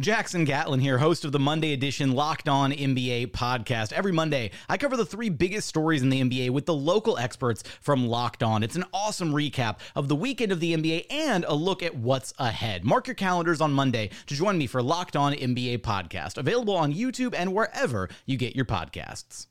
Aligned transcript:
Jackson 0.00 0.44
Gatlin 0.44 0.80
here, 0.80 0.98
host 0.98 1.24
of 1.24 1.30
the 1.30 1.38
Monday 1.38 1.72
edition 1.72 2.14
Locked 2.14 2.48
On 2.48 2.72
NBA 2.72 3.28
podcast. 3.28 3.92
Every 3.92 4.10
Monday, 4.10 4.50
I 4.68 4.76
cover 4.76 4.96
the 4.96 5.06
three 5.06 5.28
biggest 5.28 5.68
stories 5.68 6.02
in 6.02 6.08
the 6.08 6.20
NBA 6.20 6.50
with 6.50 6.66
the 6.66 6.74
local 6.74 7.16
experts 7.16 7.62
from 7.80 8.08
Locked 8.08 8.42
On. 8.42 8.64
It's 8.64 8.74
an 8.74 8.86
awesome 8.92 9.32
recap 9.32 9.78
of 9.94 10.08
the 10.08 10.16
weekend 10.16 10.50
of 10.50 10.58
the 10.58 10.76
NBA 10.76 11.06
and 11.10 11.44
a 11.44 11.54
look 11.54 11.80
at 11.80 11.94
what's 11.94 12.34
ahead. 12.40 12.84
Mark 12.84 13.06
your 13.06 13.14
calendars 13.14 13.60
on 13.60 13.72
Monday 13.72 14.10
to 14.26 14.34
join 14.34 14.58
me 14.58 14.66
for 14.66 14.82
Locked 14.82 15.14
On 15.14 15.32
NBA 15.32 15.78
podcast, 15.82 16.38
available 16.38 16.74
on 16.74 16.92
YouTube 16.92 17.32
and 17.32 17.54
wherever 17.54 18.08
you 18.26 18.36
get 18.36 18.56
your 18.56 18.64
podcasts. 18.64 19.46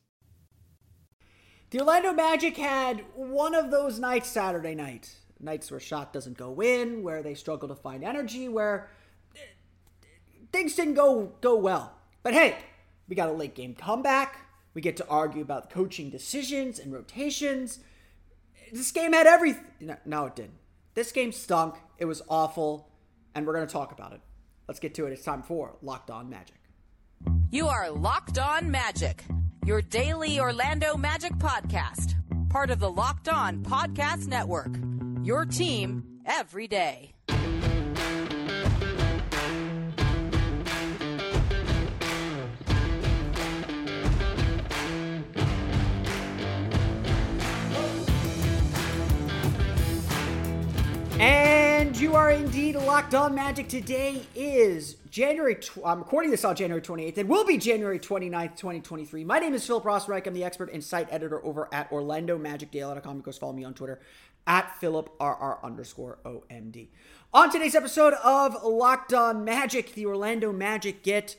The 1.69 1.79
Orlando 1.79 2.11
Magic 2.11 2.57
had 2.57 3.05
one 3.15 3.55
of 3.55 3.71
those 3.71 3.97
nights 3.97 4.27
Saturday 4.27 4.75
night. 4.75 5.09
Nights 5.39 5.71
where 5.71 5.79
shot 5.79 6.11
doesn't 6.11 6.37
go 6.37 6.61
in, 6.61 7.01
where 7.01 7.23
they 7.23 7.33
struggle 7.33 7.69
to 7.69 7.75
find 7.75 8.03
energy, 8.03 8.49
where 8.49 8.89
things 10.53 10.75
didn't 10.75 10.93
go 10.93 11.33
go 11.41 11.57
well. 11.57 11.93
But 12.21 12.33
hey, 12.33 12.55
we 13.09 13.15
got 13.15 13.27
a 13.27 13.33
late 13.33 13.55
game 13.55 13.75
comeback. 13.75 14.39
We 14.73 14.81
get 14.81 14.95
to 14.97 15.07
argue 15.07 15.41
about 15.41 15.69
coaching 15.69 16.09
decisions 16.09 16.79
and 16.79 16.93
rotations. 16.93 17.79
This 18.71 18.91
game 18.91 19.13
had 19.13 19.27
everything. 19.27 19.65
No, 19.81 19.97
no, 20.05 20.25
it 20.27 20.35
didn't. 20.35 20.57
This 20.93 21.11
game 21.11 21.31
stunk. 21.31 21.75
It 21.97 22.05
was 22.05 22.21
awful, 22.29 22.89
and 23.35 23.45
we're 23.45 23.53
going 23.53 23.67
to 23.67 23.73
talk 23.73 23.91
about 23.91 24.13
it. 24.13 24.21
Let's 24.67 24.79
get 24.79 24.95
to 24.95 25.05
it. 25.05 25.11
It's 25.11 25.23
time 25.23 25.43
for 25.43 25.75
Locked 25.81 26.09
On 26.09 26.29
Magic. 26.29 26.55
You 27.51 27.67
are 27.67 27.91
Locked 27.91 28.39
On 28.39 28.71
Magic, 28.71 29.25
your 29.65 29.81
daily 29.81 30.39
Orlando 30.39 30.97
Magic 30.97 31.33
podcast, 31.33 32.15
part 32.49 32.71
of 32.71 32.79
the 32.79 32.89
Locked 32.89 33.29
On 33.29 33.63
Podcast 33.63 34.27
Network. 34.27 34.75
Your 35.23 35.45
team 35.45 36.19
every 36.25 36.67
day. 36.67 37.12
And 51.23 51.97
you 51.97 52.17
are 52.17 52.31
indeed 52.31 52.75
locked 52.75 53.15
on 53.15 53.33
magic. 53.33 53.69
Today 53.69 54.23
is 54.35 54.95
January, 55.09 55.55
tw- 55.55 55.77
I'm 55.85 55.99
recording 55.99 56.31
this 56.31 56.43
on 56.43 56.53
January 56.53 56.81
28th. 56.81 57.17
It 57.17 57.29
will 57.29 57.45
be 57.45 57.57
January 57.57 57.97
29th, 57.97 58.57
2023. 58.57 59.23
My 59.23 59.39
name 59.39 59.53
is 59.53 59.65
Philip 59.65 59.85
Rossreich. 59.85 60.27
I'm 60.27 60.33
the 60.33 60.43
expert 60.43 60.69
and 60.73 60.83
site 60.83 61.07
editor 61.11 61.41
over 61.45 61.69
at 61.73 61.89
OrlandoMagicDaily.com. 61.91 63.17
Of 63.19 63.23
course, 63.23 63.37
follow 63.37 63.53
me 63.53 63.63
on 63.63 63.73
Twitter 63.73 64.01
at 64.45 64.75
PhilipRR 64.81 65.63
underscore 65.63 66.19
OMD. 66.25 66.89
On 67.33 67.49
today's 67.49 67.73
episode 67.73 68.15
of 68.15 68.61
Locked 68.61 69.13
On 69.13 69.45
Magic, 69.45 69.93
the 69.93 70.05
Orlando 70.05 70.51
Magic 70.51 71.03
get, 71.03 71.37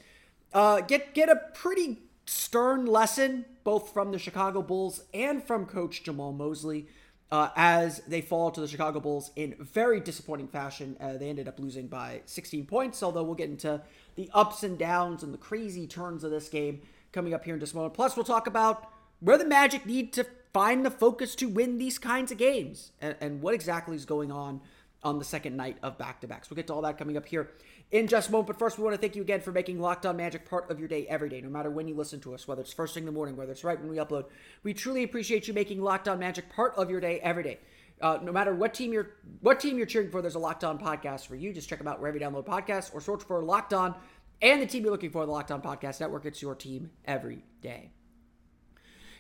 uh, 0.55 0.81
get, 0.81 1.13
get 1.13 1.29
a 1.29 1.37
pretty 1.53 1.99
stern 2.25 2.87
lesson, 2.87 3.45
both 3.65 3.93
from 3.93 4.13
the 4.13 4.19
Chicago 4.19 4.63
Bulls 4.63 5.03
and 5.13 5.45
from 5.45 5.67
Coach 5.67 6.05
Jamahl 6.05 6.35
Mosley 6.35 6.87
uh, 7.31 7.49
as 7.57 7.99
they 8.07 8.21
fall 8.21 8.51
to 8.51 8.61
the 8.61 8.69
Chicago 8.69 9.01
Bulls 9.01 9.31
in 9.37 9.55
very 9.59 10.01
disappointing 10.01 10.49
fashion. 10.49 10.97
Uh, 11.01 11.15
they 11.15 11.29
ended 11.29 11.49
up 11.49 11.59
losing 11.59 11.87
by 11.87 12.21
16 12.27 12.67
points, 12.67 13.03
although 13.03 13.23
we'll 13.23 13.35
get 13.35 13.49
into 13.49 13.81
the 14.17 14.31
ups 14.33 14.63
and 14.63 14.79
downs 14.79 15.23
and 15.23 15.33
the 15.35 15.39
crazy 15.39 15.87
turns 15.87 16.23
of 16.25 16.31
this 16.31 16.49
game 16.49 16.83
coming 17.13 17.35
up 17.35 17.45
here 17.45 17.55
in 17.55 17.61
just 17.61 17.73
a 17.73 17.77
moment. 17.77 17.95
Plus, 17.95 18.17
we'll 18.17 18.25
talk 18.25 18.47
about 18.47 18.89
where 19.21 19.39
the 19.39 19.45
Magic 19.45 19.87
need 19.87 20.13
to 20.13 20.27
find 20.53 20.85
the 20.85 20.91
focus 20.91 21.35
to 21.35 21.49
win 21.49 21.79
these 21.79 21.99
kinds 21.99 22.31
of 22.31 22.39
games 22.39 22.93
and, 23.01 23.17
and 23.21 23.43
what 23.43 23.55
exactly 23.55 23.97
is 23.97 24.05
going 24.05 24.31
on 24.31 24.61
on 25.05 25.19
the 25.19 25.25
second 25.25 25.57
night 25.57 25.77
of 25.83 25.99
back 25.99 26.21
to 26.23 26.27
backs. 26.27 26.51
We'll 26.51 26.57
get 26.57 26.67
to 26.69 26.75
all 26.75 26.83
that 26.83 26.99
coming 26.99 27.17
up 27.17 27.27
here 27.27 27.51
in 27.91 28.09
just 28.09 28.29
a 28.29 28.33
moment. 28.33 28.49
But 28.49 28.59
first, 28.59 28.79
we 28.79 28.85
want 28.85 28.95
to 28.95 29.01
thank 29.01 29.15
you 29.15 29.23
again 29.23 29.41
for 29.41 29.53
making 29.53 29.81
Locked 29.81 30.07
On 30.07 30.17
Magic 30.17 30.49
part 30.49 30.71
of 30.71 30.79
your 30.79 30.89
day 30.89 31.07
every 31.09 31.29
day, 31.29 31.41
no 31.41 31.49
matter 31.49 31.71
when 31.71 31.87
you 31.87 31.95
listen 31.95 32.21
to 32.21 32.35
us, 32.35 32.49
whether 32.49 32.63
it's 32.63 32.73
first 32.73 32.95
thing 32.95 33.03
in 33.03 33.07
the 33.07 33.13
morning, 33.13 33.37
whether 33.37 33.53
it's 33.53 33.65
right 33.65 33.79
when 33.79 33.91
we 33.91 33.97
upload. 33.97 34.25
We 34.63 34.75
truly 34.75 35.05
appreciate 35.05 35.47
you 35.47 35.55
making 35.55 35.83
Locked 35.83 36.09
On 36.09 36.19
Magic 36.19 36.51
part 36.51 36.75
of 36.77 36.91
your 36.91 37.01
day 37.01 37.21
every 37.21 37.43
day. 37.43 37.59
Uh, 38.01 38.19
no 38.23 38.33
matter 38.33 38.55
what 38.55 38.75
team 38.75 38.93
you're 38.93 39.11
what 39.41 39.61
team 39.61 39.77
you're 39.77 39.87
cheering 39.87 40.11
for, 40.11 40.21
there's 40.21 40.35
a 40.35 40.41
Locked 40.41 40.65
On 40.65 40.79
podcast 40.79 41.27
for 41.27 41.37
you. 41.37 41.53
Just 41.53 41.69
check 41.69 41.79
them 41.79 41.89
out 41.89 42.01
wherever 42.01 42.19
you 42.19 42.25
download 42.25 42.47
podcasts 42.47 42.93
or 42.95 43.01
search 43.01 43.23
for 43.23 43.43
Locked 43.43 43.73
On 43.73 43.95
and 44.43 44.61
the 44.61 44.67
team 44.67 44.83
you're 44.83 44.93
looking 44.93 45.11
for, 45.11 45.25
the 45.25 45.33
Locked 45.33 45.51
On 45.51 45.63
Podcast 45.63 46.01
Network. 46.01 46.27
It's 46.27 46.43
your 46.43 46.55
team 46.55 46.91
every 47.07 47.45
day. 47.63 47.91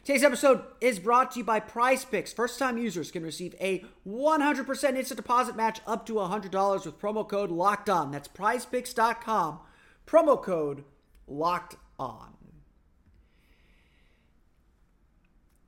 Today's 0.05 0.23
episode 0.23 0.65
is 0.83 0.99
brought 0.99 1.31
to 1.31 1.39
you 1.39 1.45
by 1.47 1.61
Prize 1.61 2.05
Picks. 2.05 2.31
First 2.31 2.59
time 2.59 2.77
users 2.77 3.11
can 3.11 3.23
receive 3.23 3.55
a 3.59 3.83
100% 4.07 4.97
instant 4.97 5.17
deposit 5.17 5.57
match 5.57 5.81
up 5.87 6.05
to 6.05 6.15
$100 6.17 6.85
with 6.85 7.01
promo 7.01 7.27
code 7.27 7.51
LOCKED 7.51 7.89
ON. 7.89 8.11
That's 8.11 8.29
prizepicks.com. 8.29 9.61
Promo 10.07 10.43
code 10.43 10.85
LOCKED 11.27 11.77
ON. 11.99 12.35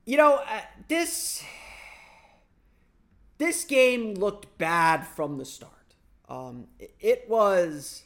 You 0.05 0.17
know, 0.17 0.35
uh, 0.35 0.61
this 0.87 1.43
this 3.39 3.63
game 3.63 4.13
looked 4.13 4.55
bad 4.59 5.07
from 5.07 5.39
the 5.39 5.45
start. 5.45 5.95
Um, 6.29 6.67
it, 6.77 6.93
it 6.99 7.25
was 7.27 8.03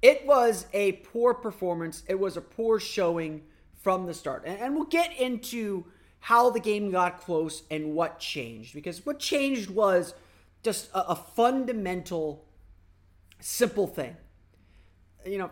it 0.00 0.24
was 0.24 0.66
a 0.72 0.92
poor 0.92 1.34
performance. 1.34 2.04
It 2.06 2.20
was 2.20 2.36
a 2.36 2.40
poor 2.40 2.78
showing 2.78 3.42
from 3.82 4.06
the 4.06 4.14
start. 4.14 4.44
And, 4.46 4.58
and 4.58 4.74
we'll 4.74 4.84
get 4.84 5.18
into 5.18 5.84
how 6.20 6.50
the 6.50 6.60
game 6.60 6.90
got 6.90 7.20
close 7.20 7.62
and 7.70 7.94
what 7.94 8.18
changed. 8.18 8.74
Because 8.74 9.04
what 9.04 9.18
changed 9.18 9.70
was 9.70 10.14
just 10.62 10.90
a, 10.92 11.10
a 11.10 11.16
fundamental, 11.16 12.44
simple 13.40 13.86
thing. 13.86 14.16
You 15.24 15.38
know, 15.38 15.50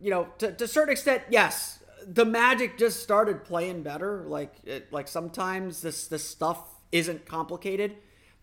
you 0.00 0.10
know, 0.10 0.28
to, 0.38 0.52
to 0.52 0.64
a 0.64 0.68
certain 0.68 0.92
extent, 0.92 1.22
yes, 1.28 1.82
the 2.06 2.24
Magic 2.24 2.78
just 2.78 3.02
started 3.02 3.44
playing 3.44 3.82
better. 3.82 4.24
Like, 4.26 4.54
it, 4.64 4.92
like 4.92 5.08
sometimes 5.08 5.82
this 5.82 6.08
this 6.08 6.24
stuff 6.24 6.62
isn't 6.92 7.26
complicated. 7.26 7.96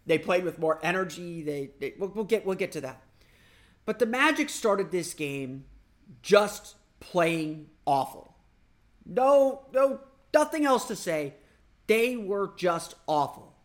They 0.06 0.18
played 0.18 0.44
with 0.44 0.60
more 0.60 0.80
energy. 0.84 1.42
They, 1.44 1.72
they 1.80 1.94
we'll, 1.98 2.10
we'll 2.10 2.26
get 2.26 2.46
we'll 2.46 2.56
get 2.56 2.72
to 2.74 2.82
that. 2.82 3.02
But 3.86 4.00
the 4.00 4.06
Magic 4.06 4.50
started 4.50 4.92
this 4.92 5.14
game 5.14 5.66
just 6.22 6.76
playing 7.00 7.70
awful. 7.86 8.27
No, 9.08 9.66
no, 9.74 10.02
nothing 10.34 10.66
else 10.66 10.86
to 10.88 10.96
say. 10.96 11.36
They 11.88 12.18
were 12.18 12.52
just 12.58 12.96
awful. 13.08 13.56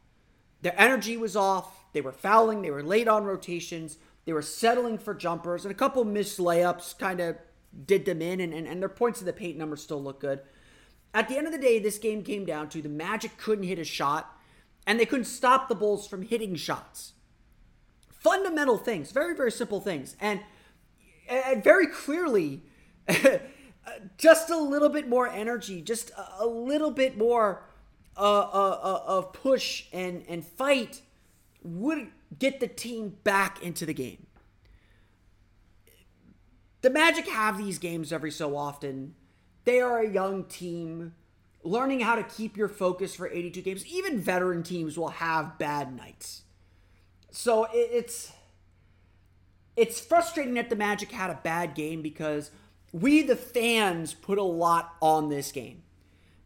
Their 0.63 0.81
energy 0.81 1.17
was 1.17 1.35
off. 1.37 1.85
They 1.93 2.01
were 2.01 2.13
fouling. 2.13 2.63
They 2.63 2.71
were 2.71 2.83
late 2.83 3.09
on 3.09 3.25
rotations. 3.25 3.99
They 4.25 4.33
were 4.33 4.43
settling 4.43 4.99
for 4.99 5.15
jumpers, 5.15 5.65
and 5.65 5.73
a 5.73 5.77
couple 5.77 6.05
missed 6.05 6.39
layups 6.39 6.97
kind 6.97 7.21
of 7.21 7.37
did 7.87 8.05
them 8.05 8.23
in, 8.23 8.41
and, 8.41 8.55
and, 8.55 8.69
and 8.69 8.81
their 8.81 8.89
points 8.89 9.21
in 9.21 9.27
the 9.27 9.33
paint 9.33 9.59
numbers 9.59 9.83
still 9.83 10.03
look 10.03 10.21
good. 10.21 10.41
At 11.13 11.29
the 11.29 11.37
end 11.37 11.47
of 11.47 11.53
the 11.53 11.59
day, 11.59 11.79
this 11.79 11.99
game 11.99 12.23
came 12.23 12.45
down 12.45 12.69
to 12.71 12.81
the 12.81 12.89
Magic 12.89 13.37
couldn't 13.37 13.65
hit 13.65 13.79
a 13.79 13.85
shot, 13.85 14.39
and 14.87 14.99
they 14.99 15.07
couldn't 15.07 15.25
stop 15.25 15.69
the 15.69 15.75
Bulls 15.75 16.07
from 16.07 16.23
hitting 16.23 16.55
shots. 16.55 17.15
Fundamental 18.11 18.79
things, 18.79 19.11
very, 19.11 19.35
very 19.35 19.51
simple 19.51 19.81
things. 19.81 20.17
And, 20.21 20.41
and 21.29 21.65
very 21.65 21.89
clearly, 21.89 22.63
just 24.19 24.51
a 24.51 24.57
little 24.57 24.89
bit 24.89 25.09
more 25.09 25.29
energy, 25.29 25.83
just 25.83 26.11
a, 26.39 26.47
little 26.47 26.91
bit 26.91 27.17
more 27.19 27.65
uh, 28.17 28.21
uh, 28.21 28.81
uh, 28.83 29.03
of 29.07 29.33
push 29.33 29.85
and, 29.93 30.25
and 30.29 30.45
fight 30.47 31.03
would 31.63 32.09
get 32.39 32.61
the 32.61 32.69
team 32.69 33.17
back 33.25 33.63
into 33.63 33.87
the 33.87 33.95
game. 33.95 34.27
The 36.83 36.91
Magic 36.91 37.29
have 37.29 37.59
these 37.59 37.79
games 37.79 38.13
every 38.13 38.31
so 38.31 38.57
often. 38.57 39.15
They 39.65 39.81
are 39.81 40.01
a 40.01 40.09
young 40.09 40.45
team 40.45 41.15
learning 41.63 42.01
how 42.01 42.17
to 42.17 42.25
keep 42.25 42.57
your 42.57 42.69
focus 42.69 43.15
for 43.15 43.29
82 43.29 43.63
games. 43.63 43.87
Even 43.87 44.19
veteran 44.19 44.65
teams 44.65 44.99
will 44.99 45.09
have 45.09 45.59
bad 45.59 45.97
nights. 45.97 46.43
So 47.31 47.69
it's 47.73 48.33
it's 49.77 50.01
frustrating 50.01 50.55
that 50.55 50.69
the 50.69 50.77
Magic 50.77 51.13
had 51.13 51.31
a 51.31 51.39
bad 51.43 51.75
game 51.75 52.03
because 52.03 52.51
we 52.93 53.23
the 53.23 53.37
fans 53.37 54.15
put 54.15 54.39
a 54.39 54.43
lot 54.43 54.95
on 55.01 55.29
this 55.29 55.53
game. 55.53 55.83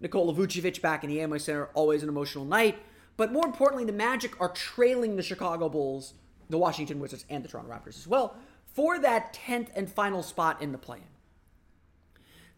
Nikola 0.00 0.34
Vucevic 0.34 0.80
back 0.80 1.02
in 1.02 1.10
the 1.10 1.18
Amway 1.18 1.40
Center, 1.40 1.70
always 1.74 2.02
an 2.02 2.08
emotional 2.08 2.44
night. 2.44 2.78
But 3.16 3.32
more 3.32 3.46
importantly, 3.46 3.84
the 3.84 3.92
Magic 3.92 4.38
are 4.40 4.50
trailing 4.50 5.16
the 5.16 5.22
Chicago 5.22 5.68
Bulls, 5.68 6.14
the 6.50 6.58
Washington 6.58 7.00
Wizards, 7.00 7.24
and 7.30 7.42
the 7.42 7.48
Toronto 7.48 7.72
Raptors 7.72 7.96
as 7.98 8.06
well 8.06 8.36
for 8.76 8.98
that 8.98 9.32
10th 9.32 9.68
and 9.74 9.90
final 9.90 10.22
spot 10.22 10.60
in 10.60 10.70
the 10.70 10.78
play 10.78 10.98
in. 10.98 11.04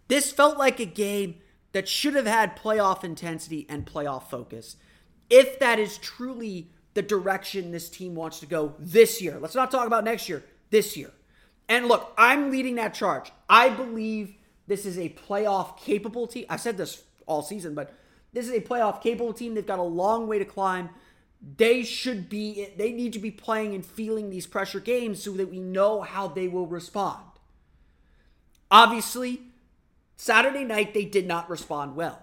This 0.08 0.32
felt 0.32 0.58
like 0.58 0.81
a 0.81 0.85
game 0.85 1.37
that 1.70 1.88
should 1.88 2.17
have 2.17 2.26
had 2.26 2.56
playoff 2.56 3.05
intensity 3.05 3.67
and 3.69 3.87
playoff 3.87 4.25
focus. 4.29 4.76
If 5.31 5.61
that 5.61 5.79
is 5.79 5.96
truly 5.99 6.73
the 6.94 7.02
direction 7.02 7.70
this 7.70 7.88
team 7.88 8.17
wants 8.17 8.40
to 8.40 8.46
go 8.46 8.75
this 8.81 9.23
year, 9.23 9.38
let's 9.38 9.55
not 9.55 9.70
talk 9.70 9.87
about 9.87 10.02
next 10.02 10.29
year, 10.29 10.44
this 10.70 10.96
year. 10.96 11.12
And 11.69 11.87
look, 11.87 12.12
I'm 12.19 12.50
leading 12.50 12.75
that 12.76 12.94
charge. 12.94 13.31
I 13.48 13.70
believe 13.70 14.34
this 14.66 14.84
is 14.84 14.98
a 14.98 15.08
playoff 15.08 15.78
capable 15.78 16.26
team. 16.26 16.46
I 16.48 16.56
said 16.56 16.76
this 16.76 17.02
all 17.26 17.42
season, 17.42 17.74
but 17.74 17.94
this 18.32 18.46
is 18.46 18.52
a 18.52 18.60
playoff 18.60 19.02
capable 19.02 19.32
team. 19.32 19.54
They've 19.54 19.66
got 19.66 19.78
a 19.78 19.82
long 19.82 20.26
way 20.26 20.38
to 20.38 20.44
climb. 20.44 20.90
They 21.56 21.82
should 21.84 22.28
be, 22.28 22.68
they 22.76 22.92
need 22.92 23.12
to 23.12 23.18
be 23.18 23.30
playing 23.30 23.74
and 23.74 23.84
feeling 23.84 24.28
these 24.28 24.46
pressure 24.46 24.80
games 24.80 25.22
so 25.22 25.32
that 25.32 25.50
we 25.50 25.60
know 25.60 26.02
how 26.02 26.28
they 26.28 26.48
will 26.48 26.66
respond. 26.66 27.24
Obviously, 28.70 29.40
Saturday 30.16 30.64
night, 30.64 30.94
they 30.94 31.04
did 31.04 31.26
not 31.26 31.48
respond 31.48 31.96
well. 31.96 32.20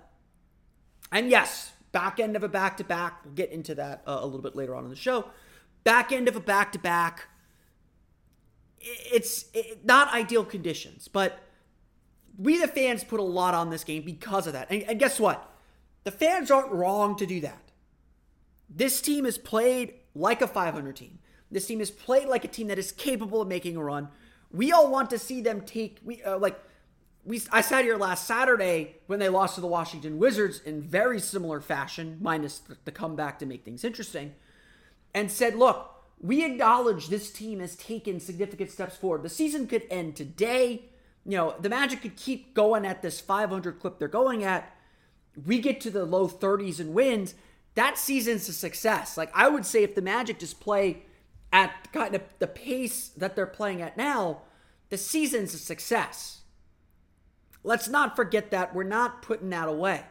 And 1.12 1.30
yes, 1.30 1.71
back 1.92 2.19
end 2.19 2.36
of 2.36 2.44
a 2.44 2.50
back 2.50 2.78
to 2.78 2.83
back, 2.83 3.24
we'll 3.24 3.33
get 3.33 3.51
into 3.51 3.74
that 3.75 4.04
uh, 4.06 4.18
a 4.19 4.25
little 4.25 4.42
bit 4.42 4.56
later 4.56 4.75
on 4.75 4.83
in 4.83 4.89
the 4.89 4.95
show. 4.95 5.25
Back 5.83 6.12
end 6.12 6.28
of 6.28 6.36
a 6.36 6.42
back 6.42 6.71
to 6.74 6.80
back, 6.80 7.28
it's 8.86 9.46
it, 9.54 9.84
not 9.86 10.14
ideal 10.14 10.46
conditions, 10.46 11.08
but 11.08 11.40
we, 12.38 12.60
the 12.60 12.68
fans, 12.68 13.04
put 13.04 13.20
a 13.20 13.24
lot 13.24 13.54
on 13.54 13.70
this 13.70 13.84
game 13.84 14.04
because 14.04 14.48
of 14.48 14.54
that. 14.54 14.70
And, 14.70 14.84
and 14.84 15.00
guess 15.00 15.20
what? 15.20 15.50
The 16.04 16.12
fans 16.12 16.52
aren't 16.52 16.72
wrong 16.72 17.16
to 17.18 17.26
do 17.26 17.42
that. 17.42 17.72
This 18.70 19.02
team 19.02 19.26
is 19.26 19.38
played 19.38 19.94
like 20.14 20.42
a 20.42 20.48
500 20.48 20.96
team. 20.96 21.20
This 21.52 21.68
team 21.68 21.82
is 21.82 21.92
played 21.92 22.28
like 22.28 22.44
a 22.44 22.48
team 22.48 22.68
that 22.68 22.80
is 22.80 22.92
capable 22.92 23.42
of 23.42 23.48
making 23.48 23.78
a 23.78 23.84
run. 23.84 24.10
We 24.52 24.72
all 24.72 24.90
want 24.90 25.10
to 25.12 25.20
see 25.20 25.42
them 25.42 25.62
take 25.62 26.00
we 26.04 26.24
uh, 26.24 26.38
like 26.38 26.60
we 27.24 27.42
I 27.52 27.62
sat 27.62 27.84
here 27.84 27.98
last 27.98 28.26
Saturday 28.26 28.96
when 29.08 29.20
they 29.20 29.30
lost 29.30 29.56
to 29.56 29.62
the 29.62 29.68
Washington 29.68 30.18
Wizards 30.18 30.60
in 30.60 30.81
very 30.81 31.20
similar 31.20 31.62
fashion, 31.62 32.18
minus 32.22 32.60
the, 32.60 32.78
the 32.86 32.92
comeback 32.92 33.40
to 33.40 33.46
make 33.46 33.64
things 33.64 33.84
interesting, 33.84 34.34
and 35.14 35.31
said, 35.31 35.56
"Look, 35.56 35.94
we 36.25 36.44
acknowledge 36.44 37.07
this 37.07 37.31
team 37.31 37.60
has 37.60 37.75
taken 37.75 38.19
significant 38.19 38.72
steps 38.72 38.95
forward. 38.95 39.24
The 39.24 39.30
season 39.30 39.68
could 39.68 39.83
end 39.92 40.16
today. 40.16 40.86
You 41.25 41.38
know, 41.38 41.56
the 41.60 41.69
Magic 41.69 42.01
could 42.01 42.16
keep 42.16 42.54
going 42.54 42.86
at 42.86 43.01
this 43.01 43.19
500 43.19 43.80
clip 43.80 44.00
they're 44.00 44.07
going 44.07 44.44
at. 44.44 44.75
We 45.45 45.60
get 45.60 45.81
to 45.81 45.92
the 45.92 46.06
low 46.06 46.27
30s 46.27 46.80
and 46.80 46.94
wins. 46.94 47.36
That 47.75 47.98
season's 47.98 48.48
a 48.50 48.54
success. 48.54 49.18
Like 49.18 49.30
I 49.36 49.50
would 49.50 49.66
say, 49.66 49.83
if 49.83 49.94
the 49.94 50.01
Magic 50.01 50.39
just 50.39 50.60
play 50.60 51.04
at 51.54 51.92
kind 51.92 52.16
of 52.16 52.22
the 52.39 52.48
pace 52.48 53.10
that 53.10 53.36
they're 53.36 53.45
playing 53.45 53.81
at 53.81 53.98
now, 53.98 54.42
the 54.89 54.98
season's 54.98 55.54
a 55.54 55.57
success. 55.57 56.42
Let's 57.63 57.88
not 57.88 58.16
forget 58.16 58.51
that. 58.51 58.74
We're 58.74 58.83
not 58.83 59.21
putting 59.21 59.50
that 59.50 59.68
away. 59.68 60.04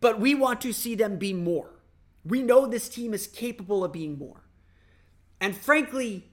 But 0.00 0.18
we 0.18 0.34
want 0.34 0.60
to 0.62 0.72
see 0.72 0.94
them 0.94 1.16
be 1.16 1.32
more. 1.32 1.70
We 2.24 2.42
know 2.42 2.66
this 2.66 2.88
team 2.88 3.14
is 3.14 3.26
capable 3.26 3.84
of 3.84 3.92
being 3.92 4.18
more. 4.18 4.41
And 5.42 5.56
frankly, 5.56 6.24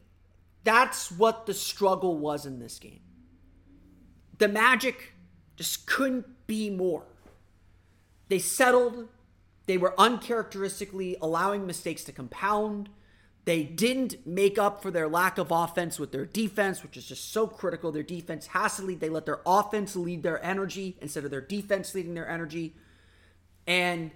that's 0.64 1.12
what 1.12 1.48
the 1.48 1.54
struggle 1.56 2.20
was 2.20 2.46
in 2.46 2.60
this 2.60 2.78
game. 2.78 3.02
The 4.38 4.48
Magic 4.48 5.14
just 5.56 5.88
couldn't 5.88 6.28
be 6.46 6.70
more. 6.70 7.06
They 8.28 8.38
settled. 8.38 9.08
They 9.66 9.78
were 9.78 10.00
uncharacteristically 10.00 11.18
allowing 11.22 11.66
mistakes 11.66 12.04
to 12.04 12.12
compound. 12.12 12.90
They 13.46 13.64
didn't 13.64 14.28
make 14.28 14.60
up 14.60 14.84
for 14.84 14.92
their 14.92 15.08
lack 15.08 15.40
of 15.40 15.50
offense 15.50 15.98
with 15.98 16.12
their 16.12 16.26
defense, 16.28 16.84
which 16.84 16.96
is 16.96 17.08
just 17.08 17.34
so 17.34 17.48
critical. 17.48 17.92
Their 17.92 18.04
defense 18.04 18.46
has 18.48 18.78
to 18.78 18.84
lead. 18.84 19.00
They 19.00 19.10
let 19.10 19.26
their 19.26 19.42
offense 19.44 19.96
lead 19.96 20.22
their 20.22 20.44
energy 20.46 20.98
instead 21.02 21.26
of 21.26 21.32
their 21.32 21.42
defense 21.42 21.96
leading 21.96 22.14
their 22.14 22.30
energy. 22.30 22.76
And 23.66 24.12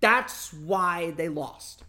that's 0.00 0.54
why 0.54 1.10
they 1.10 1.28
lost. 1.28 1.84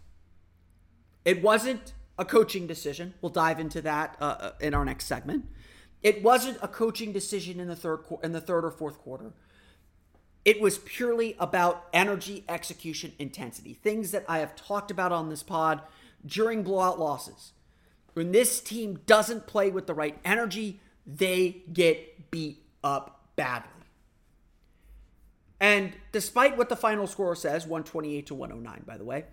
It 1.26 1.42
wasn't 1.42 1.92
a 2.16 2.24
coaching 2.24 2.66
decision. 2.66 3.12
We'll 3.20 3.32
dive 3.32 3.60
into 3.60 3.82
that 3.82 4.16
uh, 4.20 4.24
uh 4.24 4.50
in 4.60 4.72
our 4.72 4.84
next 4.86 5.04
segment. 5.04 5.44
It 6.02 6.22
wasn't 6.22 6.58
a 6.62 6.68
coaching 6.68 7.12
decision 7.12 7.60
in 7.60 7.68
the 7.68 7.76
third 7.76 8.04
in 8.22 8.32
the 8.32 8.40
third 8.40 8.64
or 8.64 8.70
fourth 8.70 8.98
quarter. 8.98 9.32
It 10.44 10.60
was 10.60 10.78
purely 10.78 11.34
about 11.40 11.88
energy, 11.92 12.44
execution, 12.48 13.12
intensity. 13.18 13.74
Things 13.74 14.12
that 14.12 14.24
I 14.28 14.38
have 14.38 14.54
talked 14.54 14.92
about 14.92 15.10
on 15.10 15.28
this 15.28 15.42
pod 15.42 15.82
during 16.24 16.62
blowout 16.62 17.00
losses. 17.00 17.52
When 18.12 18.30
this 18.30 18.60
team 18.60 19.00
doesn't 19.06 19.48
play 19.48 19.70
with 19.70 19.88
the 19.88 19.94
right 19.94 20.16
energy, 20.24 20.80
they 21.04 21.64
get 21.72 22.30
beat 22.30 22.62
up 22.84 23.28
badly. 23.34 23.70
And 25.58 25.94
despite 26.12 26.56
what 26.56 26.68
the 26.68 26.76
final 26.76 27.08
score 27.08 27.34
says, 27.34 27.64
128 27.64 28.26
to 28.26 28.34
109, 28.34 28.84
by 28.86 28.96
the 28.96 29.04
way, 29.04 29.24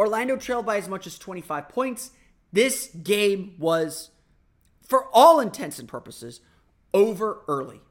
Orlando 0.00 0.34
trailed 0.36 0.64
by 0.64 0.78
as 0.78 0.88
much 0.88 1.06
as 1.06 1.18
25 1.18 1.68
points. 1.68 2.12
This 2.50 2.88
game 2.88 3.54
was, 3.58 4.10
for 4.88 5.08
all 5.12 5.40
intents 5.40 5.78
and 5.78 5.86
purposes, 5.86 6.40
over 6.94 7.42
early. 7.46 7.82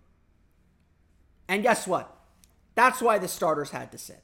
And 1.47 1.61
guess 1.61 1.85
what? 1.85 2.17
That's 2.73 3.00
why 3.00 3.19
the 3.19 3.27
starters 3.27 3.69
had 3.69 3.91
to 3.91 4.00
sit. 4.00 4.23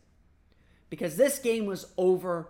Because 0.90 1.16
this 1.16 1.38
game 1.38 1.68
was 1.68 1.86
over 1.96 2.50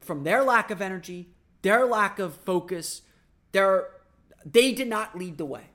from 0.00 0.24
their 0.24 0.44
lack 0.44 0.70
of 0.70 0.82
energy, 0.82 1.30
their 1.62 1.86
lack 1.86 2.18
of 2.18 2.36
focus, 2.36 3.00
their 3.52 3.88
they 4.44 4.72
did 4.72 4.88
not 4.88 5.16
lead 5.16 5.38
the 5.38 5.46
way. 5.46 5.70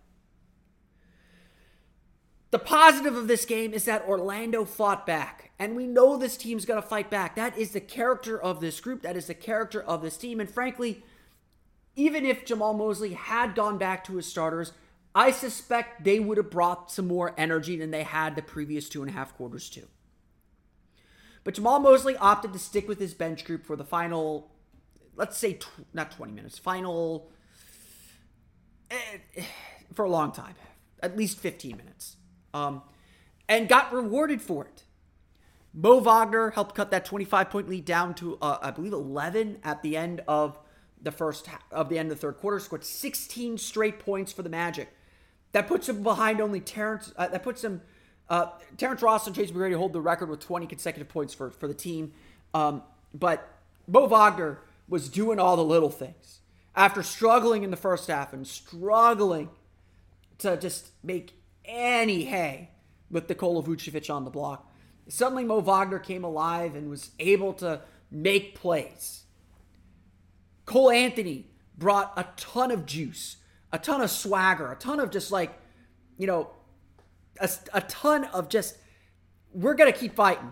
The 2.51 2.59
positive 2.59 3.15
of 3.15 3.27
this 3.30 3.45
game 3.45 3.74
is 3.74 3.86
that 3.86 4.06
Orlando 4.06 4.65
fought 4.65 5.06
back, 5.06 5.51
and 5.57 5.74
we 5.74 5.88
know 5.88 6.18
this 6.18 6.36
team's 6.36 6.65
going 6.65 6.81
to 6.81 6.88
fight 6.88 7.09
back. 7.09 7.36
That 7.36 7.57
is 7.57 7.71
the 7.71 7.80
character 7.80 8.39
of 8.39 8.59
this 8.59 8.81
group, 8.81 9.01
that 9.03 9.15
is 9.15 9.27
the 9.27 9.33
character 9.33 9.81
of 9.81 10.01
this 10.01 10.18
team. 10.18 10.42
And 10.42 10.50
frankly, 10.50 11.01
even 11.95 12.25
if 12.25 12.45
Jamahl 12.45 12.77
Mosley 12.77 13.13
had 13.13 13.56
gone 13.56 13.77
back 13.77 14.03
to 14.06 14.18
his 14.18 14.25
starters, 14.25 14.74
I 15.15 15.31
suspect 15.31 16.03
they 16.03 16.19
would 16.19 16.38
have 16.38 16.50
brought 16.50 16.92
some 16.92 17.07
more 17.07 17.33
energy 17.38 17.77
than 17.77 17.92
they 17.92 18.03
had 18.03 18.36
the 18.36 18.42
previous 18.42 18.89
two 18.89 19.01
and 19.01 19.09
a 19.09 19.13
half 19.13 19.36
quarters, 19.36 19.69
too. 19.69 19.88
But 21.43 21.55
Jamahl 21.55 21.81
Mosley 21.81 22.17
opted 22.17 22.51
to 22.53 22.60
stick 22.60 22.88
with 22.88 23.00
his 23.00 23.13
bench 23.13 23.46
group 23.46 23.65
for 23.65 23.77
the 23.77 23.84
final, 23.86 24.51
let's 25.15 25.38
say, 25.38 25.53
tw- 25.53 25.86
not 25.93 26.12
20 26.12 26.34
minutes, 26.34 26.58
final, 26.58 27.31
eh, 28.89 29.43
for 29.93 30.05
a 30.05 30.10
long 30.10 30.31
time, 30.31 30.55
at 31.01 31.17
least 31.17 31.39
15 31.39 31.77
minutes, 31.77 32.17
um, 32.53 32.81
and 33.48 33.67
got 33.67 33.93
rewarded 33.93 34.41
for 34.41 34.65
it. 34.65 34.84
Mo 35.74 36.00
Wagner 36.00 36.51
helped 36.51 36.75
cut 36.75 36.91
that 36.91 37.05
25 37.05 37.50
point 37.50 37.70
lead 37.70 37.86
down 37.86 38.13
to, 38.15 38.38
uh, 38.41 38.58
I 38.62 38.72
believe, 38.72 38.93
11 38.93 39.60
at 39.63 39.81
the 39.81 39.96
end 39.96 40.22
of 40.27 40.60
the 41.01 41.12
first 41.12 41.48
of 41.72 41.89
the 41.89 41.98
end 41.98 42.12
of 42.12 42.17
the 42.17 42.22
third 42.22 42.38
quarter. 42.38 42.60
Scored 42.60 42.84
16 42.84 43.58
straight 43.58 44.00
points 44.00 44.31
for 44.31 44.43
the 44.43 44.50
Magic. 44.50 44.89
That 45.53 45.67
puts 45.67 45.88
him 45.88 46.03
behind 46.03 46.41
only 46.41 46.60
Terrence. 46.60 47.13
Uh, 47.15 47.27
that 47.27 47.43
puts 47.43 47.63
him 47.63 47.81
uh, 48.29 48.48
Terrence 48.77 49.01
Ross 49.01 49.27
and 49.27 49.36
Tracy 49.36 49.53
McGrady 49.53 49.75
hold 49.75 49.93
the 49.93 50.01
record 50.01 50.29
with 50.29 50.39
20 50.39 50.65
consecutive 50.65 51.10
points 51.10 51.34
for, 51.34 51.51
for 51.51 51.67
the 51.67 51.74
team. 51.74 52.13
Um, 52.53 52.81
but 53.13 53.48
Mo 53.88 54.08
Wagner 54.08 54.60
was 54.88 55.10
doing 55.10 55.38
all 55.38 55.58
the 55.58 55.63
little 55.63 55.89
things. 55.89 56.39
After 56.74 57.03
struggling 57.03 57.63
in 57.63 57.72
the 57.72 57.77
first 57.77 58.08
half 58.08 58.31
and 58.31 58.48
struggling 58.48 59.50
to 60.38 60.55
just 60.55 60.91
make 61.03 61.34
any 61.65 62.25
hay 62.25 62.70
with 63.10 63.27
Nikola 63.30 63.63
Vucevic 63.63 64.13
on 64.13 64.25
the 64.25 64.32
block, 64.32 64.72
suddenly 65.08 65.44
Mo 65.44 65.60
Wagner 65.60 66.00
came 66.00 66.24
alive 66.24 66.75
and 66.75 66.89
was 66.89 67.12
able 67.20 67.53
to 67.53 67.82
make 68.10 68.56
plays. 68.56 69.24
Cole 70.65 70.91
Anthony 70.91 71.51
brought 71.77 72.13
a 72.15 72.27
ton 72.38 72.72
of 72.72 72.86
juice, 72.86 73.38
a 73.72 73.80
ton 73.80 74.01
of 74.01 74.10
swagger, 74.12 74.72
a 74.72 74.75
ton 74.75 75.00
of 75.00 75.10
just 75.10 75.32
like, 75.32 75.58
you 76.18 76.27
know, 76.27 76.51
a, 77.39 77.50
a 77.74 77.82
ton 77.82 78.25
of 78.25 78.50
just, 78.50 78.77
we're 79.53 79.74
going 79.74 79.91
to 79.91 79.98
keep 79.98 80.15
fighting 80.15 80.51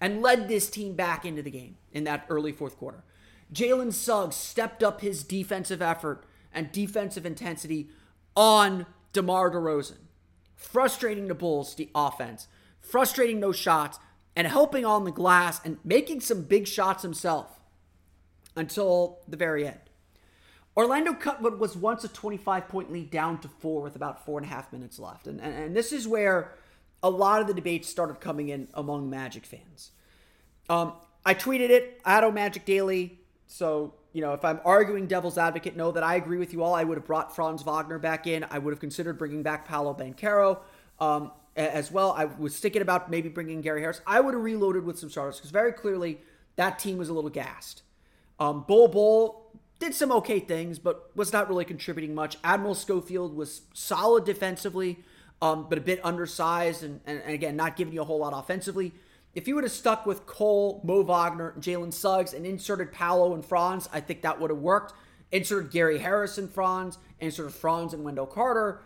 and 0.00 0.22
led 0.22 0.48
this 0.48 0.70
team 0.70 0.94
back 0.94 1.24
into 1.24 1.42
the 1.42 1.50
game 1.50 1.76
in 1.92 2.04
that 2.04 2.26
early 2.28 2.52
fourth 2.52 2.76
quarter. 2.76 3.02
Jalen 3.52 3.92
Suggs 3.92 4.36
stepped 4.36 4.82
up 4.82 5.00
his 5.00 5.24
defensive 5.24 5.80
effort 5.80 6.24
and 6.52 6.70
defensive 6.70 7.24
intensity 7.24 7.88
on 8.36 8.86
DeMar 9.12 9.50
DeRozan, 9.50 9.96
frustrating 10.58 11.28
the 11.28 11.34
Bulls, 11.34 11.74
the 11.76 11.88
offense, 11.94 12.48
frustrating 12.80 13.40
those 13.40 13.56
shots, 13.56 13.98
and 14.36 14.46
helping 14.46 14.84
on 14.84 15.04
the 15.04 15.10
glass 15.10 15.60
and 15.64 15.78
making 15.84 16.20
some 16.20 16.42
big 16.42 16.66
shots 16.66 17.02
himself 17.02 17.60
until 18.54 19.20
the 19.26 19.36
very 19.36 19.66
end. 19.66 19.78
Orlando 20.76 21.14
cut 21.14 21.40
what 21.40 21.58
was 21.58 21.76
once 21.76 22.04
a 22.04 22.08
25 22.08 22.68
point 22.68 22.92
lead 22.92 23.10
down 23.10 23.40
to 23.40 23.48
four 23.48 23.82
with 23.82 23.96
about 23.96 24.24
four 24.24 24.38
and 24.38 24.46
a 24.46 24.50
half 24.50 24.72
minutes 24.72 24.98
left. 24.98 25.26
And, 25.26 25.40
and, 25.40 25.54
and 25.54 25.76
this 25.76 25.92
is 25.92 26.06
where 26.06 26.52
a 27.02 27.10
lot 27.10 27.40
of 27.40 27.46
the 27.46 27.54
debates 27.54 27.88
started 27.88 28.20
coming 28.20 28.48
in 28.48 28.68
among 28.74 29.08
Magic 29.08 29.46
fans. 29.46 29.92
Um, 30.68 30.92
I 31.24 31.34
tweeted 31.34 31.70
it, 31.70 32.02
Addo 32.04 32.32
Magic 32.32 32.64
Daily. 32.64 33.18
So, 33.46 33.94
you 34.12 34.22
know, 34.22 34.32
if 34.32 34.44
I'm 34.44 34.60
arguing 34.64 35.06
devil's 35.06 35.38
advocate, 35.38 35.76
know 35.76 35.92
that 35.92 36.02
I 36.02 36.16
agree 36.16 36.38
with 36.38 36.52
you 36.52 36.62
all. 36.62 36.74
I 36.74 36.84
would 36.84 36.96
have 36.96 37.06
brought 37.06 37.34
Franz 37.34 37.62
Wagner 37.62 37.98
back 37.98 38.26
in. 38.26 38.44
I 38.50 38.58
would 38.58 38.72
have 38.72 38.80
considered 38.80 39.18
bringing 39.18 39.42
back 39.42 39.66
Paolo 39.66 39.94
Banchero 39.94 40.58
um, 40.98 41.30
as 41.56 41.90
well. 41.90 42.12
I 42.16 42.24
was 42.24 42.58
thinking 42.58 42.82
about 42.82 43.10
maybe 43.10 43.28
bringing 43.28 43.60
Gary 43.60 43.80
Harris. 43.80 44.00
I 44.06 44.20
would 44.20 44.34
have 44.34 44.42
reloaded 44.42 44.84
with 44.84 44.98
some 44.98 45.10
starters 45.10 45.36
because 45.36 45.50
very 45.50 45.72
clearly 45.72 46.20
that 46.56 46.78
team 46.78 46.98
was 46.98 47.08
a 47.08 47.12
little 47.12 47.30
gassed. 47.30 47.82
Um, 48.40 48.64
Bull 48.66 48.88
Bol 48.88 49.52
did 49.78 49.94
some 49.94 50.10
okay 50.12 50.40
things, 50.40 50.78
but 50.78 51.10
was 51.14 51.32
not 51.32 51.48
really 51.48 51.64
contributing 51.64 52.14
much. 52.14 52.36
Admiral 52.42 52.74
Schofield 52.74 53.36
was 53.36 53.62
solid 53.74 54.24
defensively, 54.24 54.98
um, 55.40 55.66
but 55.68 55.78
a 55.78 55.80
bit 55.80 56.00
undersized 56.04 56.82
and, 56.82 57.00
and, 57.06 57.20
and, 57.22 57.32
again, 57.32 57.56
not 57.56 57.76
giving 57.76 57.94
you 57.94 58.02
a 58.02 58.04
whole 58.04 58.18
lot 58.18 58.32
offensively. 58.34 58.92
If 59.38 59.46
you 59.46 59.54
would 59.54 59.62
have 59.62 59.72
stuck 59.72 60.04
with 60.04 60.26
Cole, 60.26 60.80
Mo 60.82 61.04
Wagner, 61.04 61.54
Jalen 61.60 61.92
Suggs, 61.92 62.34
and 62.34 62.44
inserted 62.44 62.90
Paolo 62.90 63.34
and 63.34 63.44
Franz, 63.44 63.88
I 63.92 64.00
think 64.00 64.22
that 64.22 64.40
would 64.40 64.50
have 64.50 64.58
worked. 64.58 64.94
Inserted 65.30 65.70
Gary 65.70 65.98
Harris 65.98 66.38
and 66.38 66.50
Franz, 66.50 66.98
inserted 67.20 67.54
Franz 67.54 67.94
and 67.94 68.02
Wendell 68.02 68.26
Carter. 68.26 68.82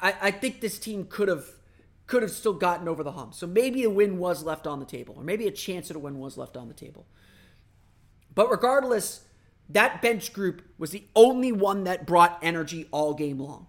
I, 0.00 0.14
I 0.20 0.30
think 0.32 0.60
this 0.60 0.80
team 0.80 1.06
could 1.08 1.28
have 1.28 1.46
could 2.08 2.22
have 2.22 2.32
still 2.32 2.52
gotten 2.52 2.88
over 2.88 3.04
the 3.04 3.12
hump. 3.12 3.32
So 3.32 3.46
maybe 3.46 3.84
a 3.84 3.90
win 3.90 4.18
was 4.18 4.42
left 4.42 4.66
on 4.66 4.80
the 4.80 4.86
table, 4.86 5.14
or 5.16 5.22
maybe 5.22 5.46
a 5.46 5.52
chance 5.52 5.88
at 5.88 5.94
a 5.94 6.00
win 6.00 6.18
was 6.18 6.36
left 6.36 6.56
on 6.56 6.66
the 6.66 6.74
table. 6.74 7.06
But 8.34 8.50
regardless, 8.50 9.20
that 9.68 10.02
bench 10.02 10.32
group 10.32 10.62
was 10.78 10.90
the 10.90 11.06
only 11.14 11.52
one 11.52 11.84
that 11.84 12.08
brought 12.08 12.40
energy 12.42 12.88
all 12.90 13.14
game 13.14 13.38
long. 13.38 13.68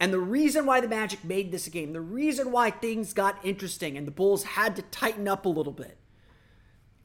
And 0.00 0.12
the 0.12 0.18
reason 0.18 0.66
why 0.66 0.80
the 0.80 0.88
Magic 0.88 1.24
made 1.24 1.52
this 1.52 1.66
a 1.66 1.70
game, 1.70 1.92
the 1.92 2.00
reason 2.00 2.50
why 2.50 2.70
things 2.70 3.12
got 3.12 3.44
interesting 3.44 3.96
and 3.96 4.06
the 4.06 4.12
Bulls 4.12 4.42
had 4.42 4.76
to 4.76 4.82
tighten 4.82 5.28
up 5.28 5.46
a 5.46 5.48
little 5.48 5.72
bit 5.72 5.96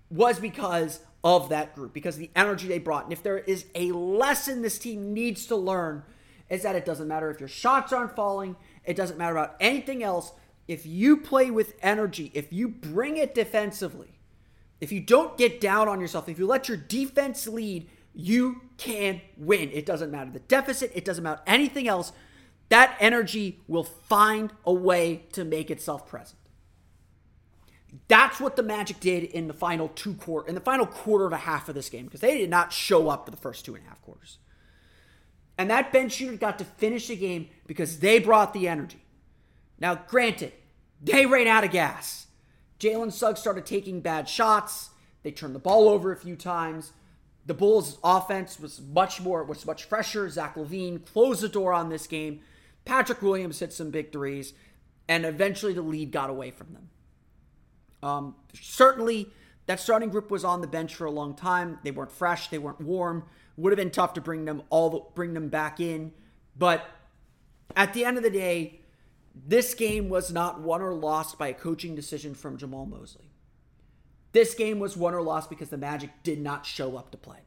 was 0.10 0.40
because 0.40 1.02
of 1.24 1.50
that 1.50 1.76
group, 1.76 1.94
because 1.94 2.18
the 2.18 2.32
energy 2.36 2.68
they 2.68 2.80
brought. 2.80 3.04
And 3.04 3.14
if 3.14 3.22
there 3.22 3.38
is 3.38 3.66
a 3.76 3.92
lesson 3.92 4.62
this 4.62 4.80
team 4.80 5.14
needs 5.14 5.46
to 5.48 5.56
learn, 5.56 6.04
is 6.50 6.64
that 6.64 6.76
it 6.76 6.86
doesn't 6.86 7.08
matter 7.08 7.30
if 7.30 7.40
your 7.40 7.50
shots 7.50 7.94
aren't 7.94 8.16
falling, 8.16 8.56
it 8.84 8.96
doesn't 8.96 9.18
matter 9.18 9.38
about 9.38 9.56
anything 9.60 10.02
else. 10.02 10.32
If 10.68 10.86
you 10.86 11.18
play 11.18 11.52
with 11.52 11.76
energy, 11.82 12.32
if 12.34 12.52
you 12.52 12.68
bring 12.68 13.18
it 13.18 13.36
defensively, 13.36 14.20
if 14.82 14.92
you 14.92 15.00
don't 15.00 15.38
get 15.38 15.60
down 15.60 15.88
on 15.88 16.00
yourself, 16.00 16.30
if 16.30 16.40
you 16.40 16.48
let 16.48 16.68
your 16.68 16.78
defense 16.78 17.48
lead, 17.48 17.90
you 18.14 18.62
can 18.78 19.22
win. 19.38 19.70
It 19.72 19.86
doesn't 19.86 20.12
matter 20.12 20.32
the 20.32 20.40
deficit, 20.40 20.92
it 20.96 21.06
doesn't 21.06 21.24
matter 21.24 21.42
anything 21.46 21.88
else. 21.88 22.12
That 22.70 22.96
energy 23.00 23.62
will 23.68 23.84
find 23.84 24.54
a 24.66 24.74
way 24.74 25.24
to 25.34 25.44
make 25.44 25.72
itself 25.72 26.08
present. 26.08 26.38
That's 28.08 28.40
what 28.40 28.56
the 28.56 28.64
Magic 28.64 29.00
did 29.00 29.24
in 29.24 29.48
the 29.48 29.54
final 29.54 29.88
two 29.90 30.14
quarter, 30.14 30.48
in 30.48 30.56
the 30.56 30.62
final 30.62 30.86
quarter 30.86 31.26
of 31.26 31.34
a 31.34 31.38
half 31.38 31.70
of 31.70 31.76
this 31.76 31.90
game, 31.90 32.06
because 32.06 32.22
they 32.22 32.38
did 32.38 32.50
not 32.50 32.72
show 32.72 33.10
up 33.10 33.26
for 33.26 33.32
the 33.32 33.38
first 33.38 33.66
two 33.66 33.76
and 33.76 33.84
a 33.84 33.90
half 33.90 34.02
quarters. 34.04 34.38
And 35.58 35.70
that 35.70 35.92
bench 35.92 36.20
unit 36.22 36.40
got 36.40 36.60
to 36.60 36.66
finish 36.66 37.08
the 37.08 37.16
game 37.16 37.50
because 37.66 38.00
they 38.00 38.20
brought 38.20 38.54
the 38.54 38.68
energy. 38.68 39.04
Now, 39.80 39.96
granted, 39.96 40.54
they 41.02 41.26
ran 41.26 41.48
out 41.48 41.64
of 41.64 41.72
gas. 41.72 42.28
Jalen 42.80 43.12
Suggs 43.12 43.42
started 43.42 43.66
taking 43.66 44.02
bad 44.02 44.30
shots. 44.30 44.92
They 45.24 45.32
turned 45.32 45.56
the 45.56 45.60
ball 45.60 45.90
over 45.90 46.12
a 46.12 46.18
few 46.18 46.36
times. 46.36 46.94
The 47.46 47.54
Bulls' 47.54 47.98
offense 48.04 48.60
was 48.60 48.80
much 48.80 49.20
more, 49.20 49.44
was 49.44 49.66
much 49.66 49.86
fresher. 49.86 50.30
Zach 50.30 50.56
LaVine 50.56 51.06
closed 51.06 51.42
the 51.42 51.50
door 51.50 51.74
on 51.74 51.90
this 51.90 52.08
game. 52.08 52.42
Patrick 52.86 53.22
Williams 53.22 53.60
hit 53.60 53.74
some 53.74 53.92
big 53.92 54.12
threes, 54.12 54.54
and 55.08 55.26
eventually 55.26 55.74
the 55.74 55.82
lead 55.82 56.12
got 56.12 56.30
away 56.30 56.52
from 56.52 56.74
them. 56.74 56.90
Um, 58.02 58.36
certainly, 58.54 59.30
that 59.66 59.80
starting 59.80 60.10
group 60.10 60.32
was 60.32 60.44
on 60.44 60.62
the 60.62 60.68
bench 60.68 60.96
for 60.96 61.06
a 61.06 61.12
long 61.12 61.36
time. 61.36 61.80
They 61.84 61.92
weren't 61.92 62.12
fresh. 62.12 62.48
They 62.48 62.58
weren't 62.58 62.82
warm. 62.82 63.26
Would 63.58 63.72
have 63.72 63.78
been 63.78 63.92
tough 63.92 64.14
to 64.14 64.22
bring 64.22 64.46
them 64.46 64.64
all, 64.70 65.12
bring 65.16 65.34
them 65.34 65.50
back 65.50 65.80
in. 65.80 66.14
But 66.58 66.86
at 67.76 67.94
the 67.94 68.06
end 68.06 68.18
of 68.18 68.24
the 68.24 68.30
day, 68.30 68.82
this 69.36 69.74
game 69.74 70.10
was 70.10 70.32
not 70.32 70.62
won 70.62 70.82
or 70.82 70.94
lost 70.94 71.38
by 71.38 71.50
a 71.50 71.54
coaching 71.54 71.96
decision 71.96 72.34
from 72.34 72.58
Jamahl 72.58 72.90
Mosley. 72.90 73.32
This 74.32 74.54
game 74.54 74.80
was 74.80 74.96
won 74.96 75.14
or 75.14 75.22
lost 75.22 75.50
because 75.50 75.70
the 75.70 75.78
Magic 75.78 76.10
did 76.24 76.40
not 76.40 76.66
show 76.66 76.98
up 76.98 77.12
to 77.12 77.18
play. 77.18 77.40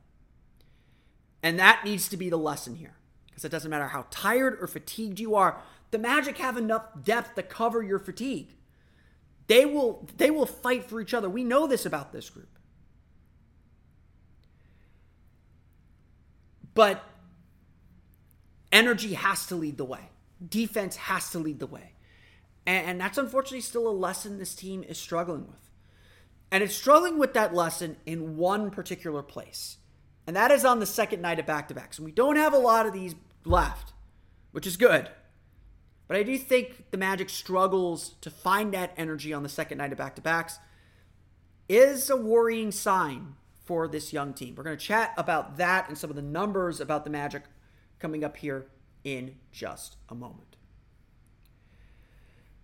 And 1.43 1.59
that 1.59 1.85
needs 1.85 2.09
to 2.09 2.17
be 2.17 2.31
the 2.31 2.39
lesson 2.39 2.77
here. 2.77 2.95
Because 3.33 3.45
it 3.47 3.49
doesn't 3.49 3.71
matter 3.71 3.89
how 3.89 4.05
tired 4.11 4.59
or 4.61 4.67
fatigued 4.67 5.19
you 5.19 5.35
are, 5.35 5.59
the 5.91 5.99
Magic 5.99 6.39
have 6.39 6.57
enough 6.57 6.85
depth 7.03 7.35
to 7.35 7.43
cover 7.43 7.83
your 7.83 7.99
fatigue. 7.99 8.55
They 9.47 9.65
will 9.65 10.07
they 10.17 10.31
will 10.31 10.47
fight 10.47 10.85
for 10.85 11.01
each 11.01 11.15
other. 11.15 11.29
We 11.29 11.43
know 11.43 11.67
this 11.67 11.87
about 11.87 12.13
this 12.13 12.31
group. 12.31 12.49
But 16.75 17.03
energy 18.71 19.15
has 19.15 19.47
to 19.47 19.57
lead 19.57 19.77
the 19.77 19.85
way. 19.85 20.09
Defense 20.47 20.97
has 20.97 21.31
to 21.31 21.39
lead 21.39 21.59
the 21.59 21.67
way. 21.67 21.93
And, 22.65 23.01
that's 23.01 23.19
unfortunately 23.19 23.61
still 23.61 23.89
a 23.89 23.91
lesson 23.91 24.39
this 24.39 24.55
team 24.55 24.85
is 24.85 24.97
struggling 24.97 25.49
with. 25.49 25.71
And 26.53 26.63
it's 26.63 26.75
struggling 26.75 27.19
with 27.19 27.35
that 27.35 27.53
lesson 27.53 27.97
in 28.07 28.37
one 28.37 28.71
particular 28.71 29.23
place. 29.23 29.79
And 30.33 30.37
that 30.39 30.51
is 30.51 30.65
on 30.65 30.81
the 30.81 30.87
second 30.87 31.21
night 31.21 31.39
of 31.39 31.45
back 31.45 31.69
to 31.69 31.75
backs. 31.75 31.99
And 31.99 32.07
we 32.07 32.11
don't 32.11 32.37
have 32.37 32.55
a 32.55 32.59
lot 32.59 32.87
of 32.87 32.95
these 32.95 33.15
left, 33.45 33.93
which 34.53 34.67
is 34.67 34.79
good. 34.79 35.11
But 36.09 36.17
I 36.17 36.23
do 36.23 36.39
think 36.39 36.91
the 36.91 36.97
Magic 36.97 37.29
struggles 37.29 38.15
to 38.23 38.31
find 38.31 38.73
that 38.73 38.95
energy 38.97 39.35
on 39.35 39.43
the 39.43 39.51
second 39.51 39.77
night 39.77 39.93
of 39.93 39.99
back 39.99 40.17
to 40.17 40.23
backs 40.23 40.59
is 41.69 42.09
a 42.09 42.17
worrying 42.17 42.73
sign 42.73 43.35
for 43.67 43.87
this 43.87 44.15
young 44.15 44.33
team. 44.33 44.55
We're 44.55 44.65
going 44.65 44.79
to 44.79 44.83
chat 44.83 45.13
about 45.19 45.59
that 45.59 45.91
and 45.91 45.99
some 45.99 46.09
of 46.09 46.17
the 46.17 46.23
numbers 46.23 46.81
about 46.81 47.05
the 47.05 47.11
Magic 47.11 47.43
coming 47.99 48.25
up 48.25 48.39
here 48.39 48.69
in 49.05 49.35
just 49.51 49.99
a 50.09 50.15
moment. 50.15 50.57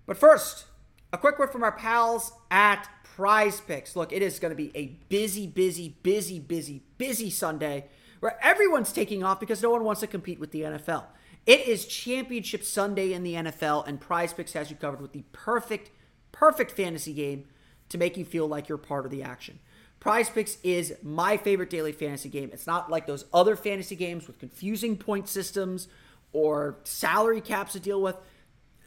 But 0.06 0.16
first, 0.16 0.64
a 1.12 1.18
quick 1.18 1.38
word 1.38 1.52
from 1.52 1.62
our 1.62 1.72
pals 1.72 2.32
at 2.50 2.88
prize 3.18 3.60
picks. 3.60 3.96
Look, 3.96 4.12
it 4.12 4.22
is 4.22 4.38
going 4.38 4.50
to 4.50 4.56
be 4.56 4.70
a 4.76 4.96
busy, 5.08 5.48
busy, 5.48 5.96
busy, 6.04 6.38
busy, 6.38 6.84
busy 6.98 7.30
Sunday 7.30 7.86
where 8.20 8.38
everyone's 8.40 8.92
taking 8.92 9.24
off 9.24 9.40
because 9.40 9.60
no 9.60 9.70
one 9.70 9.82
wants 9.82 10.02
to 10.02 10.06
compete 10.06 10.38
with 10.38 10.52
the 10.52 10.60
NFL. 10.60 11.02
It 11.44 11.66
is 11.66 11.84
championship 11.84 12.62
Sunday 12.62 13.12
in 13.12 13.24
the 13.24 13.34
NFL, 13.34 13.88
and 13.88 14.00
prize 14.00 14.32
picks 14.32 14.52
has 14.52 14.70
you 14.70 14.76
covered 14.76 15.00
with 15.00 15.14
the 15.14 15.24
perfect, 15.32 15.90
perfect 16.30 16.70
fantasy 16.70 17.12
game 17.12 17.46
to 17.88 17.98
make 17.98 18.16
you 18.16 18.24
feel 18.24 18.46
like 18.46 18.68
you're 18.68 18.78
part 18.78 19.04
of 19.04 19.10
the 19.10 19.24
action. 19.24 19.58
Prize 19.98 20.30
Picks 20.30 20.58
is 20.62 20.94
my 21.02 21.36
favorite 21.36 21.70
daily 21.70 21.90
fantasy 21.90 22.28
game. 22.28 22.50
It's 22.52 22.68
not 22.68 22.88
like 22.88 23.08
those 23.08 23.24
other 23.34 23.56
fantasy 23.56 23.96
games 23.96 24.28
with 24.28 24.38
confusing 24.38 24.96
point 24.96 25.28
systems 25.28 25.88
or 26.32 26.78
salary 26.84 27.40
caps 27.40 27.72
to 27.72 27.80
deal 27.80 28.00
with. 28.00 28.14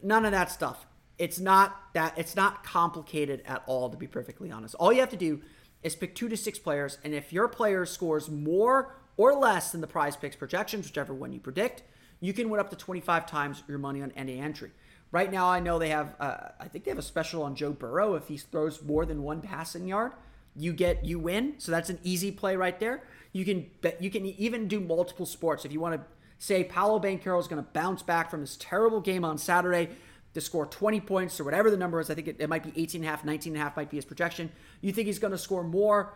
None 0.01 0.23
of 0.23 0.31
that 0.31 0.49
stuff. 0.51 0.85
It's 1.21 1.39
not 1.39 1.93
that 1.93 2.17
it's 2.17 2.35
not 2.35 2.63
complicated 2.63 3.43
at 3.45 3.61
all 3.67 3.91
to 3.91 3.95
be 3.95 4.07
perfectly 4.07 4.49
honest. 4.49 4.73
All 4.79 4.91
you 4.91 5.01
have 5.01 5.11
to 5.11 5.15
do 5.15 5.39
is 5.83 5.95
pick 5.95 6.15
2 6.15 6.27
to 6.29 6.35
6 6.35 6.57
players 6.57 6.97
and 7.03 7.13
if 7.13 7.31
your 7.31 7.47
player 7.47 7.85
scores 7.85 8.27
more 8.27 8.95
or 9.17 9.35
less 9.35 9.71
than 9.71 9.81
the 9.81 9.87
prize 9.87 10.15
picks 10.15 10.35
projections, 10.35 10.87
whichever 10.87 11.13
one 11.13 11.31
you 11.31 11.39
predict, 11.39 11.83
you 12.21 12.33
can 12.33 12.49
win 12.49 12.59
up 12.59 12.71
to 12.71 12.75
25 12.75 13.27
times 13.27 13.61
your 13.67 13.77
money 13.77 14.01
on 14.01 14.11
any 14.15 14.39
entry. 14.39 14.71
Right 15.11 15.31
now, 15.31 15.47
I 15.47 15.59
know 15.59 15.77
they 15.77 15.89
have, 15.89 16.15
uh, 16.19 16.37
I 16.59 16.67
think 16.67 16.85
they 16.85 16.91
have 16.91 16.97
a 16.97 17.03
special 17.03 17.43
on 17.43 17.53
Joe 17.53 17.71
Burrow. 17.71 18.15
If 18.15 18.27
he 18.27 18.37
throws 18.37 18.81
more 18.81 19.05
than 19.05 19.21
one 19.21 19.41
passing 19.41 19.85
yard, 19.85 20.13
you 20.55 20.73
get 20.73 21.05
you 21.05 21.19
win. 21.19 21.53
So 21.59 21.71
that's 21.71 21.91
an 21.91 21.99
easy 22.01 22.31
play 22.31 22.55
right 22.55 22.79
there. 22.79 23.03
You 23.31 23.45
can 23.45 23.69
bet, 23.81 24.01
you 24.01 24.09
can 24.09 24.25
even 24.25 24.67
do 24.67 24.79
multiple 24.79 25.27
sports 25.27 25.65
if 25.65 25.71
you 25.71 25.79
want 25.79 26.01
to 26.01 26.07
say 26.39 26.63
Paolo 26.63 26.99
Banchero 26.99 27.39
is 27.39 27.47
going 27.47 27.63
to 27.63 27.69
bounce 27.73 28.01
back 28.01 28.31
from 28.31 28.41
his 28.41 28.57
terrible 28.57 29.01
game 29.01 29.23
on 29.23 29.37
Saturday 29.37 29.89
to 30.33 30.41
score 30.41 30.65
20 30.65 31.01
points 31.01 31.39
or 31.39 31.43
whatever 31.43 31.69
the 31.69 31.77
number 31.77 31.99
is. 31.99 32.09
I 32.09 32.15
think 32.15 32.27
it, 32.27 32.37
it 32.39 32.49
might 32.49 32.63
be 32.63 32.71
18 32.81 33.01
and 33.01 33.07
a 33.07 33.11
half, 33.11 33.25
19 33.25 33.53
and 33.53 33.61
a 33.61 33.63
half 33.63 33.75
might 33.75 33.89
be 33.89 33.97
his 33.97 34.05
projection. 34.05 34.51
You 34.81 34.91
think 34.91 35.07
he's 35.07 35.19
going 35.19 35.31
to 35.31 35.37
score 35.37 35.63
more? 35.63 36.13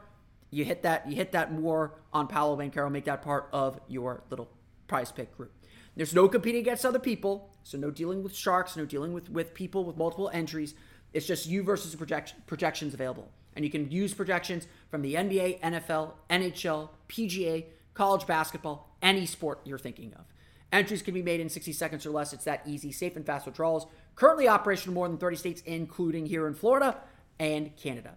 You 0.52 0.64
hit 0.64 0.84
that. 0.84 1.10
You 1.10 1.16
hit 1.16 1.34
that 1.34 1.52
more 1.52 2.00
on 2.14 2.28
Paolo 2.28 2.56
Banchero. 2.56 2.90
Make 2.90 3.06
that 3.06 3.22
part 3.22 3.50
of 3.52 3.80
your 3.88 4.24
little 4.30 4.50
prize 4.88 5.12
pick 5.12 5.36
group. 5.36 5.52
There's 5.96 6.14
no 6.14 6.28
competing 6.28 6.62
against 6.62 6.86
other 6.86 7.00
people, 7.00 7.50
so 7.64 7.78
no 7.78 7.90
dealing 7.90 8.22
with 8.24 8.36
sharks, 8.36 8.76
no 8.76 8.86
dealing 8.86 9.14
with 9.14 9.30
with 9.30 9.54
people 9.54 9.84
with 9.84 9.98
multiple 9.98 10.30
entries. 10.34 10.74
It's 11.14 11.26
just 11.26 11.48
you 11.48 11.64
versus 11.64 11.92
the 11.92 11.98
projection, 11.98 12.38
projections 12.46 12.94
available, 12.94 13.32
and 13.56 13.64
you 13.64 13.72
can 13.72 13.90
use 13.90 14.14
projections 14.14 14.68
from 14.90 15.02
the 15.02 15.16
NBA, 15.16 15.62
NFL, 15.62 16.14
NHL, 16.30 16.90
PGA, 17.08 17.66
college 17.94 18.28
basketball, 18.28 18.96
any 19.02 19.26
sport 19.26 19.62
you're 19.64 19.80
thinking 19.80 20.14
of. 20.14 20.26
Entries 20.72 21.02
can 21.02 21.14
be 21.14 21.22
made 21.22 21.40
in 21.40 21.48
60 21.48 21.72
seconds 21.72 22.06
or 22.06 22.10
less. 22.10 22.34
It's 22.34 22.44
that 22.44 22.62
easy, 22.66 22.92
safe, 22.92 23.16
and 23.16 23.26
fast 23.26 23.46
withdrawals. 23.46 23.88
Currently 24.16 24.48
operational 24.48 24.92
in 24.92 24.96
more 24.96 25.08
than 25.08 25.18
30 25.18 25.36
states, 25.36 25.62
including 25.66 26.26
here 26.26 26.48
in 26.48 26.54
Florida 26.54 26.98
and 27.40 27.76
Canada. 27.76 28.16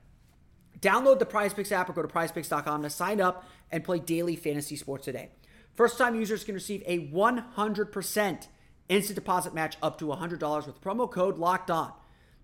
Download 0.81 1.19
the 1.19 1.27
PrizePicks 1.27 1.73
app 1.73 1.89
or 1.89 1.93
go 1.93 2.03
to 2.03 2.09
prizepicks.com 2.09 2.83
to 2.83 2.91
sign 2.91 3.21
up 3.21 3.45
and 3.71 3.83
play 3.83 3.99
daily 3.99 4.37
fantasy 4.37 4.77
sports 4.77 5.05
today. 5.05 5.31
First 5.75 5.99
time 5.99 6.15
users 6.15 6.45
can 6.45 6.55
receive 6.55 6.83
a 6.87 7.09
100% 7.09 8.49
instant 8.89 9.15
deposit 9.15 9.55
match 9.55 9.77
up 9.83 9.99
to 9.99 10.07
$100 10.07 10.67
with 10.67 10.81
promo 10.81 11.11
code 11.11 11.39
locked 11.39 11.71
on. 11.71 11.93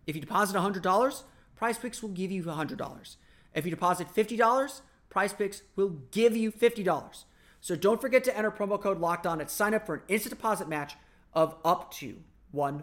If 0.06 0.14
you 0.14 0.20
deposit 0.20 0.56
$100, 0.56 1.22
Prize 1.56 1.78
Picks 1.78 2.02
will 2.02 2.10
give 2.10 2.30
you 2.30 2.42
$100. 2.42 3.16
If 3.54 3.64
you 3.64 3.70
deposit 3.70 4.08
$50, 4.14 4.80
Prize 5.10 5.32
Picks 5.32 5.62
will 5.76 6.00
give 6.10 6.36
you 6.36 6.50
$50. 6.50 7.24
So 7.60 7.76
don't 7.76 8.00
forget 8.00 8.24
to 8.24 8.36
enter 8.36 8.50
promo 8.50 8.80
code 8.80 8.98
Locked 8.98 9.26
On 9.26 9.40
and 9.40 9.48
sign 9.48 9.74
up 9.74 9.86
for 9.86 9.94
an 9.94 10.02
instant 10.08 10.34
deposit 10.34 10.68
match 10.68 10.96
of 11.32 11.56
up 11.64 11.92
to 11.94 12.16
$100. 12.54 12.82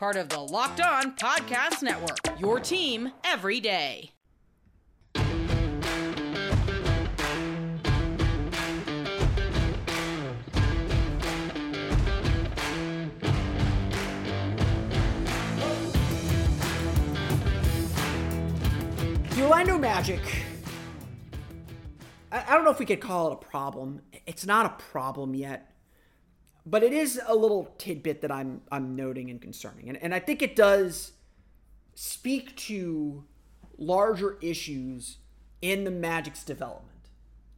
Part 0.00 0.16
of 0.16 0.28
the 0.30 0.40
Locked 0.40 0.80
On 0.80 1.14
Podcast 1.14 1.82
Network. 1.82 2.40
Your 2.40 2.58
team 2.58 3.12
every 3.22 3.60
day. 3.60 4.12
The 5.12 5.20
Orlando 19.42 19.76
Magic. 19.76 20.22
I, 22.32 22.44
I 22.48 22.54
don't 22.54 22.64
know 22.64 22.70
if 22.70 22.78
we 22.78 22.86
could 22.86 23.02
call 23.02 23.30
it 23.30 23.34
a 23.34 23.36
problem. 23.36 24.00
It's 24.26 24.46
not 24.46 24.64
a 24.64 24.70
problem 24.82 25.34
yet, 25.34 25.69
but 26.66 26.82
it 26.82 26.92
is 26.92 27.20
a 27.26 27.34
little 27.34 27.74
tidbit 27.78 28.20
that 28.22 28.30
I'm 28.30 28.62
I'm 28.70 28.96
noting 28.96 29.30
and 29.30 29.40
concerning, 29.40 29.88
and 29.88 29.98
and 30.02 30.14
I 30.14 30.20
think 30.20 30.42
it 30.42 30.56
does 30.56 31.12
speak 31.94 32.56
to 32.56 33.24
larger 33.76 34.38
issues 34.40 35.18
in 35.62 35.84
the 35.84 35.90
Magic's 35.90 36.44
development 36.44 36.90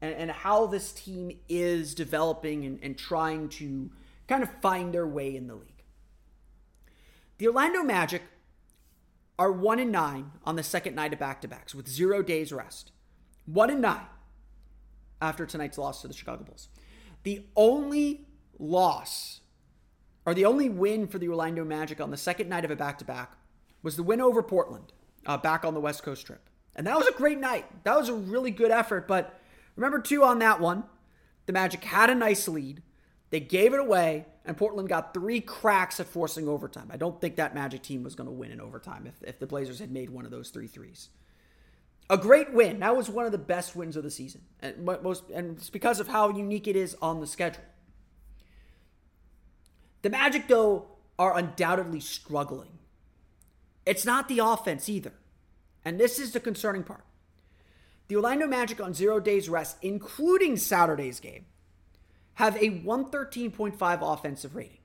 and, 0.00 0.14
and 0.14 0.30
how 0.30 0.66
this 0.66 0.92
team 0.92 1.38
is 1.48 1.94
developing 1.94 2.64
and, 2.64 2.78
and 2.82 2.98
trying 2.98 3.48
to 3.48 3.90
kind 4.28 4.42
of 4.42 4.50
find 4.60 4.92
their 4.92 5.06
way 5.06 5.34
in 5.34 5.46
the 5.46 5.54
league. 5.54 5.84
The 7.38 7.48
Orlando 7.48 7.82
Magic 7.82 8.22
are 9.38 9.50
one 9.50 9.78
and 9.78 9.90
nine 9.90 10.32
on 10.44 10.56
the 10.56 10.62
second 10.62 10.94
night 10.94 11.12
of 11.12 11.18
back 11.18 11.40
to 11.40 11.48
backs 11.48 11.74
with 11.74 11.88
zero 11.88 12.22
days 12.22 12.52
rest. 12.52 12.92
One 13.46 13.70
and 13.70 13.80
nine 13.80 14.06
after 15.20 15.46
tonight's 15.46 15.78
loss 15.78 16.02
to 16.02 16.08
the 16.08 16.14
Chicago 16.14 16.44
Bulls. 16.44 16.68
The 17.22 17.46
only 17.56 18.26
loss 18.58 19.40
or 20.24 20.34
the 20.34 20.44
only 20.44 20.68
win 20.68 21.06
for 21.06 21.18
the 21.18 21.28
Orlando 21.28 21.64
Magic 21.64 22.00
on 22.00 22.10
the 22.10 22.16
second 22.16 22.48
night 22.48 22.64
of 22.64 22.70
a 22.70 22.76
back 22.76 22.98
to 22.98 23.04
back 23.04 23.32
was 23.82 23.96
the 23.96 24.02
win 24.02 24.20
over 24.20 24.42
Portland 24.42 24.92
uh, 25.26 25.36
back 25.36 25.64
on 25.64 25.74
the 25.74 25.80
West 25.80 26.02
Coast 26.02 26.26
trip. 26.26 26.48
And 26.74 26.86
that 26.86 26.96
was 26.96 27.06
a 27.06 27.12
great 27.12 27.38
night. 27.38 27.66
That 27.84 27.98
was 27.98 28.08
a 28.08 28.14
really 28.14 28.50
good 28.50 28.70
effort. 28.70 29.06
But 29.06 29.38
remember, 29.76 29.98
too, 29.98 30.24
on 30.24 30.38
that 30.38 30.60
one, 30.60 30.84
the 31.46 31.52
Magic 31.52 31.84
had 31.84 32.08
a 32.08 32.14
nice 32.14 32.48
lead. 32.48 32.82
They 33.30 33.40
gave 33.40 33.74
it 33.74 33.80
away, 33.80 34.26
and 34.44 34.56
Portland 34.56 34.88
got 34.88 35.12
three 35.12 35.40
cracks 35.40 35.98
at 36.00 36.06
forcing 36.06 36.48
overtime. 36.48 36.90
I 36.90 36.96
don't 36.96 37.20
think 37.20 37.36
that 37.36 37.54
Magic 37.54 37.82
team 37.82 38.02
was 38.02 38.14
going 38.14 38.26
to 38.26 38.32
win 38.32 38.52
in 38.52 38.60
overtime 38.60 39.06
if, 39.06 39.22
if 39.26 39.38
the 39.38 39.46
Blazers 39.46 39.80
had 39.80 39.90
made 39.90 40.10
one 40.10 40.24
of 40.24 40.30
those 40.30 40.50
three 40.50 40.66
threes. 40.66 41.08
A 42.10 42.18
great 42.18 42.52
win. 42.52 42.80
That 42.80 42.96
was 42.96 43.08
one 43.08 43.26
of 43.26 43.32
the 43.32 43.38
best 43.38 43.74
wins 43.74 43.96
of 43.96 44.02
the 44.02 44.10
season, 44.10 44.42
and 44.60 44.84
most, 44.84 45.24
and 45.30 45.56
it's 45.56 45.70
because 45.70 45.98
of 45.98 46.08
how 46.08 46.30
unique 46.30 46.68
it 46.68 46.76
is 46.76 46.94
on 47.00 47.20
the 47.20 47.26
schedule. 47.26 47.62
The 50.02 50.10
Magic, 50.10 50.48
though, 50.48 50.86
are 51.18 51.36
undoubtedly 51.36 52.00
struggling. 52.00 52.78
It's 53.86 54.04
not 54.04 54.28
the 54.28 54.40
offense 54.40 54.88
either, 54.88 55.12
and 55.84 55.98
this 55.98 56.18
is 56.18 56.32
the 56.32 56.40
concerning 56.40 56.82
part. 56.82 57.04
The 58.08 58.16
Orlando 58.16 58.46
Magic 58.46 58.80
on 58.80 58.94
zero 58.94 59.20
days 59.20 59.48
rest, 59.48 59.76
including 59.82 60.56
Saturday's 60.56 61.20
game, 61.20 61.46
have 62.34 62.56
a 62.56 62.82
113.5 62.82 64.12
offensive 64.12 64.54
rating. 64.54 64.78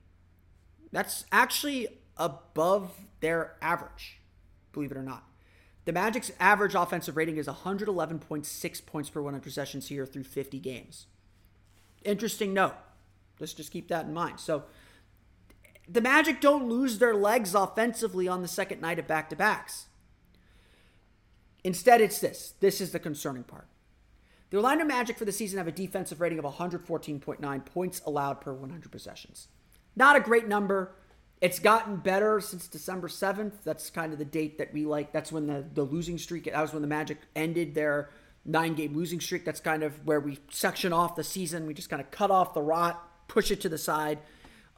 That's 0.92 1.24
actually 1.30 1.88
above 2.16 2.92
their 3.20 3.56
average, 3.60 4.20
believe 4.72 4.90
it 4.90 4.96
or 4.96 5.02
not. 5.02 5.24
The 5.84 5.92
Magic's 5.92 6.32
average 6.38 6.74
offensive 6.74 7.16
rating 7.16 7.36
is 7.38 7.46
111.6 7.46 8.86
points 8.86 9.10
per 9.10 9.22
100 9.22 9.42
possessions 9.42 9.88
here 9.88 10.06
through 10.06 10.24
50 10.24 10.58
games. 10.58 11.06
Interesting 12.04 12.52
note. 12.52 12.74
Let's 13.40 13.54
just 13.54 13.70
keep 13.70 13.88
that 13.88 14.06
in 14.06 14.12
mind. 14.12 14.40
So, 14.40 14.64
the 15.88 16.00
Magic 16.00 16.40
don't 16.40 16.68
lose 16.68 16.98
their 16.98 17.14
legs 17.14 17.54
offensively 17.54 18.28
on 18.28 18.42
the 18.42 18.48
second 18.48 18.80
night 18.80 18.98
of 18.98 19.06
back 19.06 19.30
to 19.30 19.36
backs. 19.36 19.86
Instead, 21.64 22.00
it's 22.00 22.20
this. 22.20 22.54
This 22.60 22.80
is 22.80 22.92
the 22.92 22.98
concerning 22.98 23.44
part. 23.44 23.66
The 24.50 24.56
Orlando 24.56 24.84
Magic 24.84 25.18
for 25.18 25.24
the 25.24 25.32
season 25.32 25.58
have 25.58 25.68
a 25.68 25.72
defensive 25.72 26.20
rating 26.20 26.38
of 26.38 26.44
114.9 26.44 27.66
points 27.66 28.00
allowed 28.06 28.40
per 28.40 28.52
100 28.52 28.90
possessions. 28.90 29.48
Not 29.96 30.16
a 30.16 30.20
great 30.20 30.48
number. 30.48 30.92
It's 31.40 31.58
gotten 31.58 31.96
better 31.96 32.40
since 32.40 32.66
December 32.66 33.08
7th. 33.08 33.62
That's 33.64 33.90
kind 33.90 34.12
of 34.12 34.18
the 34.18 34.24
date 34.24 34.58
that 34.58 34.72
we 34.72 34.84
like. 34.84 35.12
That's 35.12 35.30
when 35.30 35.46
the, 35.46 35.64
the 35.74 35.82
losing 35.82 36.18
streak, 36.18 36.44
that 36.44 36.60
was 36.60 36.72
when 36.72 36.82
the 36.82 36.88
Magic 36.88 37.18
ended 37.36 37.74
their 37.74 38.10
nine 38.44 38.74
game 38.74 38.94
losing 38.94 39.20
streak. 39.20 39.44
That's 39.44 39.60
kind 39.60 39.82
of 39.82 40.04
where 40.06 40.20
we 40.20 40.38
section 40.50 40.92
off 40.92 41.16
the 41.16 41.24
season. 41.24 41.66
We 41.66 41.74
just 41.74 41.90
kind 41.90 42.00
of 42.00 42.10
cut 42.10 42.30
off 42.30 42.54
the 42.54 42.62
rot, 42.62 43.28
push 43.28 43.50
it 43.50 43.60
to 43.62 43.68
the 43.68 43.78
side. 43.78 44.18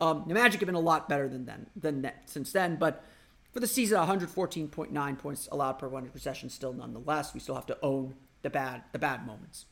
Um, 0.01 0.25
the 0.27 0.35
Magic 0.35 0.61
have 0.61 0.67
been 0.67 0.75
a 0.75 0.81
lot 0.81 1.09
better 1.09 1.29
than 1.29 1.45
then, 1.45 1.67
than 1.77 2.03
that 2.03 2.31
since 2.31 2.53
then, 2.53 2.77
but 2.77 3.05
for 3.53 3.61
the 3.61 3.67
season, 3.67 3.99
114.9 3.99 5.19
points 5.19 5.49
allowed 5.51 5.73
per 5.75 5.89
100 5.89 6.13
possessions 6.13 6.55
still 6.55 6.73
nonetheless. 6.73 7.35
We 7.35 7.41
still 7.41 7.57
have 7.57 7.67
to 7.67 7.79
own 7.83 8.15
the 8.43 8.51
bad 8.51 8.85
the 8.93 8.99
bad 8.99 9.27
moments. 9.27 9.67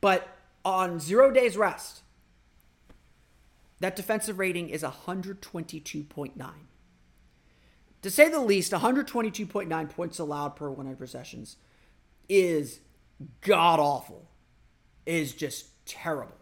But 0.00 0.28
on 0.64 1.00
zero 1.00 1.30
days 1.30 1.56
rest, 1.56 2.02
that 3.80 3.96
defensive 3.96 4.38
rating 4.38 4.68
is 4.68 4.82
122.9. 4.82 6.52
To 8.02 8.10
say 8.10 8.28
the 8.28 8.40
least, 8.40 8.72
122.9 8.72 9.90
points 9.90 10.18
allowed 10.18 10.56
per 10.56 10.70
100 10.70 10.98
possessions 10.98 11.56
is 12.28 12.80
god 13.40 13.80
awful. 13.80 14.28
Is 15.06 15.32
just 15.32 15.84
terrible. 15.86 16.41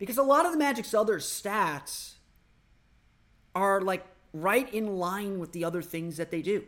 Because 0.00 0.16
a 0.16 0.22
lot 0.22 0.46
of 0.46 0.52
the 0.52 0.58
Magic's 0.58 0.94
other 0.94 1.18
stats 1.18 2.14
are 3.54 3.82
like 3.82 4.04
right 4.32 4.72
in 4.72 4.96
line 4.96 5.38
with 5.38 5.52
the 5.52 5.62
other 5.62 5.82
things 5.82 6.16
that 6.16 6.30
they 6.30 6.40
do. 6.40 6.64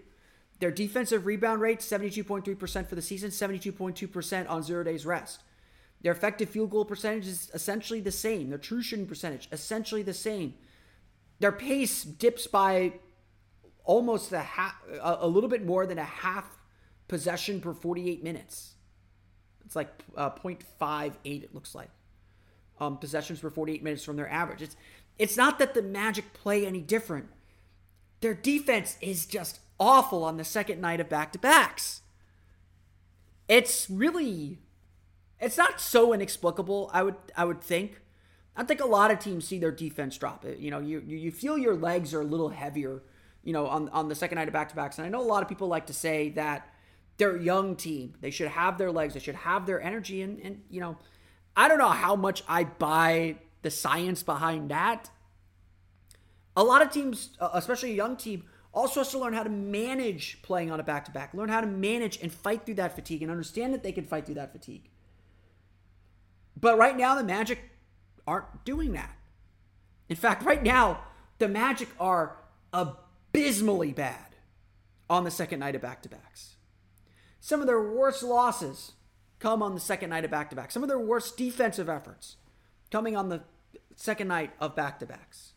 Their 0.61 0.71
defensive 0.71 1.25
rebound 1.27 1.63
rate, 1.63 1.81
72.3% 1.81 2.87
for 2.87 2.95
the 2.95 3.03
season, 3.03 3.31
72.2% 3.31 4.51
on 4.51 4.63
zero 4.63 4.85
days 4.85 5.07
rest. 5.07 5.43
Their 6.03 6.13
effective 6.13 6.51
field 6.51 6.71
goal 6.71 6.85
percentage 6.85 7.27
is 7.27 7.51
essentially 7.55 8.01
the 8.01 8.13
same. 8.13 8.51
Their 8.51 8.59
true 8.59 8.83
shooting 8.83 9.07
percentage, 9.07 9.49
essentially 9.51 10.03
the 10.03 10.13
same. 10.13 10.55
Their 11.41 11.53
pace 11.53 12.05
dips 12.05 12.47
by 12.47 12.93
almost 13.83 14.31
a 14.33 14.41
half, 14.41 14.75
a 15.01 15.27
little 15.27 15.49
bit 15.49 15.65
more 15.65 15.87
than 15.87 15.99
a 15.99 16.05
half 16.05 16.45
possession 17.09 17.63
per 17.63 17.73
48 17.73 18.23
minutes. 18.23 18.75
It's 19.65 19.75
like 19.75 19.89
uh, 20.19 20.31
0.58, 20.31 21.17
it 21.25 21.55
looks 21.55 21.75
like. 21.75 21.89
Um, 22.81 22.99
possessions 22.99 23.41
per 23.41 23.51
48 23.51 23.83
minutes 23.83 24.05
from 24.05 24.17
their 24.17 24.29
average. 24.29 24.61
It's, 24.61 24.77
it's 25.19 25.37
not 25.37 25.59
that 25.61 25.75
the 25.75 25.83
Magic 25.83 26.33
play 26.33 26.67
any 26.67 26.81
different. 26.81 27.27
Their 28.21 28.35
defense 28.35 28.97
is 29.01 29.27
just 29.27 29.61
awful 29.79 30.25
on 30.25 30.37
the 30.37 30.45
second 30.45 30.81
night 30.81 31.01
of 31.01 31.09
back 31.09 31.33
to 31.33 31.39
backs. 31.39 32.03
It's 33.49 33.91
really 33.91 34.59
it's 35.43 35.59
not 35.59 35.81
so 35.81 36.13
inexplicable, 36.13 36.89
I 36.93 37.03
would 37.03 37.17
I 37.37 37.45
would 37.45 37.61
think. 37.61 38.01
I 38.55 38.63
think 38.65 38.81
a 38.81 38.87
lot 38.87 39.11
of 39.11 39.19
teams 39.19 39.47
see 39.47 39.59
their 39.59 39.73
defense 39.73 40.17
drop. 40.17 40.45
You 40.59 40.71
know, 40.71 40.79
you 40.79 41.01
you 41.01 41.33
feel 41.33 41.59
your 41.59 41.75
legs 41.75 42.15
are 42.15 42.21
a 42.21 42.25
little 42.25 42.51
heavier, 42.51 43.03
you 43.43 43.53
know, 43.53 43.67
on 43.67 43.89
on 43.89 44.09
the 44.09 44.15
second 44.15 44.37
night 44.37 44.47
of 44.47 44.55
back 44.55 44.69
to 44.69 44.77
backs. 44.77 44.99
And 44.99 45.07
I 45.07 45.11
know 45.11 45.21
a 45.21 45.27
lot 45.27 45.43
of 45.43 45.49
people 45.49 45.67
like 45.67 45.87
to 45.87 45.93
say 45.93 46.31
that 46.31 46.69
they're 47.17 47.37
a 47.37 47.43
young 47.43 47.75
team. 47.75 48.15
They 48.21 48.31
should 48.31 48.49
have 48.49 48.79
their 48.79 48.93
legs. 48.93 49.15
They 49.15 49.21
should 49.21 49.35
have 49.35 49.67
their 49.67 49.83
energy. 49.83 50.23
And 50.23 50.39
and 50.41 50.63
you 50.71 50.81
know, 50.81 50.97
I 51.57 51.69
don't 51.69 51.79
know 51.79 51.89
how 51.89 52.17
much 52.17 52.43
I 52.49 52.65
buy 52.65 53.37
the 53.63 53.71
science 53.71 54.23
behind 54.23 54.71
that. 54.71 55.11
A 56.57 56.63
lot 56.63 56.83
of 56.83 56.91
teams, 56.91 57.31
uh, 57.41 57.51
especially 57.55 57.93
a 57.93 57.95
young 57.95 58.17
team, 58.17 58.45
also 58.75 59.01
has 59.01 59.11
to 59.11 59.19
learn 59.19 59.35
how 59.35 59.43
to 59.43 59.51
manage 59.51 60.41
playing 60.43 60.71
on 60.71 60.81
a 60.81 60.83
back 60.83 61.05
to 61.07 61.11
back, 61.11 61.35
learn 61.35 61.49
how 61.49 61.61
to 61.61 61.67
manage 61.67 62.21
and 62.23 62.33
fight 62.33 62.65
through 62.65 62.77
that 62.77 62.95
fatigue 62.95 63.23
and 63.23 63.31
understand 63.31 63.75
that 63.75 63.83
they 63.83 63.93
can 63.93 64.05
fight 64.05 64.27
through 64.27 64.35
that 64.37 64.53
fatigue. 64.53 64.89
But 66.59 66.79
right 66.79 66.97
now, 66.97 67.15
the 67.15 67.25
Magic 67.25 67.59
aren't 68.27 68.65
doing 68.65 68.93
that. 68.93 69.15
In 70.09 70.17
fact, 70.17 70.45
right 70.45 70.63
now, 70.63 71.01
the 71.39 71.49
Magic 71.49 71.89
are 71.99 72.37
abysmally 72.73 73.93
bad 73.93 74.37
on 75.11 75.25
the 75.25 75.31
second 75.31 75.61
night 75.61 75.75
of 75.75 75.83
back 75.83 76.03
to 76.03 76.09
backs. 76.09 76.57
Some 77.41 77.61
of 77.61 77.67
their 77.67 77.83
worst 77.83 78.23
losses 78.23 78.93
come 79.43 79.63
on 79.63 79.75
the 79.75 79.81
second 79.81 80.11
night 80.11 80.25
of 80.25 80.31
back 80.31 80.51
to 80.51 80.57
backs. 80.57 80.73
Some 80.73 80.85
of 80.85 80.89
their 80.89 81.01
worst 81.01 81.37
defensive 81.37 81.89
efforts 81.89 82.37
coming 82.93 83.17
on 83.17 83.29
the 83.29 83.43
second 83.97 84.29
night 84.29 84.53
of 84.61 84.77
back 84.77 85.01
to 85.01 85.07
backs. 85.07 85.53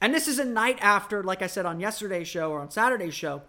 And 0.00 0.14
this 0.14 0.26
is 0.26 0.38
a 0.38 0.44
night 0.44 0.78
after, 0.80 1.22
like 1.22 1.42
I 1.42 1.48
said 1.48 1.66
on 1.66 1.80
yesterday's 1.80 2.28
show 2.28 2.50
or 2.50 2.60
on 2.60 2.70
Saturday's 2.70 3.14
show, 3.14 3.42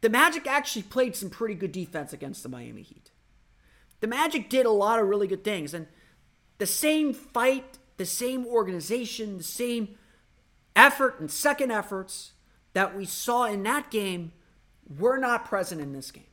the 0.00 0.08
Magic 0.08 0.46
actually 0.46 0.82
played 0.82 1.16
some 1.16 1.30
pretty 1.30 1.54
good 1.54 1.72
defense 1.72 2.12
against 2.12 2.44
the 2.44 2.48
Miami 2.48 2.82
Heat. 2.82 3.10
The 4.00 4.06
Magic 4.06 4.48
did 4.48 4.66
a 4.66 4.70
lot 4.70 5.00
of 5.00 5.08
really 5.08 5.26
good 5.26 5.42
things. 5.42 5.74
And 5.74 5.88
the 6.58 6.66
same 6.66 7.12
fight, 7.12 7.78
the 7.96 8.06
same 8.06 8.46
organization, 8.46 9.38
the 9.38 9.44
same 9.44 9.96
effort 10.76 11.18
and 11.18 11.28
second 11.28 11.72
efforts 11.72 12.32
that 12.72 12.96
we 12.96 13.04
saw 13.04 13.46
in 13.46 13.64
that 13.64 13.90
game 13.90 14.32
were 14.88 15.18
not 15.18 15.44
present 15.44 15.80
in 15.80 15.92
this 15.92 16.12
game. 16.12 16.27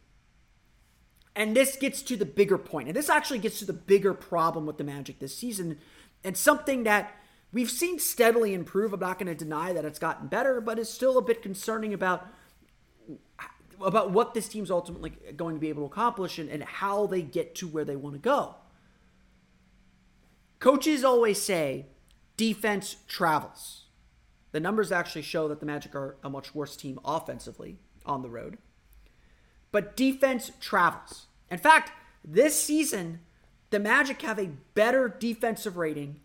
And 1.36 1.56
this 1.56 1.76
gets 1.76 2.02
to 2.04 2.15
the 2.15 2.26
bigger 2.26 2.58
point. 2.58 2.88
And 2.88 2.95
this 2.95 3.10
actually 3.10 3.39
gets 3.39 3.60
to 3.60 3.65
the 3.65 3.74
bigger 3.74 4.13
problem 4.13 4.65
with 4.65 4.78
the 4.78 4.84
Magic 4.84 5.19
this 5.19 5.38
season. 5.38 5.80
And 6.24 6.38
something 6.38 6.84
that 6.84 7.13
we've 7.52 7.71
seen 7.71 8.00
steadily 8.00 8.54
improve. 8.54 8.93
I'm 8.93 9.00
not 9.00 9.17
going 9.17 9.28
to 9.28 9.36
deny 9.36 9.74
that 9.74 9.86
it's 9.86 10.00
gotten 10.00 10.28
better, 10.28 10.62
but 10.62 10.78
it's 10.78 10.89
still 10.89 11.17
a 11.17 11.21
bit 11.21 11.41
concerning 11.41 11.93
about 11.93 12.28
about 13.82 14.12
what 14.12 14.34
this 14.34 14.48
team's 14.48 14.71
ultimately 14.71 15.12
going 15.36 15.56
to 15.56 15.60
be 15.60 15.67
able 15.67 15.84
to 15.84 15.91
accomplish 15.91 16.39
and, 16.39 16.50
and 16.50 16.63
how 16.63 17.06
they 17.08 17.21
get 17.21 17.56
to 17.56 17.67
where 17.67 17.84
they 17.84 17.95
want 17.95 18.15
to 18.15 18.19
go. 18.19 18.56
Coaches 20.60 21.04
always 21.04 21.41
say 21.41 21.88
defense 22.38 22.95
travels. 23.08 23.84
The 24.54 24.62
numbers 24.62 24.91
actually 24.93 25.24
show 25.24 25.50
that 25.50 25.60
the 25.60 25.65
Magic 25.65 25.93
are 25.93 26.15
a 26.24 26.30
much 26.30 26.56
worse 26.56 26.78
team 26.78 27.00
offensively 27.04 27.78
on 28.06 28.21
the 28.21 28.30
road. 28.30 28.58
But 29.71 29.95
defense 29.95 30.51
travels. 30.60 31.28
In 31.49 31.58
fact, 31.58 31.91
this 32.23 32.62
season, 32.62 33.19
the 33.69 33.80
Magic 33.80 34.21
have 34.21 34.39
a 34.39 34.51
better 34.73 35.08
defensive 35.08 35.78
rating 35.78 36.21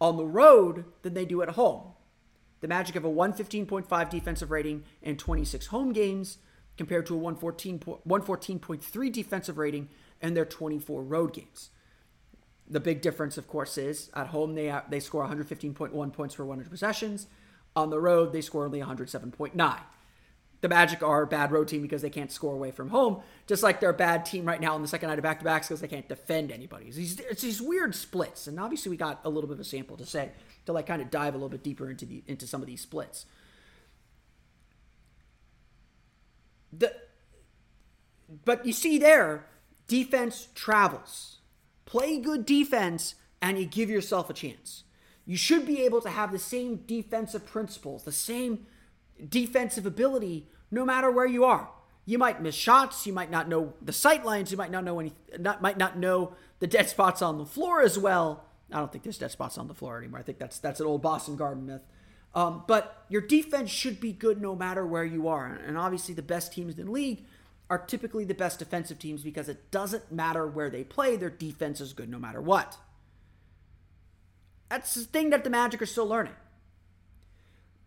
on 0.00 0.16
the 0.16 0.24
road 0.24 0.84
than 1.02 1.14
they 1.14 1.24
do 1.24 1.42
at 1.42 1.50
home. 1.50 1.92
The 2.60 2.68
Magic 2.68 2.94
have 2.94 3.04
a 3.04 3.10
115.5 3.10 4.10
defensive 4.10 4.50
rating 4.50 4.84
in 5.02 5.16
26 5.16 5.66
home 5.68 5.92
games 5.92 6.38
compared 6.76 7.06
to 7.06 7.14
a 7.14 7.18
114, 7.18 7.78
114.3 7.78 9.12
defensive 9.12 9.58
rating 9.58 9.88
in 10.20 10.34
their 10.34 10.44
24 10.44 11.02
road 11.02 11.32
games. 11.32 11.70
The 12.68 12.80
big 12.80 13.00
difference, 13.00 13.36
of 13.36 13.48
course, 13.48 13.76
is 13.76 14.10
at 14.14 14.28
home 14.28 14.54
they, 14.54 14.74
they 14.88 15.00
score 15.00 15.26
115.1 15.26 16.12
points 16.12 16.34
per 16.34 16.44
100 16.44 16.70
possessions. 16.70 17.26
On 17.74 17.90
the 17.90 18.00
road, 18.00 18.32
they 18.32 18.40
score 18.40 18.64
only 18.64 18.80
107.9. 18.80 19.80
The 20.60 20.68
Magic 20.68 21.02
are 21.02 21.22
a 21.22 21.26
bad 21.26 21.52
road 21.52 21.68
team 21.68 21.80
because 21.80 22.02
they 22.02 22.10
can't 22.10 22.30
score 22.30 22.52
away 22.52 22.70
from 22.70 22.90
home, 22.90 23.22
just 23.46 23.62
like 23.62 23.80
they're 23.80 23.90
a 23.90 23.94
bad 23.94 24.26
team 24.26 24.44
right 24.44 24.60
now 24.60 24.74
on 24.74 24.82
the 24.82 24.88
second 24.88 25.08
night 25.08 25.18
of 25.18 25.22
back 25.22 25.38
to 25.38 25.44
backs 25.44 25.68
because 25.68 25.80
they 25.80 25.88
can't 25.88 26.08
defend 26.08 26.52
anybody. 26.52 26.86
It's 26.86 26.96
these, 26.96 27.20
it's 27.20 27.42
these 27.42 27.62
weird 27.62 27.94
splits, 27.94 28.46
and 28.46 28.60
obviously 28.60 28.90
we 28.90 28.98
got 28.98 29.20
a 29.24 29.30
little 29.30 29.48
bit 29.48 29.54
of 29.54 29.60
a 29.60 29.64
sample 29.64 29.96
to 29.96 30.04
say 30.04 30.32
to 30.66 30.72
like 30.72 30.86
kind 30.86 31.00
of 31.00 31.10
dive 31.10 31.34
a 31.34 31.38
little 31.38 31.48
bit 31.48 31.62
deeper 31.62 31.90
into 31.90 32.04
the 32.04 32.22
into 32.26 32.46
some 32.46 32.60
of 32.60 32.66
these 32.66 32.82
splits. 32.82 33.24
The 36.72 36.94
but 38.44 38.66
you 38.66 38.72
see 38.72 38.98
there, 38.98 39.46
defense 39.88 40.48
travels. 40.54 41.38
Play 41.86 42.20
good 42.20 42.46
defense, 42.46 43.16
and 43.42 43.58
you 43.58 43.64
give 43.64 43.90
yourself 43.90 44.30
a 44.30 44.34
chance. 44.34 44.84
You 45.26 45.36
should 45.36 45.66
be 45.66 45.82
able 45.82 46.00
to 46.02 46.10
have 46.10 46.32
the 46.32 46.38
same 46.38 46.82
defensive 46.86 47.46
principles, 47.46 48.04
the 48.04 48.12
same 48.12 48.66
defensive 49.28 49.86
ability, 49.86 50.46
no 50.70 50.84
matter 50.84 51.10
where 51.10 51.26
you 51.26 51.44
are. 51.44 51.68
You 52.06 52.18
might 52.18 52.42
miss 52.42 52.54
shots. 52.54 53.06
You 53.06 53.12
might 53.12 53.30
not 53.30 53.48
know 53.48 53.74
the 53.82 53.92
sight 53.92 54.24
lines. 54.24 54.50
You 54.50 54.56
might 54.56 54.70
not 54.70 54.84
know 54.84 54.98
any. 54.98 55.12
Not, 55.38 55.62
might 55.62 55.78
not 55.78 55.98
know 55.98 56.34
the 56.58 56.66
dead 56.66 56.88
spots 56.88 57.22
on 57.22 57.38
the 57.38 57.46
floor 57.46 57.82
as 57.82 57.98
well. 57.98 58.44
I 58.72 58.78
don't 58.78 58.90
think 58.90 59.04
there's 59.04 59.18
dead 59.18 59.30
spots 59.30 59.58
on 59.58 59.68
the 59.68 59.74
floor 59.74 59.98
anymore. 59.98 60.20
I 60.20 60.22
think 60.22 60.38
that's 60.38 60.58
that's 60.58 60.80
an 60.80 60.86
old 60.86 61.02
Boston 61.02 61.36
Garden 61.36 61.66
myth. 61.66 61.82
Um, 62.34 62.64
but 62.66 63.04
your 63.08 63.20
defense 63.20 63.70
should 63.70 64.00
be 64.00 64.12
good 64.12 64.40
no 64.40 64.54
matter 64.54 64.86
where 64.86 65.04
you 65.04 65.28
are. 65.28 65.46
And 65.46 65.76
obviously, 65.76 66.14
the 66.14 66.22
best 66.22 66.52
teams 66.52 66.78
in 66.78 66.86
the 66.86 66.92
league 66.92 67.24
are 67.68 67.78
typically 67.78 68.24
the 68.24 68.34
best 68.34 68.58
defensive 68.58 68.98
teams 68.98 69.22
because 69.22 69.48
it 69.48 69.70
doesn't 69.70 70.10
matter 70.10 70.46
where 70.46 70.70
they 70.70 70.82
play, 70.82 71.16
their 71.16 71.30
defense 71.30 71.80
is 71.80 71.92
good 71.92 72.08
no 72.08 72.18
matter 72.18 72.40
what. 72.40 72.76
That's 74.68 74.94
the 74.94 75.04
thing 75.04 75.30
that 75.30 75.44
the 75.44 75.50
Magic 75.50 75.80
are 75.80 75.86
still 75.86 76.06
learning. 76.06 76.34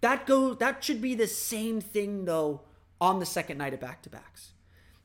That 0.04 0.28
goes 0.28 0.58
that 0.58 0.84
should 0.84 1.02
be 1.02 1.16
the 1.16 1.28
same 1.28 1.80
thing 1.80 2.26
though 2.26 2.64
on 3.00 3.20
the 3.20 3.26
second 3.26 3.58
night 3.58 3.74
of 3.74 3.80
back-to-backs. 3.80 4.52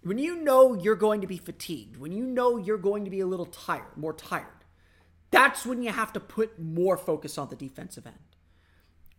When 0.02 0.18
you 0.18 0.34
know 0.34 0.74
you're 0.74 0.96
going 0.96 1.20
to 1.20 1.28
be 1.28 1.36
fatigued, 1.36 1.98
when 1.98 2.10
you 2.10 2.24
know 2.24 2.56
you're 2.56 2.78
going 2.78 3.04
to 3.04 3.10
be 3.10 3.20
a 3.20 3.26
little 3.26 3.46
tired, 3.46 3.96
more 3.96 4.12
tired, 4.12 4.64
that's 5.30 5.64
when 5.64 5.84
you 5.84 5.92
have 5.92 6.12
to 6.14 6.20
put 6.20 6.58
more 6.58 6.96
focus 6.96 7.38
on 7.38 7.48
the 7.48 7.54
defensive 7.54 8.08
end. 8.08 8.16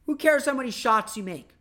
Who 0.05 0.17
cares 0.17 0.47
how 0.47 0.53
many 0.53 0.69
shots 0.69 1.15
you 1.15 1.23
make? 1.23 1.51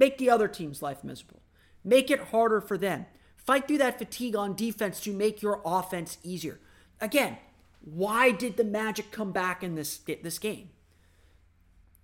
Make 0.00 0.18
the 0.18 0.28
other 0.28 0.48
team's 0.48 0.82
life 0.82 1.04
miserable. 1.04 1.42
Make 1.84 2.10
it 2.10 2.30
harder 2.32 2.60
for 2.60 2.76
them. 2.76 3.06
Fight 3.36 3.68
through 3.68 3.78
that 3.78 3.98
fatigue 3.98 4.34
on 4.34 4.56
defense 4.56 4.98
to 5.02 5.12
make 5.12 5.40
your 5.40 5.62
offense 5.64 6.18
easier. 6.24 6.58
Again, 7.00 7.36
why 7.80 8.32
did 8.32 8.56
the 8.56 8.64
Magic 8.64 9.12
come 9.12 9.30
back 9.30 9.62
in 9.62 9.76
this 9.76 9.98
this 9.98 10.40
game? 10.40 10.70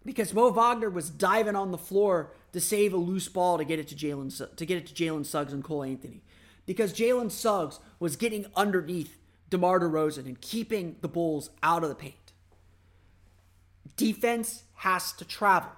Because 0.05 0.35
Mo 0.35 0.51
Wagner 0.51 0.91
was 0.91 1.11
diving 1.11 1.57
on 1.57 1.71
the 1.71 1.79
floor 1.79 2.33
to 2.53 2.61
save 2.61 2.93
a 2.93 2.97
loose 2.97 3.29
ball 3.29 3.59
to 3.59 3.65
get 3.65 3.79
it 3.79 3.89
to 3.89 3.95
Jalen 3.95 4.57
to 4.57 4.67
get 4.67 4.79
it 4.79 4.87
to 4.87 4.95
Jalen 4.95 5.25
Suggs 5.25 5.53
and 5.53 5.63
Cole 5.63 5.85
Anthony. 5.85 6.23
Because 6.67 6.93
Jalen 6.93 7.31
Suggs 7.31 7.79
was 7.99 8.17
getting 8.17 8.47
underneath 8.57 9.19
DeMar 9.51 9.81
DeRozan 9.81 10.27
and 10.27 10.41
keeping 10.41 10.97
the 11.01 11.09
Bulls 11.09 11.51
out 11.63 11.83
of 11.83 11.89
the 11.89 11.95
paint. 11.95 12.33
Defense 13.97 14.65
has 14.77 15.13
to 15.13 15.25
travel. 15.25 15.71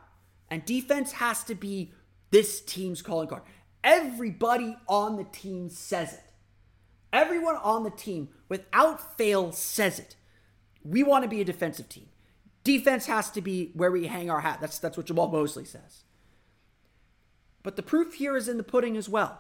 And 0.50 0.64
defense 0.64 1.12
has 1.12 1.42
to 1.44 1.54
be 1.54 1.92
this 2.30 2.60
team's 2.60 3.02
calling 3.02 3.28
card. 3.28 3.42
Everybody 3.82 4.76
on 4.88 5.16
the 5.16 5.24
team 5.24 5.68
says 5.68 6.14
it. 6.14 6.20
Everyone 7.12 7.56
on 7.56 7.84
the 7.84 7.90
team, 7.90 8.28
without 8.48 9.16
fail, 9.16 9.52
says 9.52 9.98
it. 9.98 10.16
We 10.82 11.02
want 11.02 11.22
to 11.22 11.28
be 11.28 11.40
a 11.40 11.44
defensive 11.44 11.88
team. 11.88 12.08
Defense 12.64 13.06
has 13.06 13.30
to 13.30 13.42
be 13.42 13.70
where 13.74 13.90
we 13.90 14.06
hang 14.06 14.30
our 14.30 14.40
hat. 14.40 14.58
That's, 14.60 14.78
that's 14.78 14.96
what 14.96 15.06
Jamahl 15.06 15.30
Mosley 15.30 15.66
says. 15.66 16.04
But 17.62 17.76
the 17.76 17.82
proof 17.82 18.14
here 18.14 18.36
is 18.36 18.48
in 18.48 18.56
the 18.56 18.62
pudding 18.62 18.96
as 18.96 19.08
well. 19.08 19.38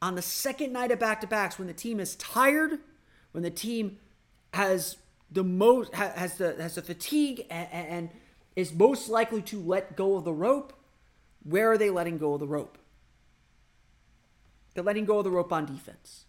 On 0.00 0.14
the 0.14 0.22
second 0.22 0.72
night 0.72 0.90
of 0.90 0.98
back 0.98 1.20
to 1.20 1.26
backs, 1.26 1.58
when 1.58 1.66
the 1.66 1.74
team 1.74 1.98
is 1.98 2.14
tired, 2.16 2.78
when 3.32 3.42
the 3.42 3.50
team 3.50 3.98
has 4.52 4.96
the 5.30 5.42
most 5.42 5.92
has 5.94 6.36
the 6.36 6.54
has 6.60 6.76
the 6.76 6.82
fatigue 6.82 7.46
and, 7.50 7.68
and 7.72 8.10
is 8.54 8.72
most 8.72 9.08
likely 9.08 9.42
to 9.42 9.58
let 9.58 9.96
go 9.96 10.16
of 10.16 10.24
the 10.24 10.32
rope, 10.32 10.72
where 11.42 11.72
are 11.72 11.78
they 11.78 11.90
letting 11.90 12.18
go 12.18 12.34
of 12.34 12.40
the 12.40 12.46
rope? 12.46 12.78
They're 14.74 14.84
letting 14.84 15.04
go 15.04 15.18
of 15.18 15.24
the 15.24 15.30
rope 15.30 15.52
on 15.52 15.66
defense. 15.66 16.24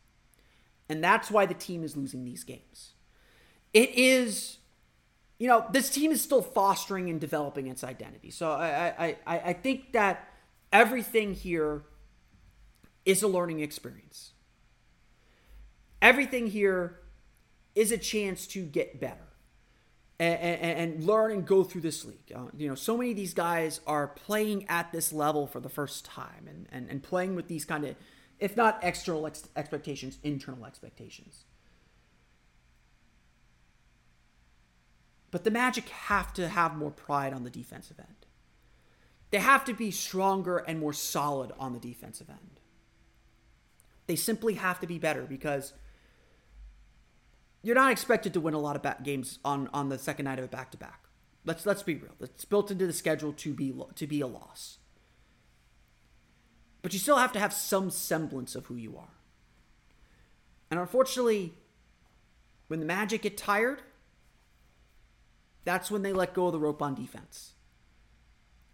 And 0.87 1.03
that's 1.03 1.31
why 1.31 1.45
the 1.45 1.53
team 1.53 1.83
is 1.83 1.97
losing 1.97 2.25
these 2.25 2.43
games. 2.43 2.93
It 3.73 3.89
is 3.95 4.57
you 5.37 5.47
know, 5.47 5.65
this 5.71 5.89
team 5.89 6.11
is 6.11 6.21
still 6.21 6.41
fostering 6.41 7.09
and 7.09 7.19
developing 7.19 7.67
its 7.67 7.83
identity. 7.83 8.31
So 8.31 8.51
I, 8.51 9.17
I, 9.27 9.39
I 9.49 9.53
think 9.53 9.91
that 9.91 10.29
everything 10.71 11.33
here 11.33 11.83
is 13.03 13.21
a 13.21 13.27
learning 13.27 13.59
experience. 13.59 14.31
Everything 16.01 16.47
here 16.47 16.99
is 17.75 17.91
a 17.91 17.97
chance 17.97 18.47
to 18.47 18.63
get 18.63 19.01
better 19.01 19.27
and, 20.19 20.39
and, 20.39 20.79
and 20.79 21.03
learn 21.03 21.31
and 21.31 21.45
go 21.45 21.63
through 21.63 21.81
this 21.81 22.05
league. 22.05 22.31
Uh, 22.33 22.45
you 22.55 22.69
know, 22.69 22.75
so 22.75 22.95
many 22.95 23.11
of 23.11 23.17
these 23.17 23.33
guys 23.33 23.81
are 23.85 24.07
playing 24.07 24.65
at 24.69 24.91
this 24.91 25.11
level 25.11 25.47
for 25.47 25.59
the 25.59 25.69
first 25.69 26.05
time 26.05 26.47
and, 26.47 26.67
and, 26.71 26.89
and 26.89 27.03
playing 27.03 27.35
with 27.35 27.47
these 27.47 27.65
kind 27.65 27.83
of, 27.83 27.95
if 28.39 28.55
not 28.55 28.79
external 28.81 29.27
ex- 29.27 29.49
expectations, 29.55 30.17
internal 30.23 30.65
expectations. 30.65 31.43
But 35.35 35.43
the 35.43 35.51
Magic 35.51 35.89
have 35.89 36.31
to 36.35 36.47
have 36.47 36.77
more 36.77 36.91
pride 36.91 37.33
on 37.33 37.43
the 37.43 37.49
defensive 37.49 37.99
end. 37.99 38.25
They 39.31 39.39
have 39.39 39.65
to 39.65 39.73
be 39.73 39.91
stronger 39.91 40.59
and 40.59 40.79
more 40.79 40.93
solid 40.93 41.51
on 41.59 41.73
the 41.73 41.79
defensive 41.79 42.29
end. 42.29 42.61
They 44.07 44.15
simply 44.15 44.53
have 44.53 44.79
to 44.79 44.87
be 44.87 44.97
better 44.97 45.23
because 45.23 45.73
you're 47.63 47.75
not 47.75 47.91
expected 47.91 48.33
to 48.35 48.39
win 48.39 48.53
a 48.53 48.59
lot 48.59 48.77
of 48.77 49.03
games 49.03 49.39
on, 49.43 49.69
on 49.73 49.89
the 49.89 49.99
second 49.99 50.23
night 50.23 50.39
of 50.39 50.45
a 50.45 50.47
back 50.47 50.71
to 50.71 50.77
back. 50.77 51.01
Let's 51.43 51.65
let's 51.65 51.83
be 51.83 51.95
real. 51.95 52.15
It's 52.21 52.45
built 52.45 52.71
into 52.71 52.87
the 52.87 52.93
schedule 52.93 53.33
to 53.33 53.53
be 53.53 53.73
to 53.95 54.07
be 54.07 54.21
a 54.21 54.27
loss. 54.27 54.77
But 56.81 56.93
you 56.93 56.99
still 56.99 57.17
have 57.17 57.33
to 57.33 57.39
have 57.39 57.51
some 57.51 57.89
semblance 57.89 58.55
of 58.55 58.67
who 58.67 58.75
you 58.77 58.95
are. 58.97 59.17
And 60.71 60.79
unfortunately, 60.79 61.55
when 62.69 62.79
the 62.79 62.85
Magic 62.85 63.23
get 63.23 63.35
tired, 63.35 63.81
that's 65.65 65.91
when 65.91 66.03
they 66.03 66.13
let 66.13 66.33
go 66.33 66.47
of 66.47 66.53
the 66.53 66.59
rope 66.59 66.81
on 66.81 66.95
defense. 66.95 67.53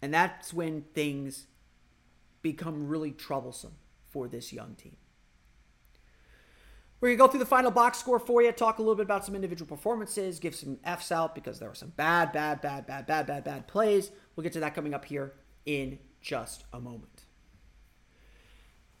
And 0.00 0.12
that's 0.12 0.52
when 0.52 0.82
things 0.94 1.46
become 2.42 2.88
really 2.88 3.10
troublesome 3.10 3.74
for 4.08 4.28
this 4.28 4.52
young 4.52 4.74
team. 4.74 4.96
We're 7.00 7.08
going 7.08 7.18
to 7.18 7.24
go 7.24 7.28
through 7.28 7.40
the 7.40 7.46
final 7.46 7.72
box 7.72 7.98
score 7.98 8.20
for 8.20 8.42
you, 8.42 8.52
talk 8.52 8.78
a 8.78 8.82
little 8.82 8.94
bit 8.94 9.02
about 9.02 9.24
some 9.24 9.34
individual 9.34 9.68
performances, 9.68 10.38
give 10.38 10.54
some 10.54 10.78
F's 10.84 11.10
out 11.10 11.34
because 11.34 11.58
there 11.58 11.68
were 11.68 11.74
some 11.74 11.92
bad, 11.96 12.30
bad, 12.30 12.60
bad, 12.60 12.86
bad, 12.86 13.06
bad, 13.06 13.26
bad, 13.26 13.42
bad 13.42 13.66
plays. 13.66 14.12
We'll 14.36 14.44
get 14.44 14.52
to 14.52 14.60
that 14.60 14.74
coming 14.74 14.94
up 14.94 15.06
here 15.06 15.32
in 15.66 15.98
just 16.20 16.62
a 16.72 16.78
moment. 16.80 17.24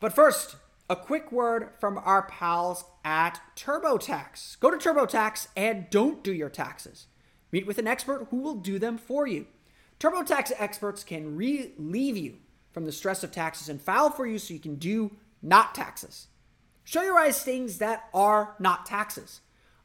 But 0.00 0.12
first, 0.12 0.56
a 0.90 0.96
quick 0.96 1.30
word 1.30 1.70
from 1.78 1.96
our 1.98 2.22
pals 2.22 2.84
at 3.04 3.40
TurboTax. 3.54 4.58
Go 4.58 4.70
to 4.70 4.76
TurboTax 4.76 5.48
and 5.56 5.88
don't 5.90 6.24
do 6.24 6.32
your 6.32 6.50
taxes. 6.50 7.06
Meet 7.52 7.66
with 7.66 7.78
an 7.78 7.86
expert 7.86 8.28
who 8.30 8.38
will 8.38 8.54
do 8.54 8.78
them 8.78 8.98
for 8.98 9.26
you. 9.26 9.46
TurboTax 10.00 10.52
experts 10.58 11.04
can 11.04 11.36
relieve 11.36 12.16
you 12.16 12.38
from 12.72 12.86
the 12.86 12.92
stress 12.92 13.22
of 13.22 13.30
taxes 13.30 13.68
and 13.68 13.80
file 13.80 14.10
for 14.10 14.26
you 14.26 14.38
so 14.38 14.54
you 14.54 14.60
can 14.60 14.76
do 14.76 15.12
not 15.42 15.74
taxes. 15.74 16.28
Show 16.84 17.02
your 17.02 17.18
eyes 17.18 17.42
things 17.42 17.78
that 17.78 18.08
are 18.12 18.56
not 18.58 18.86
taxes. 18.86 19.42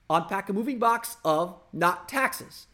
Unpack 0.09 0.49
a 0.49 0.53
moving 0.53 0.79
box 0.79 1.17
of 1.25 1.59
not 1.73 2.07
taxes. 2.07 2.67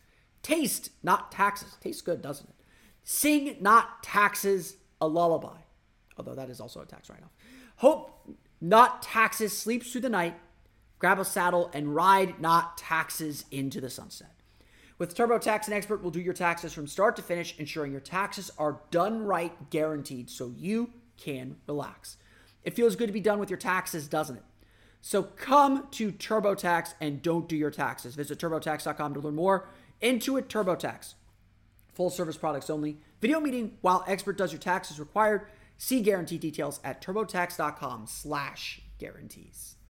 Taste 0.44 0.92
not 1.02 1.32
taxes. 1.32 1.76
Tastes 1.82 2.02
good, 2.02 2.22
doesn't 2.22 2.50
it? 2.50 2.56
Sing 3.04 3.58
not 3.60 4.04
taxes 4.04 4.78
a 5.02 5.08
lullaby. 5.08 5.58
Although 6.18 6.36
that 6.36 6.50
is 6.50 6.62
also 6.62 6.82
a 6.82 6.86
tax 6.86 7.10
write 7.10 7.24
off. 7.24 7.32
Hope 7.78 8.30
not 8.62 9.02
taxes 9.02 9.58
sleeps 9.58 9.92
through 9.92 10.02
the 10.02 10.10
night. 10.10 10.36
Grab 11.00 11.20
a 11.20 11.26
saddle 11.26 11.70
and 11.74 11.96
ride 11.96 12.40
not 12.40 12.78
taxes 12.78 13.46
into 13.52 13.82
the 13.82 13.90
sunset. 13.90 14.43
With 15.04 15.18
TurboTax, 15.18 15.68
an 15.68 15.74
expert 15.74 16.02
will 16.02 16.12
do 16.12 16.22
your 16.22 16.34
taxes 16.34 16.72
from 16.72 16.88
start 16.88 17.18
to 17.18 17.22
finish, 17.22 17.60
ensuring 17.60 17.92
your 17.92 18.00
taxes 18.00 18.50
are 18.58 18.80
done 18.90 19.26
right, 19.26 19.70
guaranteed, 19.70 20.30
so 20.30 20.54
you 20.58 20.92
can 21.18 21.58
relax. 21.68 22.16
It 22.64 22.74
feels 22.74 22.96
good 22.96 23.08
to 23.08 23.12
be 23.12 23.20
done 23.20 23.38
with 23.38 23.50
your 23.50 23.60
taxes, 23.60 24.08
doesn't 24.08 24.38
it? 24.38 24.44
So 25.02 25.24
come 25.24 25.90
to 25.92 26.14
TurboTax 26.14 26.94
and 27.02 27.22
don't 27.22 27.50
do 27.50 27.58
your 27.58 27.70
taxes. 27.70 28.16
Visit 28.16 28.40
turbotax.com 28.40 29.14
to 29.16 29.20
learn 29.20 29.36
more. 29.36 29.68
Intuit 30.02 30.44
TurboTax. 30.44 31.16
Full 31.96 32.10
service 32.10 32.38
products 32.38 32.70
only. 32.70 33.00
Video 33.20 33.42
meeting 33.42 33.78
while 33.82 34.06
expert 34.08 34.38
does 34.38 34.54
your 34.54 34.62
taxes 34.62 35.02
required. 35.02 35.48
See 35.78 36.00
guarantee 36.00 36.38
details 36.38 36.80
at 36.82 37.02
turbotax.com 37.02 38.08
slash 38.08 38.80
guarantees. 39.00 39.76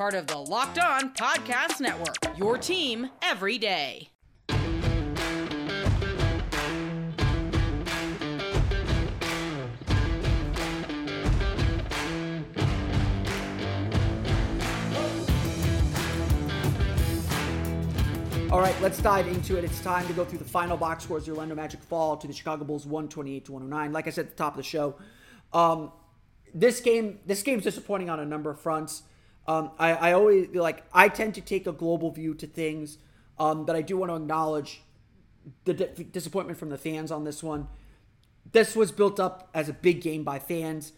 Part 0.00 0.14
of 0.14 0.26
the 0.26 0.38
Locked 0.38 0.78
On 0.78 1.12
Podcast 1.12 1.78
Network, 1.78 2.38
your 2.38 2.56
team 2.56 3.10
every 3.20 3.58
day. 3.58 4.08
All 18.50 18.58
right, 18.58 18.74
let's 18.80 19.02
dive 19.02 19.28
into 19.28 19.58
it. 19.58 19.64
It's 19.64 19.82
time 19.82 20.06
to 20.06 20.14
go 20.14 20.24
through 20.24 20.38
the 20.38 20.44
final 20.46 20.78
box 20.78 21.04
scores. 21.04 21.28
Orlando 21.28 21.54
Magic 21.54 21.82
fall 21.82 22.16
to 22.16 22.26
the 22.26 22.32
Chicago 22.32 22.64
Bulls 22.64 22.86
128 22.86 23.44
to 23.44 23.52
109. 23.52 23.92
Like 23.92 24.06
I 24.06 24.10
said 24.10 24.24
at 24.24 24.30
the 24.30 24.36
top 24.38 24.54
of 24.54 24.56
the 24.56 24.62
show, 24.62 24.94
um, 25.52 25.92
this 26.54 26.80
game 26.80 27.18
this 27.26 27.42
game's 27.42 27.64
disappointing 27.64 28.08
on 28.08 28.18
a 28.18 28.24
number 28.24 28.50
of 28.50 28.58
fronts. 28.58 29.02
Um, 29.46 29.70
I, 29.78 29.92
I 29.92 30.12
always 30.12 30.48
like 30.54 30.84
I 30.92 31.08
tend 31.08 31.34
to 31.34 31.40
take 31.40 31.66
a 31.66 31.72
global 31.72 32.10
view 32.10 32.34
to 32.34 32.46
things, 32.46 32.98
um, 33.38 33.64
but 33.64 33.74
I 33.74 33.82
do 33.82 33.96
want 33.96 34.10
to 34.10 34.16
acknowledge 34.16 34.82
the 35.64 35.74
di- 35.74 36.04
disappointment 36.04 36.58
from 36.58 36.68
the 36.68 36.78
fans 36.78 37.10
on 37.10 37.24
this 37.24 37.42
one. 37.42 37.68
This 38.52 38.76
was 38.76 38.92
built 38.92 39.18
up 39.18 39.48
as 39.54 39.68
a 39.68 39.72
big 39.72 40.02
game 40.02 40.24
by 40.24 40.38
fans. 40.38 40.92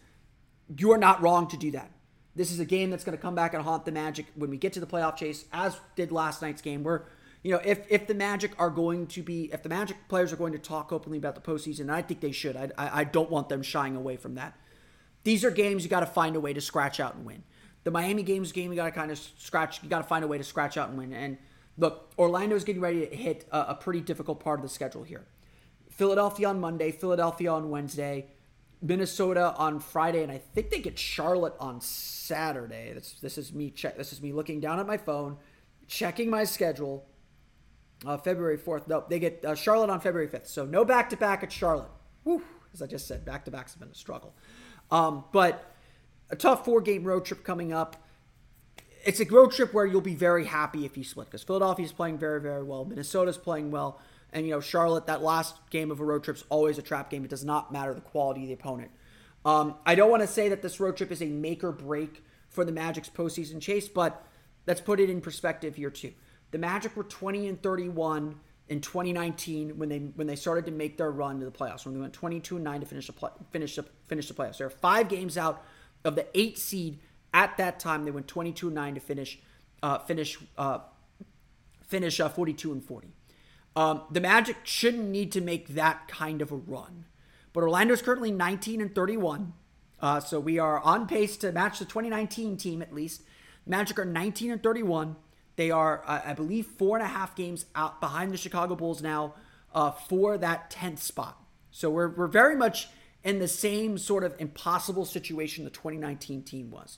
You 0.77 0.91
are 0.91 0.97
not 0.97 1.21
wrong 1.21 1.47
to 1.47 1.57
do 1.57 1.71
that. 1.71 1.91
This 2.35 2.51
is 2.51 2.59
a 2.59 2.65
game 2.65 2.89
that's 2.89 3.03
going 3.03 3.17
to 3.17 3.21
come 3.21 3.35
back 3.35 3.53
and 3.53 3.63
haunt 3.63 3.85
the 3.85 3.91
Magic 3.91 4.25
when 4.35 4.49
we 4.49 4.57
get 4.57 4.73
to 4.73 4.79
the 4.79 4.87
playoff 4.87 5.15
chase, 5.15 5.45
as 5.53 5.79
did 5.95 6.11
last 6.11 6.41
night's 6.41 6.61
game. 6.61 6.83
Where 6.83 7.05
you 7.43 7.51
know, 7.51 7.61
if 7.63 7.85
if 7.89 8.07
the 8.07 8.15
Magic 8.15 8.53
are 8.57 8.69
going 8.69 9.07
to 9.07 9.21
be, 9.21 9.51
if 9.53 9.61
the 9.61 9.69
Magic 9.69 9.97
players 10.07 10.33
are 10.33 10.37
going 10.37 10.53
to 10.53 10.59
talk 10.59 10.91
openly 10.91 11.17
about 11.17 11.35
the 11.35 11.41
postseason, 11.41 11.89
I 11.89 12.01
think 12.01 12.21
they 12.21 12.31
should. 12.31 12.55
I, 12.55 12.69
I, 12.77 13.01
I 13.01 13.03
don't 13.03 13.29
want 13.29 13.49
them 13.49 13.61
shying 13.61 13.95
away 13.95 14.17
from 14.17 14.35
that. 14.35 14.57
These 15.23 15.45
are 15.45 15.51
games 15.51 15.83
you 15.83 15.89
got 15.89 16.01
to 16.01 16.05
find 16.05 16.35
a 16.35 16.39
way 16.39 16.53
to 16.53 16.61
scratch 16.61 16.99
out 16.99 17.15
and 17.15 17.25
win. 17.25 17.43
The 17.83 17.91
Miami 17.91 18.23
games 18.23 18.51
game, 18.51 18.71
you 18.71 18.75
got 18.75 18.85
to 18.85 18.91
kind 18.91 19.11
of 19.11 19.19
scratch. 19.37 19.83
You 19.83 19.89
got 19.89 19.99
to 19.99 20.07
find 20.07 20.23
a 20.23 20.27
way 20.27 20.37
to 20.37 20.43
scratch 20.43 20.77
out 20.77 20.89
and 20.89 20.97
win. 20.97 21.13
And 21.13 21.37
look, 21.77 22.11
Orlando 22.17 22.55
is 22.55 22.63
getting 22.63 22.81
ready 22.81 23.05
to 23.05 23.15
hit 23.15 23.45
a, 23.51 23.59
a 23.69 23.75
pretty 23.75 24.01
difficult 24.01 24.39
part 24.39 24.59
of 24.59 24.63
the 24.63 24.69
schedule 24.69 25.03
here. 25.03 25.25
Philadelphia 25.89 26.49
on 26.49 26.59
Monday, 26.59 26.91
Philadelphia 26.91 27.51
on 27.51 27.69
Wednesday, 27.69 28.27
Minnesota 28.81 29.53
on 29.57 29.79
Friday, 29.79 30.23
and 30.23 30.31
I 30.31 30.39
think 30.39 30.69
they 30.69 30.79
get 30.79 30.97
Charlotte 30.97 31.55
on 31.59 31.79
Saturday. 31.81 32.93
This 33.21 33.37
is 33.37 33.53
me 33.53 33.69
check. 33.69 33.97
This 33.97 34.11
is 34.11 34.21
me 34.21 34.33
looking 34.33 34.59
down 34.59 34.79
at 34.79 34.87
my 34.87 34.97
phone, 34.97 35.37
checking 35.87 36.29
my 36.29 36.43
schedule 36.43 37.05
uh, 38.05 38.17
February 38.17 38.57
4th. 38.57 38.87
No, 38.87 39.03
they 39.07 39.19
get 39.19 39.43
uh, 39.45 39.55
Charlotte 39.55 39.89
on 39.89 39.99
February 39.99 40.27
5th. 40.27 40.47
So 40.47 40.65
no 40.65 40.83
back 40.83 41.09
to 41.11 41.17
back 41.17 41.43
at 41.43 41.51
Charlotte. 41.51 41.91
Whew, 42.23 42.43
as 42.73 42.81
I 42.81 42.87
just 42.87 43.07
said, 43.07 43.23
back 43.23 43.45
to 43.45 43.51
backs 43.51 43.73
have 43.73 43.79
been 43.79 43.89
a 43.89 43.95
struggle. 43.95 44.33
Um, 44.91 45.23
but 45.31 45.72
a 46.33 46.35
tough 46.35 46.65
four 46.65 46.81
game 46.81 47.03
road 47.03 47.25
trip 47.25 47.43
coming 47.43 47.71
up. 47.71 47.95
It's 49.05 49.19
a 49.19 49.25
road 49.25 49.51
trip 49.51 49.71
where 49.71 49.85
you'll 49.85 50.01
be 50.01 50.15
very 50.15 50.45
happy 50.45 50.83
if 50.83 50.97
you 50.97 51.03
split 51.03 51.27
because 51.27 51.43
Philadelphia's 51.43 51.91
playing 51.91 52.17
very, 52.17 52.41
very 52.41 52.63
well. 52.63 52.85
Minnesota's 52.85 53.37
playing 53.37 53.69
well. 53.69 53.99
And, 54.31 54.47
you 54.47 54.51
know, 54.51 54.59
Charlotte, 54.59 55.05
that 55.05 55.21
last 55.21 55.57
game 55.69 55.91
of 55.91 55.99
a 55.99 56.05
road 56.05 56.23
trip 56.23 56.37
is 56.37 56.43
always 56.49 56.79
a 56.79 56.81
trap 56.81 57.11
game. 57.11 57.23
It 57.23 57.29
does 57.29 57.45
not 57.45 57.71
matter 57.71 57.93
the 57.93 58.01
quality 58.01 58.41
of 58.41 58.47
the 58.47 58.53
opponent. 58.53 58.89
Um, 59.45 59.75
I 59.85 59.93
don't 59.93 60.09
want 60.09 60.23
to 60.23 60.27
say 60.27 60.49
that 60.49 60.63
this 60.63 60.79
road 60.79 60.97
trip 60.97 61.11
is 61.11 61.21
a 61.21 61.27
make 61.27 61.63
or 61.63 61.71
break 61.71 62.23
for 62.49 62.65
the 62.65 62.71
Magic's 62.71 63.09
postseason 63.09 63.61
chase, 63.61 63.87
but 63.87 64.25
let's 64.65 64.81
put 64.81 64.99
it 64.99 65.11
in 65.11 65.21
perspective 65.21 65.75
here, 65.75 65.91
too. 65.91 66.13
The 66.49 66.57
Magic 66.57 66.95
were 66.95 67.03
20 67.03 67.47
and 67.47 67.61
31 67.61 68.39
in 68.69 68.81
2019 68.81 69.77
when 69.77 69.89
they 69.89 69.99
when 69.99 70.25
they 70.25 70.35
started 70.35 70.65
to 70.65 70.71
make 70.71 70.97
their 70.97 71.11
run 71.11 71.39
to 71.39 71.45
the 71.45 71.51
playoffs. 71.51 71.85
When 71.85 71.93
they 71.93 72.01
went 72.01 72.13
22 72.13 72.55
and 72.55 72.63
9 72.63 72.79
to 72.79 72.85
finish 72.87 73.07
the 73.07 73.13
play, 73.13 73.29
finish 73.51 73.75
the, 73.75 73.85
finish 74.07 74.27
the 74.27 74.33
playoffs. 74.33 74.57
They're 74.57 74.69
five 74.69 75.09
games 75.09 75.37
out 75.37 75.63
of 76.03 76.15
the 76.15 76.27
eight 76.33 76.57
seed 76.57 76.99
at 77.33 77.57
that 77.57 77.79
time. 77.79 78.05
They 78.05 78.11
went 78.11 78.27
22 78.27 78.67
and 78.67 78.75
9 78.75 78.95
to 78.95 78.99
finish 78.99 79.39
uh, 79.81 79.99
finish 79.99 80.37
uh, 80.57 80.79
finish 81.85 82.19
uh, 82.19 82.29
42 82.29 82.71
and 82.71 82.83
40. 82.83 83.09
Um, 83.75 84.01
the 84.11 84.21
Magic 84.21 84.57
shouldn't 84.63 85.09
need 85.09 85.31
to 85.33 85.41
make 85.41 85.69
that 85.69 86.07
kind 86.07 86.41
of 86.41 86.51
a 86.51 86.55
run, 86.55 87.05
but 87.53 87.61
Orlando's 87.63 88.01
currently 88.01 88.31
19 88.31 88.81
and 88.81 88.93
31. 88.93 89.53
Uh, 89.99 90.19
so 90.19 90.39
we 90.39 90.59
are 90.59 90.79
on 90.81 91.07
pace 91.07 91.37
to 91.37 91.51
match 91.51 91.79
the 91.79 91.85
2019 91.85 92.57
team 92.57 92.81
at 92.81 92.93
least. 92.93 93.23
Magic 93.65 93.97
are 93.97 94.05
19 94.05 94.51
and 94.51 94.61
31. 94.61 95.15
They 95.55 95.71
are, 95.71 96.03
uh, 96.05 96.21
I 96.25 96.33
believe, 96.33 96.65
four 96.65 96.97
and 96.97 97.05
a 97.05 97.09
half 97.09 97.35
games 97.35 97.65
out 97.75 98.01
behind 98.01 98.31
the 98.31 98.37
Chicago 98.37 98.75
Bulls 98.75 99.01
now 99.01 99.35
uh, 99.73 99.91
for 99.91 100.37
that 100.37 100.69
10th 100.69 100.99
spot. 100.99 101.41
So 101.71 101.89
we're, 101.89 102.09
we're 102.09 102.27
very 102.27 102.55
much 102.55 102.89
in 103.23 103.39
the 103.39 103.47
same 103.47 103.97
sort 103.97 104.23
of 104.23 104.35
impossible 104.39 105.05
situation 105.05 105.63
the 105.63 105.69
2019 105.69 106.43
team 106.43 106.69
was. 106.69 106.97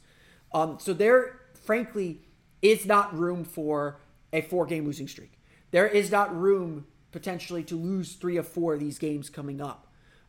Um, 0.53 0.77
so 0.79 0.93
there, 0.93 1.39
frankly, 1.63 2.21
is 2.61 2.85
not 2.85 3.15
room 3.17 3.43
for 3.43 3.99
a 4.33 4.41
four 4.41 4.65
game 4.65 4.85
losing 4.85 5.07
streak. 5.07 5.39
There 5.71 5.87
is 5.87 6.11
not 6.11 6.35
room 6.35 6.87
potentially 7.11 7.63
to 7.63 7.75
lose 7.75 8.13
three 8.13 8.37
or 8.37 8.43
four 8.43 8.73
of 8.73 8.79
these 8.79 8.97
games 8.97 9.29
coming 9.29 9.61
up. 9.61 9.87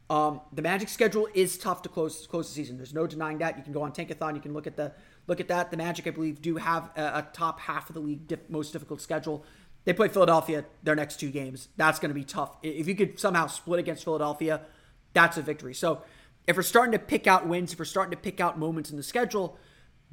Um, 0.09 0.41
the 0.53 0.63
Magic 0.63 0.89
schedule 0.89 1.29
is 1.35 1.59
tough 1.59 1.83
to 1.83 1.89
close 1.89 2.27
close 2.27 2.49
the 2.49 2.55
season. 2.55 2.77
There's 2.77 2.95
no 2.95 3.07
denying 3.07 3.39
that. 3.39 3.57
You 3.57 3.65
can 3.65 3.73
go 3.73 3.83
on 3.83 3.93
Tankathon. 3.93 4.35
You 4.35 4.41
can 4.41 4.53
look 4.53 4.67
at 4.67 4.77
the 4.77 4.93
look 5.27 5.41
at 5.41 5.49
that. 5.49 5.71
The 5.71 5.77
Magic, 5.77 6.07
I 6.07 6.11
believe, 6.11 6.41
do 6.41 6.57
have 6.57 6.91
a, 6.97 7.19
a 7.19 7.29
top 7.33 7.59
half 7.59 7.91
of 7.91 7.95
the 7.95 8.01
league 8.01 8.39
most 8.49 8.73
difficult 8.73 9.01
schedule. 9.01 9.45
They 9.85 9.93
play 9.93 10.09
Philadelphia 10.09 10.65
their 10.83 10.95
next 10.95 11.19
two 11.19 11.31
games. 11.31 11.69
That's 11.77 11.99
going 11.99 12.11
to 12.11 12.15
be 12.15 12.25
tough. 12.25 12.57
If 12.63 12.87
you 12.87 12.95
could 12.95 13.19
somehow 13.19 13.47
split 13.47 13.81
against 13.81 14.05
Philadelphia, 14.05 14.63
that's 15.17 15.39
a 15.39 15.43
victory. 15.43 15.73
So 15.73 16.03
if 16.47 16.57
we're 16.57 16.63
starting 16.63 16.93
to 16.93 16.99
pick 16.99 17.27
out 17.27 17.49
wins, 17.49 17.73
if 17.73 17.79
we're 17.79 17.87
starting 17.87 18.11
to 18.11 18.23
pick 18.23 18.39
out 18.39 18.59
moments 18.59 18.91
in 18.91 18.99
the 18.99 19.03
schedule, 19.03 19.57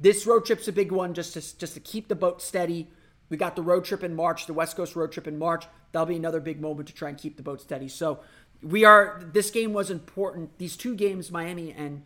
this 0.00 0.26
road 0.26 0.46
trip's 0.46 0.66
a 0.66 0.72
big 0.72 0.90
one 0.90 1.12
just 1.12 1.34
to 1.34 1.58
just 1.58 1.74
to 1.74 1.80
keep 1.80 2.08
the 2.08 2.14
boat 2.14 2.40
steady. 2.40 2.88
We 3.28 3.36
got 3.36 3.54
the 3.54 3.62
road 3.62 3.84
trip 3.84 4.02
in 4.02 4.16
March, 4.16 4.46
the 4.46 4.54
West 4.54 4.76
Coast 4.76 4.96
road 4.96 5.12
trip 5.12 5.28
in 5.28 5.38
March. 5.38 5.66
That'll 5.92 6.06
be 6.06 6.16
another 6.16 6.40
big 6.40 6.58
moment 6.58 6.88
to 6.88 6.94
try 6.94 7.10
and 7.10 7.18
keep 7.18 7.36
the 7.36 7.42
boat 7.42 7.60
steady. 7.60 7.88
So 7.88 8.20
we 8.62 8.84
are. 8.86 9.20
This 9.32 9.50
game 9.50 9.74
was 9.74 9.90
important. 9.90 10.56
These 10.58 10.76
two 10.76 10.94
games, 10.94 11.30
Miami 11.30 11.70
and 11.72 12.02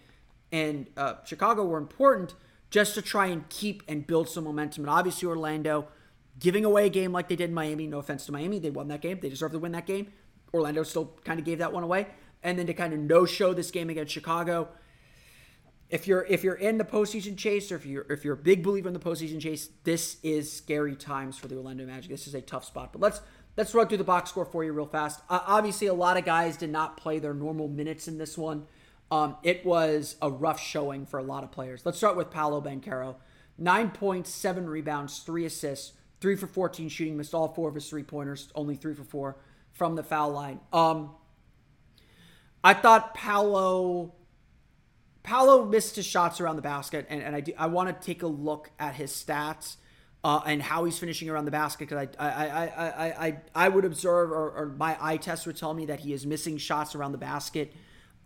and 0.51 0.89
uh, 0.97 1.15
Chicago, 1.25 1.65
were 1.65 1.79
important 1.79 2.35
just 2.69 2.95
to 2.95 3.03
try 3.03 3.27
and 3.27 3.49
keep 3.49 3.85
and 3.87 4.07
build 4.07 4.29
some 4.29 4.43
momentum. 4.43 4.83
And 4.85 4.91
obviously, 4.91 5.29
Orlando 5.29 5.87
giving 6.41 6.65
away 6.65 6.87
a 6.87 6.91
game 6.91 7.13
like 7.13 7.29
they 7.29 7.37
did 7.37 7.51
in 7.51 7.55
Miami. 7.55 7.87
No 7.87 7.99
offense 7.99 8.27
to 8.27 8.33
Miami, 8.33 8.59
they 8.59 8.71
won 8.71 8.89
that 8.89 9.03
game. 9.03 9.21
They 9.23 9.29
deserve 9.29 9.53
to 9.53 9.61
win 9.61 9.73
that 9.73 9.87
game. 9.87 10.13
Orlando 10.53 10.83
still 10.83 11.13
kind 11.25 11.39
of 11.39 11.45
gave 11.45 11.59
that 11.59 11.73
one 11.73 11.83
away, 11.83 12.07
and 12.43 12.59
then 12.59 12.67
to 12.67 12.75
kind 12.75 12.93
of 12.93 13.01
no 13.01 13.27
show 13.27 13.53
this 13.53 13.71
game 13.71 13.91
against 13.91 14.13
Chicago. 14.13 14.69
If 15.91 16.07
you're 16.07 16.27
if 16.29 16.45
you're 16.45 16.55
in 16.55 16.79
the 16.79 16.85
postseason 16.85 17.37
chase, 17.37 17.73
or 17.73 17.77
if 17.77 17.87
you're 17.87 18.07
if 18.11 18.25
you're 18.25 18.35
a 18.35 18.39
big 18.39 18.63
believer 18.63 18.89
in 18.89 18.95
the 18.95 19.01
postseason 19.01 19.41
chase, 19.41 19.71
this 19.85 20.19
is 20.23 20.53
scary 20.53 20.95
times 20.95 21.39
for 21.39 21.49
the 21.49 21.57
Orlando 21.57 21.87
Magic. 21.87 22.11
This 22.11 22.27
is 22.27 22.35
a 22.35 22.43
tough 22.43 22.65
spot. 22.65 22.93
But 22.93 23.01
let's 23.01 23.21
let's 23.57 23.75
run 23.75 23.89
through 23.89 23.99
the 23.99 24.05
box 24.05 24.31
score 24.31 24.45
for 24.45 24.63
you 24.65 24.73
real 24.73 24.87
fast. 24.87 25.21
Uh, 25.31 25.41
obviously, 25.47 25.87
a 25.87 25.95
lot 25.95 26.17
of 26.17 26.25
guys 26.25 26.57
did 26.57 26.71
not 26.71 26.97
play 26.97 27.19
their 27.19 27.35
normal 27.35 27.69
minutes 27.69 28.07
in 28.07 28.19
this 28.19 28.37
one. 28.37 28.67
Um, 29.11 29.37
it 29.43 29.65
was 29.65 30.17
a 30.21 30.31
rough 30.31 30.61
showing 30.61 31.07
for 31.07 31.19
a 31.19 31.23
lot 31.23 31.43
of 31.43 31.51
players. 31.51 31.87
Let's 31.87 31.97
start 31.97 32.17
with 32.17 32.31
Paolo 32.31 32.61
Banchero. 32.61 33.17
Nine 33.57 33.91
points, 33.91 34.31
seven 34.31 34.69
rebounds, 34.69 35.21
three 35.21 35.45
assists, 35.45 35.95
three 36.21 36.37
for 36.37 36.47
14 36.47 36.89
shooting, 36.89 37.17
missed 37.17 37.35
all 37.35 37.49
four 37.49 37.69
of 37.69 37.75
his 37.75 37.89
three 37.89 38.03
pointers, 38.03 38.49
only 38.55 38.77
three 38.77 38.95
for 38.95 39.05
four 39.05 39.37
from 39.73 39.97
the 39.97 40.03
foul 40.03 40.31
line. 40.31 40.61
Um, 40.73 41.11
I 42.63 42.75
thought 42.75 43.15
Paolo 43.15 44.15
Paolo 45.23 45.65
missed 45.67 45.97
his 45.97 46.07
shots 46.07 46.41
around 46.41 46.57
the 46.57 46.63
basket, 46.63 47.07
and, 47.11 47.23
and 47.23 47.37
I 47.37 47.41
do, 47.41 47.53
I 47.59 47.67
want 47.67 47.89
to 47.89 48.07
take 48.07 48.23
a 48.23 48.27
look 48.27 48.71
at 48.79 48.95
his 48.95 49.13
stats 49.13 49.77
uh, 50.25 50.41
and 50.47 50.63
how 50.63 50.85
he's 50.85 50.99
finishing 50.99 51.29
around 51.29 51.45
the 51.45 51.51
basket 51.51 51.89
because 51.89 52.09
I 52.19 52.29
I, 52.29 52.47
I, 52.47 52.67
I, 52.67 53.27
I 53.27 53.37
I 53.55 53.69
would 53.69 53.85
observe 53.85 54.31
or, 54.31 54.51
or, 54.51 54.67
my 54.67 54.97
eye 55.01 55.19
test 55.19 55.47
would 55.47 55.57
tell 55.57 55.75
me 55.75 55.87
that 55.87 56.01
he 56.01 56.13
is 56.13 56.27
missing 56.27 56.57
shots 56.57 56.95
around 56.95 57.13
the 57.13 57.19
basket 57.19 57.75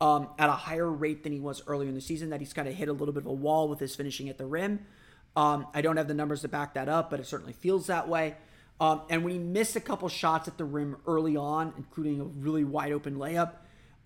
um, 0.00 0.28
at 0.38 0.48
a 0.48 0.52
higher 0.52 0.90
rate 0.90 1.22
than 1.24 1.32
he 1.32 1.40
was 1.40 1.62
earlier 1.66 1.88
in 1.88 1.94
the 1.94 2.00
season. 2.00 2.30
That 2.30 2.40
he's 2.40 2.52
kind 2.52 2.68
of 2.68 2.74
hit 2.74 2.88
a 2.88 2.92
little 2.92 3.12
bit 3.12 3.24
of 3.24 3.28
a 3.28 3.32
wall 3.32 3.68
with 3.68 3.80
his 3.80 3.94
finishing 3.94 4.28
at 4.28 4.38
the 4.38 4.46
rim. 4.46 4.86
Um, 5.34 5.66
I 5.74 5.82
don't 5.82 5.96
have 5.96 6.08
the 6.08 6.14
numbers 6.14 6.42
to 6.42 6.48
back 6.48 6.74
that 6.74 6.88
up, 6.88 7.10
but 7.10 7.20
it 7.20 7.26
certainly 7.26 7.52
feels 7.52 7.88
that 7.88 8.08
way. 8.08 8.36
Um, 8.80 9.02
and 9.08 9.24
when 9.24 9.32
he 9.32 9.38
missed 9.38 9.76
a 9.76 9.80
couple 9.80 10.08
shots 10.08 10.48
at 10.48 10.58
the 10.58 10.64
rim 10.64 10.96
early 11.06 11.36
on, 11.36 11.72
including 11.76 12.20
a 12.20 12.24
really 12.24 12.64
wide 12.64 12.92
open 12.92 13.16
layup, 13.16 13.52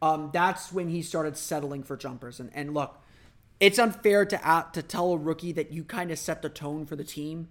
um, 0.02 0.30
that's 0.32 0.72
when 0.72 0.88
he 0.88 1.02
started 1.02 1.36
settling 1.36 1.82
for 1.82 1.96
jumpers. 1.96 2.40
And, 2.40 2.50
and 2.54 2.74
look, 2.74 3.02
it's 3.60 3.78
unfair 3.78 4.24
to 4.26 4.48
uh, 4.48 4.64
to 4.72 4.82
tell 4.82 5.12
a 5.12 5.16
rookie 5.16 5.52
that 5.52 5.72
you 5.72 5.84
kind 5.84 6.10
of 6.10 6.18
set 6.18 6.42
the 6.42 6.48
tone 6.48 6.86
for 6.86 6.96
the 6.96 7.04
team. 7.04 7.48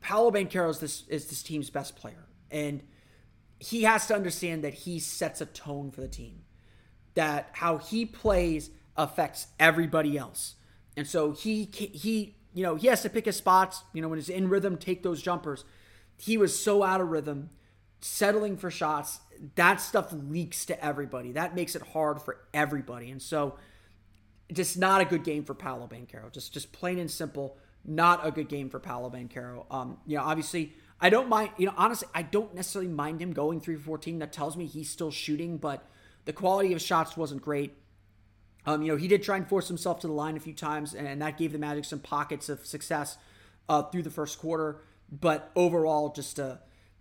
Paolo 0.00 0.30
Banchero 0.30 0.70
is 0.70 0.80
this 0.80 1.06
is 1.08 1.26
this 1.26 1.42
team's 1.42 1.70
best 1.70 1.96
player, 1.96 2.26
and 2.50 2.82
he 3.60 3.82
has 3.84 4.06
to 4.08 4.14
understand 4.14 4.64
that 4.64 4.74
he 4.74 4.98
sets 4.98 5.40
a 5.40 5.46
tone 5.46 5.90
for 5.90 6.00
the 6.00 6.08
team. 6.08 6.42
That 7.14 7.50
how 7.52 7.78
he 7.78 8.06
plays 8.06 8.70
affects 8.96 9.46
everybody 9.60 10.18
else, 10.18 10.56
and 10.96 11.06
so 11.06 11.32
he 11.32 11.68
he 11.72 12.36
you 12.52 12.64
know 12.64 12.74
he 12.74 12.88
has 12.88 13.02
to 13.02 13.10
pick 13.10 13.26
his 13.26 13.36
spots. 13.36 13.84
You 13.92 14.02
know 14.02 14.08
when 14.08 14.18
he's 14.18 14.28
in 14.28 14.48
rhythm, 14.48 14.76
take 14.76 15.02
those 15.04 15.22
jumpers. 15.22 15.64
He 16.16 16.36
was 16.36 16.58
so 16.58 16.82
out 16.82 17.00
of 17.00 17.08
rhythm, 17.08 17.50
settling 18.00 18.56
for 18.56 18.72
shots 18.72 19.20
that 19.54 19.80
stuff 19.80 20.12
leaks 20.12 20.66
to 20.66 20.84
everybody. 20.84 21.32
That 21.32 21.54
makes 21.54 21.74
it 21.74 21.82
hard 21.82 22.20
for 22.22 22.38
everybody. 22.52 23.10
And 23.10 23.22
so 23.22 23.56
just 24.52 24.78
not 24.78 25.00
a 25.00 25.04
good 25.04 25.24
game 25.24 25.44
for 25.44 25.54
Paolo 25.54 25.86
Banchero. 25.86 26.32
Just 26.32 26.52
just 26.52 26.72
plain 26.72 26.98
and 26.98 27.10
simple, 27.10 27.56
not 27.84 28.26
a 28.26 28.30
good 28.30 28.48
game 28.48 28.70
for 28.70 28.78
Paolo 28.78 29.10
Banchero. 29.10 29.66
Um, 29.70 29.98
you 30.06 30.16
know, 30.16 30.24
obviously 30.24 30.74
I 31.00 31.10
don't 31.10 31.28
mind, 31.28 31.50
you 31.56 31.66
know, 31.66 31.74
honestly, 31.76 32.08
I 32.14 32.22
don't 32.22 32.54
necessarily 32.54 32.90
mind 32.90 33.22
him 33.22 33.32
going 33.32 33.60
3 33.60 33.76
for 33.76 33.82
14. 33.82 34.18
That 34.18 34.32
tells 34.32 34.56
me 34.56 34.66
he's 34.66 34.90
still 34.90 35.10
shooting, 35.10 35.58
but 35.58 35.86
the 36.24 36.32
quality 36.32 36.72
of 36.72 36.82
shots 36.82 37.16
wasn't 37.16 37.42
great. 37.42 37.76
Um, 38.66 38.82
you 38.82 38.88
know, 38.88 38.96
he 38.96 39.06
did 39.06 39.22
try 39.22 39.36
and 39.36 39.48
force 39.48 39.68
himself 39.68 40.00
to 40.00 40.08
the 40.08 40.12
line 40.12 40.36
a 40.36 40.40
few 40.40 40.52
times, 40.52 40.94
and 40.94 41.22
that 41.22 41.38
gave 41.38 41.52
the 41.52 41.58
Magic 41.58 41.84
some 41.84 42.00
pockets 42.00 42.48
of 42.48 42.66
success 42.66 43.16
uh, 43.68 43.82
through 43.82 44.02
the 44.02 44.10
first 44.10 44.38
quarter. 44.38 44.82
But 45.10 45.50
overall, 45.54 46.12
just 46.12 46.38
a 46.38 46.60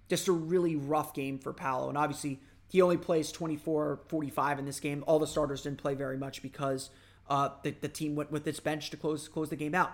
just 0.10 0.28
a 0.28 0.32
really 0.32 0.76
rough 0.76 1.14
game 1.14 1.38
for 1.40 1.54
Paolo. 1.54 1.90
And 1.90 1.98
obviously, 1.98 2.40
he 2.68 2.82
only 2.82 2.98
plays 2.98 3.32
24 3.32 4.02
45 4.08 4.60
in 4.60 4.66
this 4.66 4.80
game. 4.80 5.04
All 5.08 5.20
the 5.20 5.28
starters 5.28 5.64
didn't 5.64 5.80
play 5.80 5.94
very 5.94 6.18
much 6.18 6.42
because 6.42 6.90
uh, 7.30 7.50
the, 7.64 7.72
the 7.72 7.90
team 7.90 8.16
went 8.16 8.32
with 8.32 8.48
its 8.48 8.60
bench 8.60 8.90
to 8.92 8.98
close 8.98 9.28
close 9.28 9.50
the 9.50 9.56
game 9.56 9.76
out. 9.76 9.92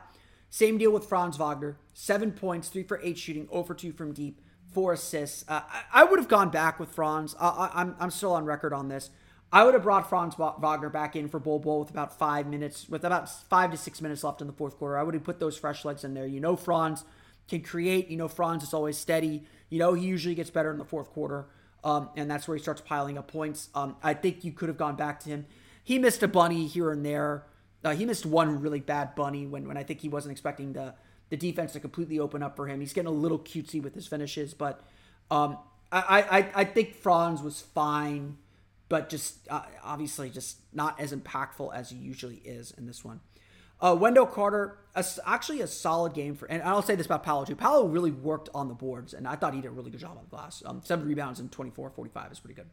Same 0.49 0.78
deal 0.78 0.91
with 0.91 1.06
Franz 1.06 1.38
Wagner. 1.38 1.78
Seven 1.93 2.32
points, 2.32 2.69
three 2.69 2.84
for 2.84 2.99
eight 3.02 3.17
shooting, 3.17 3.47
0 3.49 3.63
for 3.63 3.73
2 3.73 3.91
from 3.91 4.13
deep, 4.13 4.39
four 4.71 4.93
assists. 4.93 5.43
Uh, 5.47 5.62
I, 5.67 6.02
I, 6.02 6.04
would 6.04 6.19
have 6.19 6.28
gone 6.28 6.49
back 6.49 6.80
with 6.80 6.89
Franz. 6.89 7.36
I, 7.39 7.71
I'm, 7.73 7.95
I'm 7.99 8.12
still 8.12 8.34
on 8.34 8.45
record 8.45 8.71
on 8.71 8.88
this. 8.88 9.10
I 9.52 9.63
would 9.63 9.73
have 9.73 9.82
brought 9.82 10.10
Franz 10.10 10.36
Wagner 10.36 10.89
back 10.89 11.15
in 11.15 11.28
for 11.28 11.39
Bol 11.39 11.60
Bol 11.60 11.80
with 11.80 11.89
about 11.89 12.17
five 12.17 12.47
minutes, 12.47 12.88
with 12.88 13.04
about 13.04 13.30
five 13.49 13.71
to 13.71 13.78
six 13.78 13.99
minutes 14.02 14.23
left 14.23 14.41
in 14.41 14.47
the 14.47 14.54
fourth 14.54 14.78
quarter. 14.78 14.97
I 14.97 15.04
would 15.04 15.15
have 15.15 15.23
put 15.23 15.39
those 15.39 15.58
fresh 15.58 15.86
legs 15.86 16.04
in 16.04 16.13
there. 16.13 16.28
You 16.28 16.39
know, 16.39 16.56
Franz 16.56 17.04
can 17.47 17.62
create. 17.62 18.10
You 18.10 18.17
know, 18.17 18.27
Franz 18.27 18.63
is 18.63 18.73
always 18.73 18.97
steady. 18.97 19.43
You 19.69 19.79
know, 19.79 19.93
he 19.93 20.06
usually 20.06 20.36
gets 20.36 20.49
better 20.49 20.71
in 20.71 20.77
the 20.77 20.86
fourth 20.86 21.10
quarter, 21.12 21.47
um, 21.84 22.10
and 22.15 22.29
that's 22.29 22.47
where 22.47 22.56
he 22.56 22.62
starts 22.62 22.82
piling 22.82 23.17
up 23.17 23.27
points. 23.27 23.69
Um, 23.73 23.95
I 24.03 24.13
think 24.13 24.43
you 24.43 24.51
could 24.51 24.69
have 24.69 24.77
gone 24.77 24.95
back 24.95 25.19
to 25.21 25.29
him. 25.29 25.45
He 25.84 25.99
missed 25.99 26.23
a 26.23 26.27
bunny 26.27 26.67
here 26.67 26.91
and 26.91 27.06
there. 27.06 27.45
Uh, 27.84 27.93
he 27.93 28.06
missed 28.06 28.25
one 28.25 28.62
really 28.62 28.79
bad 28.79 29.15
bunny 29.15 29.45
when, 29.45 29.67
when 29.67 29.75
I 29.75 29.84
think 29.84 29.99
he 29.99 30.10
wasn't 30.10 30.32
expecting 30.32 30.73
the 30.73 30.93
the 31.29 31.38
defense 31.38 31.73
to 31.73 31.79
completely 31.79 32.19
open 32.19 32.43
up 32.43 32.56
for 32.56 32.67
him. 32.67 32.79
He's 32.79 32.93
getting 32.93 33.08
a 33.08 33.12
little 33.12 33.39
cutesy 33.39 33.82
with 33.82 33.95
his 33.95 34.06
finishes, 34.06 34.53
but 34.53 34.82
um, 35.32 35.58
I, 35.91 36.21
I 36.21 36.62
I 36.62 36.63
think 36.63 36.95
Franz 36.95 37.41
was 37.41 37.62
fine, 37.62 38.38
but 38.88 39.10
just 39.10 39.47
uh, 39.49 39.63
obviously 39.84 40.29
just 40.29 40.58
not 40.73 40.99
as 40.99 41.12
impactful 41.12 41.73
as 41.73 41.89
he 41.89 41.97
usually 41.97 42.36
is 42.38 42.71
in 42.77 42.86
this 42.86 43.03
one. 43.03 43.19
Uh, 43.84 43.93
Wendell 43.93 44.26
Carter, 44.26 44.78
a, 44.96 45.04
actually 45.26 45.60
a 45.60 45.67
solid 45.67 46.13
game 46.13 46.36
for, 46.36 46.46
and 46.46 46.63
I'll 46.63 46.82
say 46.82 46.96
this 46.96 47.06
about 47.06 47.22
Paolo 47.22 47.43
too. 47.43 47.56
Paolo 47.56 47.86
really 47.86 48.12
worked 48.12 48.48
on 48.56 48.69
the 48.69 48.74
boards, 48.74 49.13
and 49.13 49.28
I 49.28 49.36
thought 49.36 49.54
he 49.54 49.60
did 49.60 49.67
a 49.67 49.72
really 49.72 49.91
good 49.91 50.00
job 50.00 50.12
on 50.12 50.24
the 50.24 50.30
glass. 50.30 50.63
Um, 50.65 50.82
seven 50.86 51.06
rebounds 51.06 51.41
and 51.41 51.52
24 51.52 51.89
45 51.89 52.32
is 52.32 52.39
pretty 52.39 52.56
good. 52.56 52.69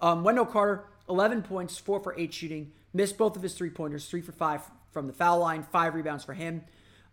Um, 0.00 0.24
Wendell 0.24 0.46
Carter, 0.46 0.86
11 1.10 1.42
points, 1.42 1.76
four 1.76 2.00
for 2.00 2.14
eight 2.18 2.32
shooting, 2.32 2.72
missed 2.94 3.18
both 3.18 3.36
of 3.36 3.42
his 3.42 3.52
three 3.52 3.68
pointers, 3.68 4.08
three 4.08 4.22
for 4.22 4.32
five 4.32 4.62
from 4.92 5.06
the 5.06 5.12
foul 5.12 5.40
line, 5.40 5.62
five 5.62 5.94
rebounds 5.94 6.24
for 6.24 6.32
him. 6.32 6.64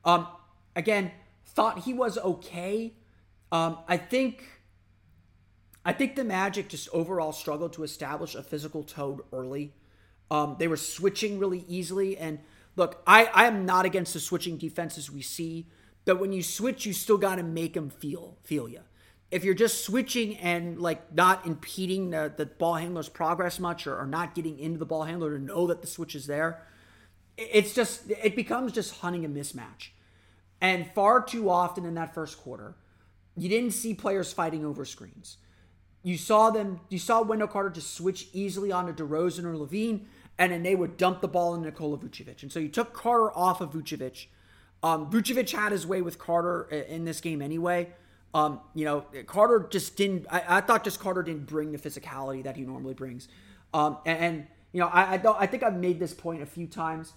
Um, 0.06 0.26
again, 0.74 1.12
thought 1.48 1.80
he 1.80 1.94
was 1.94 2.18
okay. 2.18 2.94
Um, 3.52 3.80
I 3.90 3.98
think. 3.98 4.46
I 5.86 5.92
think 5.92 6.16
the 6.16 6.24
Magic 6.24 6.70
just 6.70 6.88
overall 6.94 7.34
struggled 7.34 7.74
to 7.74 7.84
establish 7.84 8.36
a 8.36 8.42
physical 8.42 8.84
tone 8.84 9.20
early. 9.34 9.74
Um, 10.32 10.56
they 10.58 10.70
were 10.70 10.78
switching 10.78 11.40
really 11.40 11.66
easily, 11.68 12.18
and 12.18 12.40
look, 12.76 13.02
I, 13.06 13.26
I 13.26 13.46
am 13.46 13.66
not 13.66 13.86
against 13.86 14.14
the 14.14 14.20
switching 14.20 14.58
defenses 14.58 15.12
we 15.12 15.22
see, 15.22 15.68
but 16.06 16.20
when 16.20 16.34
you 16.34 16.44
switch, 16.44 16.86
you 16.86 16.94
still 16.94 17.18
got 17.18 17.36
to 17.36 17.44
make 17.44 17.74
them 17.74 17.90
feel 17.90 18.38
feel 18.44 18.68
you. 18.68 18.82
If 19.32 19.44
you're 19.44 19.56
just 19.56 19.84
switching 19.84 20.38
and 20.38 20.80
like 20.80 21.14
not 21.14 21.48
impeding 21.48 22.12
the, 22.12 22.32
the 22.36 22.46
ball 22.46 22.76
handler's 22.76 23.10
progress 23.10 23.60
much 23.60 23.88
or, 23.88 23.98
or 23.98 24.06
not 24.06 24.36
getting 24.36 24.60
into 24.60 24.78
the 24.78 24.86
ball 24.86 25.04
handler 25.04 25.38
to 25.38 25.44
know 25.44 25.68
that 25.68 25.82
the 25.82 25.88
switch 25.88 26.14
is 26.14 26.28
there, 26.28 26.68
it's 27.38 27.74
just 27.74 28.10
it 28.10 28.36
becomes 28.36 28.72
just 28.72 29.00
hunting 29.00 29.26
a 29.26 29.30
mismatch. 29.30 29.90
And 30.62 30.90
far 30.94 31.22
too 31.24 31.50
often 31.50 31.86
in 31.86 31.96
that 31.96 32.14
first 32.14 32.38
quarter, 32.38 32.76
you 33.36 33.50
didn't 33.50 33.72
see 33.72 33.94
players 33.94 34.32
fighting 34.32 34.66
over 34.66 34.86
screens. 34.86 35.38
You 36.04 36.18
saw 36.18 36.50
them. 36.52 36.82
You 36.90 37.00
saw 37.00 37.22
Wendell 37.22 37.48
Carter 37.48 37.70
just 37.70 37.96
switch 37.96 38.28
easily 38.34 38.72
onto 38.72 38.94
DeRozan 38.94 39.46
or 39.46 39.56
LaVine, 39.56 40.06
and 40.38 40.52
then 40.52 40.64
they 40.64 40.76
would 40.76 40.98
dump 40.98 41.22
the 41.22 41.28
ball 41.28 41.54
in 41.56 41.62
Nikola 41.62 41.98
Vucevic. 41.98 42.42
And 42.42 42.52
so 42.52 42.60
you 42.60 42.70
took 42.70 42.94
Carter 42.94 43.36
off 43.38 43.62
of 43.62 43.72
Vucevic. 43.72 44.28
Um, 44.82 45.10
Vucevic 45.10 45.52
had 45.52 45.72
his 45.72 45.86
way 45.86 46.02
with 46.02 46.18
Carter 46.18 46.64
in 46.64 47.06
this 47.06 47.22
game 47.22 47.42
anyway. 47.42 47.90
Um, 48.34 48.60
you 48.74 48.84
know, 48.84 49.06
Carter 49.28 49.68
just 49.70 49.96
didn't. 49.96 50.26
I, 50.30 50.58
I, 50.58 50.62
thought 50.62 50.84
just 50.84 51.00
Carter 51.00 51.22
didn't 51.22 51.46
bring 51.46 51.72
the 51.72 51.78
physicality 51.78 52.44
that 52.44 52.58
he 52.58 52.64
normally 52.64 52.96
brings. 52.96 53.28
Um, 53.74 53.98
and, 54.08 54.20
and, 54.20 54.48
you 54.72 54.80
know, 54.80 54.88
I 54.88 55.14
I, 55.14 55.18
don't, 55.18 55.38
I 55.40 55.46
think 55.46 55.62
I've 55.62 55.76
made 55.76 56.00
this 56.00 56.16
point 56.16 56.42
a 56.42 56.48
few 56.48 56.66
times. 56.66 57.14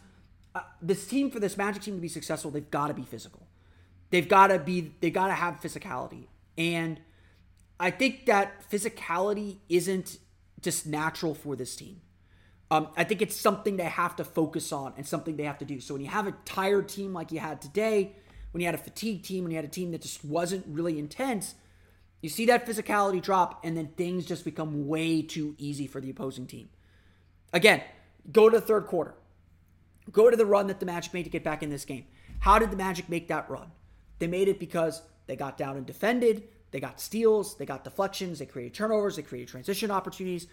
Uh, 0.54 0.60
this 0.82 1.06
team 1.06 1.30
for 1.30 1.40
this 1.40 1.56
Magic 1.56 1.82
team 1.82 1.94
to 1.94 2.00
be 2.00 2.08
successful, 2.08 2.50
they've 2.50 2.70
got 2.70 2.88
to 2.88 2.94
be 2.94 3.02
physical. 3.02 3.46
They've 4.10 4.28
got 4.28 4.48
to 4.48 4.58
be. 4.58 4.92
They 5.00 5.10
got 5.10 5.28
to 5.28 5.32
have 5.32 5.60
physicality, 5.60 6.26
and 6.56 7.00
I 7.80 7.90
think 7.90 8.26
that 8.26 8.70
physicality 8.70 9.56
isn't 9.68 10.18
just 10.60 10.86
natural 10.86 11.34
for 11.34 11.56
this 11.56 11.74
team. 11.76 12.02
Um, 12.70 12.88
I 12.96 13.04
think 13.04 13.22
it's 13.22 13.36
something 13.36 13.76
they 13.76 13.84
have 13.84 14.16
to 14.16 14.24
focus 14.24 14.72
on 14.72 14.94
and 14.96 15.06
something 15.06 15.36
they 15.36 15.44
have 15.44 15.58
to 15.58 15.64
do. 15.64 15.80
So 15.80 15.94
when 15.94 16.02
you 16.02 16.10
have 16.10 16.26
a 16.26 16.32
tired 16.44 16.88
team 16.88 17.12
like 17.12 17.30
you 17.30 17.38
had 17.38 17.62
today, 17.62 18.16
when 18.50 18.60
you 18.60 18.66
had 18.66 18.74
a 18.74 18.78
fatigued 18.78 19.24
team, 19.24 19.44
when 19.44 19.52
you 19.52 19.56
had 19.56 19.64
a 19.64 19.68
team 19.68 19.92
that 19.92 20.02
just 20.02 20.24
wasn't 20.24 20.64
really 20.66 20.98
intense, 20.98 21.54
you 22.22 22.28
see 22.28 22.46
that 22.46 22.66
physicality 22.66 23.22
drop, 23.22 23.64
and 23.64 23.76
then 23.76 23.88
things 23.96 24.26
just 24.26 24.44
become 24.44 24.88
way 24.88 25.22
too 25.22 25.54
easy 25.58 25.86
for 25.86 26.00
the 26.00 26.10
opposing 26.10 26.46
team. 26.46 26.70
Again, 27.52 27.82
go 28.32 28.48
to 28.48 28.58
the 28.58 28.66
third 28.66 28.86
quarter. 28.86 29.14
Go 30.10 30.30
to 30.30 30.36
the 30.36 30.46
run 30.46 30.66
that 30.68 30.80
the 30.80 30.86
Magic 30.86 31.12
made 31.12 31.24
to 31.24 31.30
get 31.30 31.44
back 31.44 31.62
in 31.62 31.70
this 31.70 31.84
game. 31.84 32.06
How 32.40 32.58
did 32.58 32.70
the 32.70 32.76
Magic 32.76 33.08
make 33.08 33.28
that 33.28 33.48
run? 33.50 33.70
They 34.18 34.26
made 34.26 34.48
it 34.48 34.58
because 34.58 35.02
they 35.26 35.36
got 35.36 35.56
down 35.56 35.76
and 35.76 35.86
defended, 35.86 36.44
they 36.70 36.80
got 36.80 37.00
steals, 37.00 37.56
they 37.56 37.66
got 37.66 37.84
deflections, 37.84 38.38
they 38.38 38.46
created 38.46 38.74
turnovers, 38.74 39.16
they 39.16 39.22
created 39.22 39.48
transition 39.48 39.90
opportunities. 39.90 40.46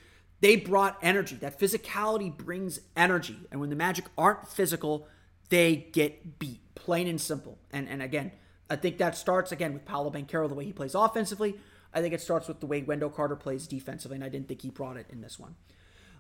They 0.44 0.58
brought 0.58 0.98
energy. 1.02 1.38
That 1.38 1.58
physicality 1.58 2.36
brings 2.36 2.82
energy. 2.98 3.38
And 3.50 3.62
when 3.62 3.70
the 3.70 3.78
Magic 3.78 4.04
aren't 4.18 4.46
physical, 4.46 5.08
they 5.48 5.88
get 5.94 6.38
beat. 6.38 6.60
plain 6.76 7.08
and 7.08 7.22
simple. 7.22 7.58
And 7.72 7.88
and 7.88 8.02
again, 8.02 8.34
I 8.70 8.76
think 8.76 8.98
that 8.98 9.16
starts 9.16 9.54
again 9.54 9.72
with 9.72 9.86
Paolo 9.86 10.12
Banchero, 10.12 10.50
the 10.50 10.54
way 10.54 10.66
he 10.66 10.74
plays 10.74 10.96
offensively. 10.96 11.56
I 11.94 12.02
think 12.02 12.14
it 12.14 12.20
starts 12.20 12.50
with 12.50 12.60
the 12.60 12.66
way 12.66 12.82
Wendell 12.82 13.10
Carter 13.10 13.38
plays 13.38 13.68
defensively, 13.68 14.16
and 14.16 14.24
I 14.26 14.28
didn't 14.28 14.50
think 14.50 14.64
he 14.64 14.70
brought 14.70 14.98
it 14.98 15.06
in 15.10 15.22
this 15.22 15.40
one. 15.40 15.56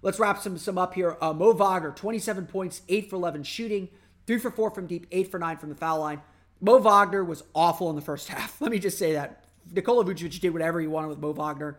Let's 0.01 0.19
wrap 0.19 0.39
some 0.39 0.57
some 0.57 0.77
up 0.77 0.93
here. 0.93 1.17
Uh, 1.19 1.33
Mo 1.33 1.51
Wagner, 1.51 1.91
27 1.91 2.45
points, 2.45 2.81
8 2.87 3.09
for 3.09 3.17
11 3.17 3.43
shooting, 3.43 3.89
3 4.25 4.37
for 4.37 4.51
4 4.51 4.71
from 4.71 4.87
deep, 4.87 5.05
8 5.11 5.31
for 5.31 5.37
9 5.37 5.57
from 5.57 5.67
the 5.67 5.75
foul 5.75 5.99
line. 5.99 6.21
Mo 6.61 6.77
Wagner 6.77 7.25
was 7.25 7.43
awful 7.53 7.89
in 7.89 7.97
the 7.97 8.01
first 8.01 8.27
half. 8.29 8.61
Let 8.61 8.71
me 8.71 8.79
just 8.79 8.97
say 8.97 9.11
that. 9.11 9.43
Nikola 9.69 10.05
Vucevic 10.05 10.39
did 10.39 10.53
whatever 10.53 10.79
he 10.79 10.87
wanted 10.87 11.09
with 11.09 11.19
Mo 11.19 11.33
Wagner. 11.33 11.77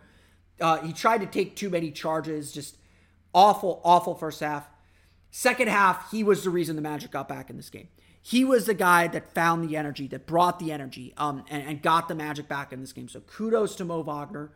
Uh, 0.61 0.79
he 0.79 0.93
tried 0.93 1.19
to 1.19 1.27
take 1.27 1.57
too 1.57 1.71
many 1.71 1.91
charges, 1.91 2.53
just 2.53 2.77
awful, 3.35 3.81
awful 3.85 4.15
first 4.15 4.41
half. 4.41 4.69
Second 5.31 5.69
half, 5.69 6.11
he 6.11 6.23
was 6.23 6.45
the 6.45 6.51
reason 6.51 6.77
the 6.77 6.83
Magic 6.83 7.11
got 7.11 7.29
back 7.29 7.51
in 7.51 7.57
this 7.57 7.71
game. 7.71 7.89
He 8.23 8.45
was 8.45 8.67
the 8.67 8.75
guy 8.75 9.09
that 9.09 9.35
found 9.35 9.69
the 9.69 9.77
energy, 9.77 10.07
that 10.09 10.27
brought 10.27 10.59
the 10.59 10.73
energy, 10.73 11.13
um, 11.19 11.45
and, 11.51 11.67
and 11.67 11.83
got 11.83 12.09
the 12.09 12.15
Magic 12.15 12.49
back 12.49 12.73
in 12.73 12.81
this 12.81 12.93
game. 12.93 13.09
So 13.09 13.21
kudos 13.21 13.75
to 13.77 13.85
Mo 13.85 14.03
Wagner. 14.03 14.53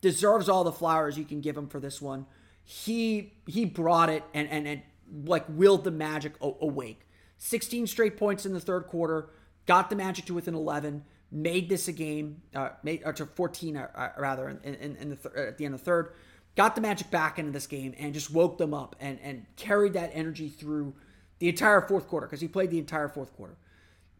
Deserves 0.00 0.48
all 0.48 0.64
the 0.64 0.72
flowers 0.72 1.16
you 1.16 1.24
can 1.24 1.40
give 1.40 1.56
him 1.56 1.68
for 1.68 1.80
this 1.80 2.02
one. 2.02 2.26
He 2.62 3.34
he 3.46 3.64
brought 3.64 4.10
it 4.10 4.22
and 4.34 4.48
and, 4.48 4.66
and 4.66 4.82
like 5.24 5.44
willed 5.48 5.84
the 5.84 5.90
Magic 5.90 6.34
awake. 6.40 7.06
16 7.38 7.86
straight 7.86 8.16
points 8.16 8.46
in 8.46 8.52
the 8.52 8.60
third 8.60 8.86
quarter, 8.86 9.30
got 9.66 9.90
the 9.90 9.96
Magic 9.96 10.24
to 10.26 10.34
within 10.34 10.54
11, 10.54 11.04
made 11.30 11.68
this 11.68 11.88
a 11.88 11.92
game, 11.92 12.42
uh, 12.54 12.70
made 12.82 13.02
or 13.04 13.12
to 13.12 13.26
14 13.26 13.76
uh, 13.76 13.88
uh 13.94 14.08
rather 14.18 14.48
in, 14.48 14.74
in, 14.74 14.96
in 14.96 15.08
the 15.10 15.16
th- 15.16 15.34
at 15.34 15.58
the 15.58 15.64
end 15.64 15.74
of 15.74 15.80
the 15.80 15.84
third 15.84 16.12
got 16.56 16.74
the 16.74 16.80
Magic 16.80 17.10
back 17.10 17.38
into 17.38 17.50
this 17.50 17.66
game 17.66 17.94
and 17.98 18.14
just 18.14 18.30
woke 18.30 18.58
them 18.58 18.72
up 18.72 18.94
and, 19.00 19.18
and 19.22 19.46
carried 19.56 19.92
that 19.94 20.10
energy 20.14 20.48
through 20.48 20.94
the 21.38 21.48
entire 21.48 21.80
fourth 21.80 22.06
quarter 22.06 22.26
because 22.26 22.40
he 22.40 22.48
played 22.48 22.70
the 22.70 22.78
entire 22.78 23.08
fourth 23.08 23.34
quarter. 23.34 23.56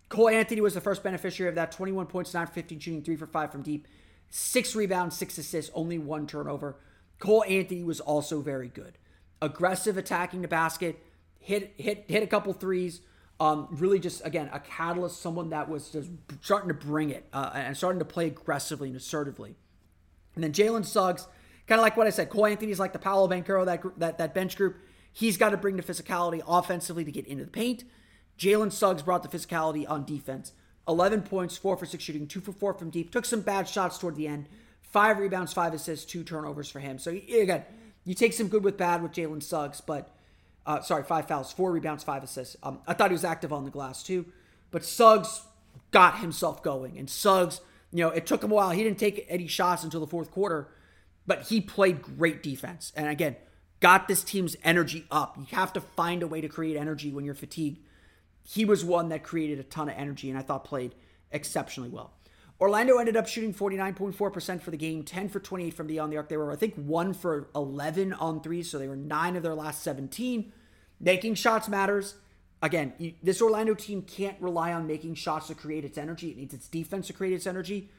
Cole 0.09 0.28
Anthony 0.28 0.61
was 0.61 0.74
the 0.74 0.80
first 0.80 1.03
beneficiary 1.03 1.49
of 1.49 1.55
that 1.55 1.72
21 1.72 2.07
points, 2.07 2.34
9 2.34 2.47
for 2.47 2.53
15 2.53 2.78
shooting, 2.78 3.03
3 3.03 3.16
for 3.16 3.26
5 3.26 3.53
from 3.53 3.62
deep, 3.62 3.86
6 4.30 4.76
rebounds, 4.76 5.16
6 5.16 5.38
assists, 5.38 5.70
only 5.74 5.99
one 5.99 6.26
turnover. 6.26 6.76
Cole 7.18 7.45
Anthony 7.49 7.84
was 7.84 8.01
also 8.01 8.40
very 8.40 8.68
good. 8.68 8.99
Aggressive 9.40 9.97
attacking 9.97 10.42
the 10.42 10.49
basket, 10.49 11.05
hit 11.38 11.74
hit 11.76 12.05
hit 12.09 12.22
a 12.22 12.26
couple 12.26 12.53
threes. 12.53 13.01
Um, 13.41 13.66
really 13.72 13.99
just 13.99 14.24
again 14.24 14.49
a 14.53 14.61
catalyst, 14.61 15.20
someone 15.20 15.51
that 15.51 15.68
was 15.68 15.91
just 15.91 16.09
starting 16.41 16.68
to 16.68 16.74
bring 16.74 17.11
it 17.11 17.26
uh, 17.32 17.51
and 17.53 17.76
starting 17.76 17.99
to 17.99 18.05
play 18.05 18.26
aggressively 18.28 18.89
and 18.89 18.97
assertively. 18.97 19.57
And 20.37 20.45
then 20.45 20.53
Jalen 20.53 20.85
Suggs 20.85 21.26
Kind 21.66 21.78
of 21.78 21.82
like 21.82 21.97
what 21.97 22.07
I 22.07 22.11
said, 22.11 22.28
Cole 22.28 22.47
Anthony's 22.47 22.78
like 22.78 22.93
the 22.93 22.99
Paolo 22.99 23.28
Banchero, 23.28 23.64
that, 23.64 23.99
that, 23.99 24.18
that 24.18 24.35
bench 24.35 24.57
group. 24.57 24.76
He's 25.12 25.37
got 25.37 25.51
to 25.51 25.57
bring 25.57 25.76
the 25.76 25.82
physicality 25.82 26.43
offensively 26.47 27.05
to 27.05 27.12
get 27.12 27.26
into 27.26 27.45
the 27.45 27.51
paint. 27.51 27.85
Jalen 28.39 28.72
Suggs 28.72 29.03
brought 29.03 29.22
the 29.22 29.35
physicality 29.35 29.89
on 29.89 30.05
defense. 30.05 30.53
11 30.87 31.22
points, 31.22 31.57
4 31.57 31.76
for 31.78 31.87
6 31.87 32.03
shooting, 32.03 32.26
2 32.26 32.41
for 32.41 32.53
4 32.53 32.74
from 32.74 32.91
deep. 32.91 33.11
Took 33.11 33.24
some 33.24 33.41
bad 33.41 33.66
shots 33.66 33.97
toward 33.97 34.16
the 34.16 34.26
end. 34.26 34.49
5 34.82 35.18
rebounds, 35.18 35.53
5 35.55 35.72
assists, 35.72 36.05
2 36.05 36.24
turnovers 36.24 36.68
for 36.68 36.80
him. 36.80 36.99
So, 36.99 37.11
again, 37.11 37.62
you 38.05 38.14
take 38.14 38.35
some 38.35 38.49
good 38.49 38.64
with 38.64 38.76
bad 38.76 39.03
with 39.03 39.12
Jalen 39.12 39.43
Suggs, 39.43 39.80
but, 39.80 40.14
uh, 40.67 40.81
sorry, 40.81 41.05
5 41.05 41.29
fouls, 41.29 41.53
4 41.53 41.73
rebounds, 41.73 42.05
5 42.05 42.25
assists. 42.25 42.57
Um, 42.62 42.81
I 42.87 42.95
thought 42.95 43.11
he 43.11 43.15
was 43.15 43.25
active 43.25 43.53
on 43.53 43.65
the 43.65 43.71
glass 43.71 44.03
too, 44.03 44.27
but 44.71 44.85
Suggs 44.85 45.43
got 45.91 46.19
himself 46.19 46.62
going. 46.62 46.99
And 46.99 47.09
Suggs, 47.09 47.61
you 47.93 48.05
know, 48.05 48.11
it 48.11 48.27
took 48.27 48.43
him 48.43 48.51
a 48.51 48.55
while. 48.55 48.71
He 48.71 48.83
didn't 48.83 48.99
take 48.99 49.27
any 49.29 49.47
shots 49.47 49.85
until 49.85 50.01
the 50.01 50.07
fourth 50.07 50.31
quarter 50.31 50.69
but 51.27 51.43
he 51.45 51.61
played 51.61 52.03
great 52.03 52.43
defense. 52.43 52.93
And 52.97 53.09
again, 53.09 53.37
got 53.81 54.09
this 54.09 54.23
team's 54.23 54.57
energy 54.62 55.07
up. 55.11 55.37
You 55.39 55.57
have 55.57 55.73
to 55.75 55.81
find 55.81 56.23
a 56.23 56.27
way 56.27 56.41
to 56.41 56.49
create 56.49 56.77
energy 56.77 57.12
when 57.12 57.25
you're 57.25 57.35
fatigued. 57.35 57.79
He 58.43 58.65
was 58.65 58.85
one 58.85 59.09
that 59.09 59.23
created 59.23 59.59
a 59.59 59.62
ton 59.62 59.89
of 59.89 59.95
energy 59.97 60.29
and 60.29 60.39
I 60.39 60.43
thought 60.43 60.65
played 60.65 60.95
exceptionally 61.31 61.89
well. 61.89 62.14
Orlando 62.61 62.99
ended 62.99 63.17
up 63.17 63.27
shooting 63.27 63.53
49.4% 63.53 64.63
for 64.63 64.71
the 64.71 64.77
game, 64.77 65.03
10 65.03 65.29
for 65.29 65.41
28 65.41 65.75
from 65.75 65.87
beyond 65.87 66.13
the 66.13 66.17
arc. 66.17 66.29
They 66.29 66.37
were, 66.37 66.53
I 66.53 66.57
think, 66.57 66.75
1 66.77 67.15
for 67.15 67.49
11 67.55 68.13
on 68.13 68.41
threes, 68.41 68.71
so 68.71 68.79
they 68.79 68.89
were 68.89 68.97
9 68.97 69.37
of 69.37 69.43
their 69.43 69.55
last 69.55 69.83
17. 69.83 70.53
Making 71.01 71.35
shots 71.35 71.69
matters. 71.69 72.15
Again, 72.63 73.15
this 73.23 73.43
Orlando 73.43 73.75
team 73.75 74.03
can't 74.03 74.41
rely 74.41 74.73
on 74.73 74.87
making 74.87 75.17
shots 75.17 75.49
to 75.49 75.55
create 75.55 75.85
its 75.85 75.99
energy. 75.99 76.31
It 76.31 76.37
needs 76.37 76.55
its 76.55 76.69
defense 76.69 77.09
to 77.09 77.13
create 77.13 77.35
its 77.35 77.47
energy. 77.47 77.91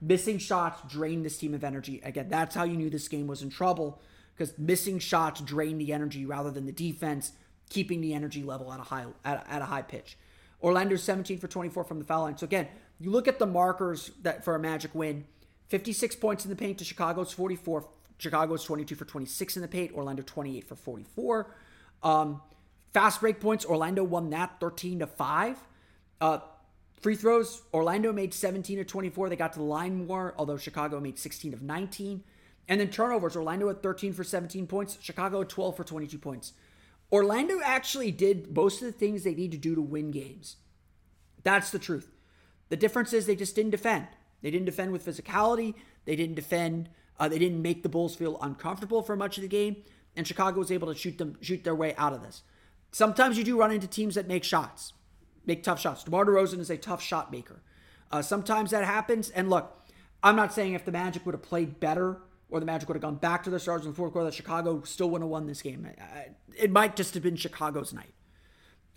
Missing 0.00 0.38
shots 0.38 0.82
drain 0.92 1.22
this 1.22 1.38
team 1.38 1.54
of 1.54 1.62
energy. 1.62 2.00
Again, 2.04 2.28
that's 2.28 2.56
how 2.56 2.64
you 2.64 2.76
knew 2.76 2.90
this 2.90 3.08
game 3.08 3.28
was 3.28 3.40
in 3.40 3.50
trouble 3.50 4.00
because 4.34 4.58
missing 4.58 4.98
shots 4.98 5.40
drain 5.40 5.78
the 5.78 5.92
energy 5.92 6.26
rather 6.26 6.50
than 6.50 6.66
the 6.66 6.72
defense 6.72 7.32
keeping 7.70 8.00
the 8.00 8.12
energy 8.12 8.42
level 8.42 8.72
at 8.72 8.80
a 8.80 8.82
high 8.82 9.06
at, 9.24 9.46
at 9.48 9.62
a 9.62 9.66
high 9.66 9.82
pitch. 9.82 10.18
Orlando 10.62 10.96
17 10.96 11.38
for 11.38 11.48
24 11.48 11.84
from 11.84 11.98
the 11.98 12.04
foul 12.04 12.22
line. 12.22 12.36
So 12.36 12.44
again, 12.44 12.68
you 13.02 13.10
look 13.10 13.28
at 13.28 13.38
the 13.38 13.46
markers 13.46 14.10
that 14.22 14.44
for 14.44 14.54
a 14.54 14.58
Magic 14.58 14.94
win: 14.94 15.24
56 15.68 16.16
points 16.16 16.44
in 16.44 16.50
the 16.50 16.56
paint 16.56 16.78
to 16.78 16.84
Chicago's 16.84 17.32
44. 17.32 17.88
Chicago's 18.18 18.64
22 18.64 18.94
for 18.94 19.04
26 19.04 19.56
in 19.56 19.62
the 19.62 19.68
paint. 19.68 19.92
Orlando 19.92 20.22
28 20.22 20.68
for 20.68 20.76
44. 20.76 21.54
Um, 22.02 22.40
fast 22.92 23.20
break 23.20 23.40
points. 23.40 23.64
Orlando 23.64 24.04
won 24.04 24.30
that 24.30 24.60
13 24.60 25.00
to 25.00 25.06
five. 25.06 25.58
Uh, 26.20 26.38
Free 27.02 27.16
throws, 27.16 27.62
Orlando 27.74 28.12
made 28.12 28.32
17 28.32 28.78
of 28.78 28.86
24. 28.86 29.28
They 29.28 29.34
got 29.34 29.52
to 29.54 29.58
the 29.58 29.64
line 29.64 30.06
more, 30.06 30.34
although 30.38 30.56
Chicago 30.56 31.00
made 31.00 31.18
16 31.18 31.52
of 31.52 31.60
19. 31.60 32.22
And 32.68 32.80
then 32.80 32.90
turnovers, 32.90 33.34
Orlando 33.34 33.66
had 33.66 33.82
13 33.82 34.12
for 34.12 34.22
17 34.22 34.68
points, 34.68 34.98
Chicago 35.00 35.40
had 35.40 35.48
12 35.48 35.76
for 35.76 35.82
22 35.82 36.16
points. 36.18 36.52
Orlando 37.10 37.60
actually 37.64 38.12
did 38.12 38.54
most 38.54 38.80
of 38.80 38.86
the 38.86 38.92
things 38.92 39.24
they 39.24 39.34
need 39.34 39.50
to 39.50 39.58
do 39.58 39.74
to 39.74 39.82
win 39.82 40.12
games. 40.12 40.56
That's 41.42 41.70
the 41.70 41.80
truth. 41.80 42.08
The 42.72 42.78
difference 42.78 43.12
is 43.12 43.26
they 43.26 43.36
just 43.36 43.54
didn't 43.54 43.72
defend. 43.72 44.08
They 44.40 44.50
didn't 44.50 44.64
defend 44.64 44.92
with 44.92 45.04
physicality. 45.04 45.74
They 46.06 46.16
didn't 46.16 46.36
defend. 46.36 46.88
Uh, 47.20 47.28
they 47.28 47.38
didn't 47.38 47.60
make 47.60 47.82
the 47.82 47.90
Bulls 47.90 48.16
feel 48.16 48.38
uncomfortable 48.40 49.02
for 49.02 49.14
much 49.14 49.36
of 49.36 49.42
the 49.42 49.48
game, 49.48 49.76
and 50.16 50.26
Chicago 50.26 50.58
was 50.58 50.72
able 50.72 50.88
to 50.88 50.98
shoot 50.98 51.18
them 51.18 51.36
shoot 51.42 51.64
their 51.64 51.74
way 51.74 51.94
out 51.96 52.14
of 52.14 52.22
this. 52.22 52.42
Sometimes 52.90 53.36
you 53.36 53.44
do 53.44 53.58
run 53.58 53.72
into 53.72 53.86
teams 53.86 54.14
that 54.14 54.26
make 54.26 54.42
shots 54.42 54.94
make 55.44 55.62
tough 55.62 55.80
shots. 55.80 56.04
DeMar 56.04 56.24
DeRozan 56.24 56.60
is 56.60 56.70
a 56.70 56.78
tough 56.78 57.02
shot 57.02 57.30
maker. 57.30 57.60
Uh, 58.10 58.22
sometimes 58.22 58.70
that 58.70 58.84
happens. 58.84 59.28
And 59.30 59.50
look, 59.50 59.86
I'm 60.22 60.36
not 60.36 60.54
saying 60.54 60.74
if 60.74 60.86
the 60.86 60.92
Magic 60.92 61.26
would 61.26 61.34
have 61.34 61.42
played 61.42 61.80
better 61.80 62.22
or 62.48 62.60
the 62.60 62.66
Magic 62.66 62.88
would 62.88 62.94
have 62.94 63.02
gone 63.02 63.16
back 63.16 63.42
to 63.44 63.50
their 63.50 63.58
stars 63.58 63.82
in 63.82 63.90
the 63.90 63.96
fourth 63.96 64.12
quarter, 64.12 64.26
that 64.26 64.34
Chicago 64.34 64.82
still 64.84 65.10
wouldn't 65.10 65.26
have 65.26 65.30
won 65.30 65.46
this 65.46 65.62
game. 65.62 65.86
It 66.56 66.70
might 66.70 66.96
just 66.96 67.14
have 67.14 67.22
been 67.22 67.36
Chicago's 67.36 67.92
night. 67.92 68.14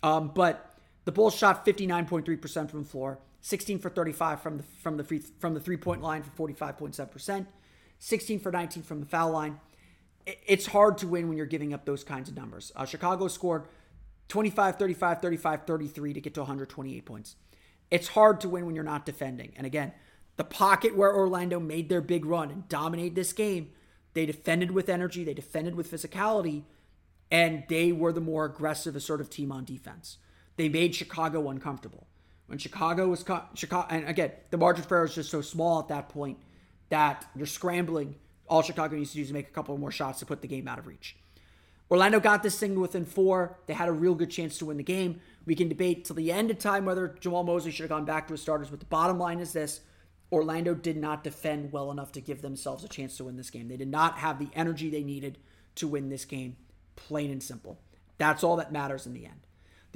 Um, 0.02 0.30
but 0.34 0.78
the 1.04 1.12
Bulls 1.12 1.34
shot 1.34 1.64
59.3% 1.64 2.70
from 2.70 2.82
the 2.82 2.88
floor, 2.88 3.18
16 3.46 3.78
for 3.78 3.90
35 3.90 4.42
from 4.42 4.56
the 4.56 4.64
from 4.82 4.96
the 4.96 5.04
free 5.04 5.20
from 5.20 5.54
the 5.54 5.60
three 5.60 5.76
point 5.76 6.02
line 6.02 6.24
for 6.24 6.48
45.7%, 6.48 7.46
16 8.00 8.40
for 8.40 8.50
19 8.50 8.82
from 8.82 8.98
the 8.98 9.06
foul 9.06 9.30
line. 9.30 9.60
It's 10.26 10.66
hard 10.66 10.98
to 10.98 11.06
win 11.06 11.28
when 11.28 11.36
you're 11.36 11.46
giving 11.46 11.72
up 11.72 11.84
those 11.84 12.02
kinds 12.02 12.28
of 12.28 12.34
numbers. 12.34 12.72
Uh, 12.74 12.84
Chicago 12.84 13.28
scored 13.28 13.66
25, 14.26 14.74
35, 14.74 15.22
35, 15.22 15.64
33 15.64 16.12
to 16.14 16.20
get 16.20 16.34
to 16.34 16.40
128 16.40 17.04
points. 17.04 17.36
It's 17.88 18.08
hard 18.08 18.40
to 18.40 18.48
win 18.48 18.66
when 18.66 18.74
you're 18.74 18.82
not 18.82 19.06
defending. 19.06 19.52
And 19.56 19.64
again, 19.64 19.92
the 20.34 20.42
pocket 20.42 20.96
where 20.96 21.14
Orlando 21.14 21.60
made 21.60 21.88
their 21.88 22.00
big 22.00 22.26
run 22.26 22.50
and 22.50 22.68
dominated 22.68 23.14
this 23.14 23.32
game, 23.32 23.70
they 24.14 24.26
defended 24.26 24.72
with 24.72 24.88
energy, 24.88 25.22
they 25.22 25.34
defended 25.34 25.76
with 25.76 25.88
physicality, 25.88 26.64
and 27.30 27.62
they 27.68 27.92
were 27.92 28.12
the 28.12 28.20
more 28.20 28.44
aggressive, 28.44 28.96
assertive 28.96 29.30
team 29.30 29.52
on 29.52 29.64
defense. 29.64 30.18
They 30.56 30.68
made 30.68 30.96
Chicago 30.96 31.48
uncomfortable. 31.48 32.08
When 32.46 32.58
Chicago 32.58 33.08
was 33.08 33.24
Chicago, 33.54 33.86
and 33.90 34.08
again, 34.08 34.32
the 34.50 34.56
margin 34.56 34.84
for 34.84 34.96
error 34.96 35.06
is 35.06 35.14
just 35.14 35.30
so 35.30 35.40
small 35.40 35.80
at 35.80 35.88
that 35.88 36.08
point 36.08 36.38
that 36.90 37.24
you're 37.34 37.46
scrambling. 37.46 38.14
All 38.48 38.62
Chicago 38.62 38.96
needs 38.96 39.10
to 39.10 39.16
do 39.16 39.22
is 39.22 39.32
make 39.32 39.48
a 39.48 39.52
couple 39.52 39.76
more 39.78 39.90
shots 39.90 40.20
to 40.20 40.26
put 40.26 40.42
the 40.42 40.48
game 40.48 40.68
out 40.68 40.78
of 40.78 40.86
reach. 40.86 41.16
Orlando 41.90 42.18
got 42.20 42.42
this 42.42 42.58
thing 42.58 42.78
within 42.80 43.04
four. 43.04 43.58
They 43.66 43.74
had 43.74 43.88
a 43.88 43.92
real 43.92 44.14
good 44.14 44.30
chance 44.30 44.58
to 44.58 44.66
win 44.66 44.76
the 44.76 44.82
game. 44.82 45.20
We 45.44 45.54
can 45.54 45.68
debate 45.68 46.04
till 46.04 46.16
the 46.16 46.32
end 46.32 46.50
of 46.50 46.58
time 46.58 46.84
whether 46.84 47.16
Jamahl 47.20 47.46
Mosley 47.46 47.70
should 47.70 47.84
have 47.84 47.90
gone 47.90 48.04
back 48.04 48.26
to 48.26 48.34
his 48.34 48.42
starters, 48.42 48.70
but 48.70 48.80
the 48.80 48.86
bottom 48.86 49.18
line 49.18 49.40
is 49.40 49.52
this 49.52 49.80
Orlando 50.32 50.74
did 50.74 50.96
not 50.96 51.22
defend 51.22 51.72
well 51.72 51.92
enough 51.92 52.10
to 52.12 52.20
give 52.20 52.42
themselves 52.42 52.82
a 52.82 52.88
chance 52.88 53.16
to 53.16 53.24
win 53.24 53.36
this 53.36 53.50
game. 53.50 53.68
They 53.68 53.76
did 53.76 53.90
not 53.90 54.18
have 54.18 54.38
the 54.38 54.48
energy 54.54 54.90
they 54.90 55.04
needed 55.04 55.38
to 55.76 55.86
win 55.86 56.08
this 56.08 56.24
game, 56.24 56.56
plain 56.96 57.30
and 57.30 57.42
simple. 57.42 57.78
That's 58.18 58.42
all 58.42 58.56
that 58.56 58.72
matters 58.72 59.06
in 59.06 59.14
the 59.14 59.26
end. 59.26 59.45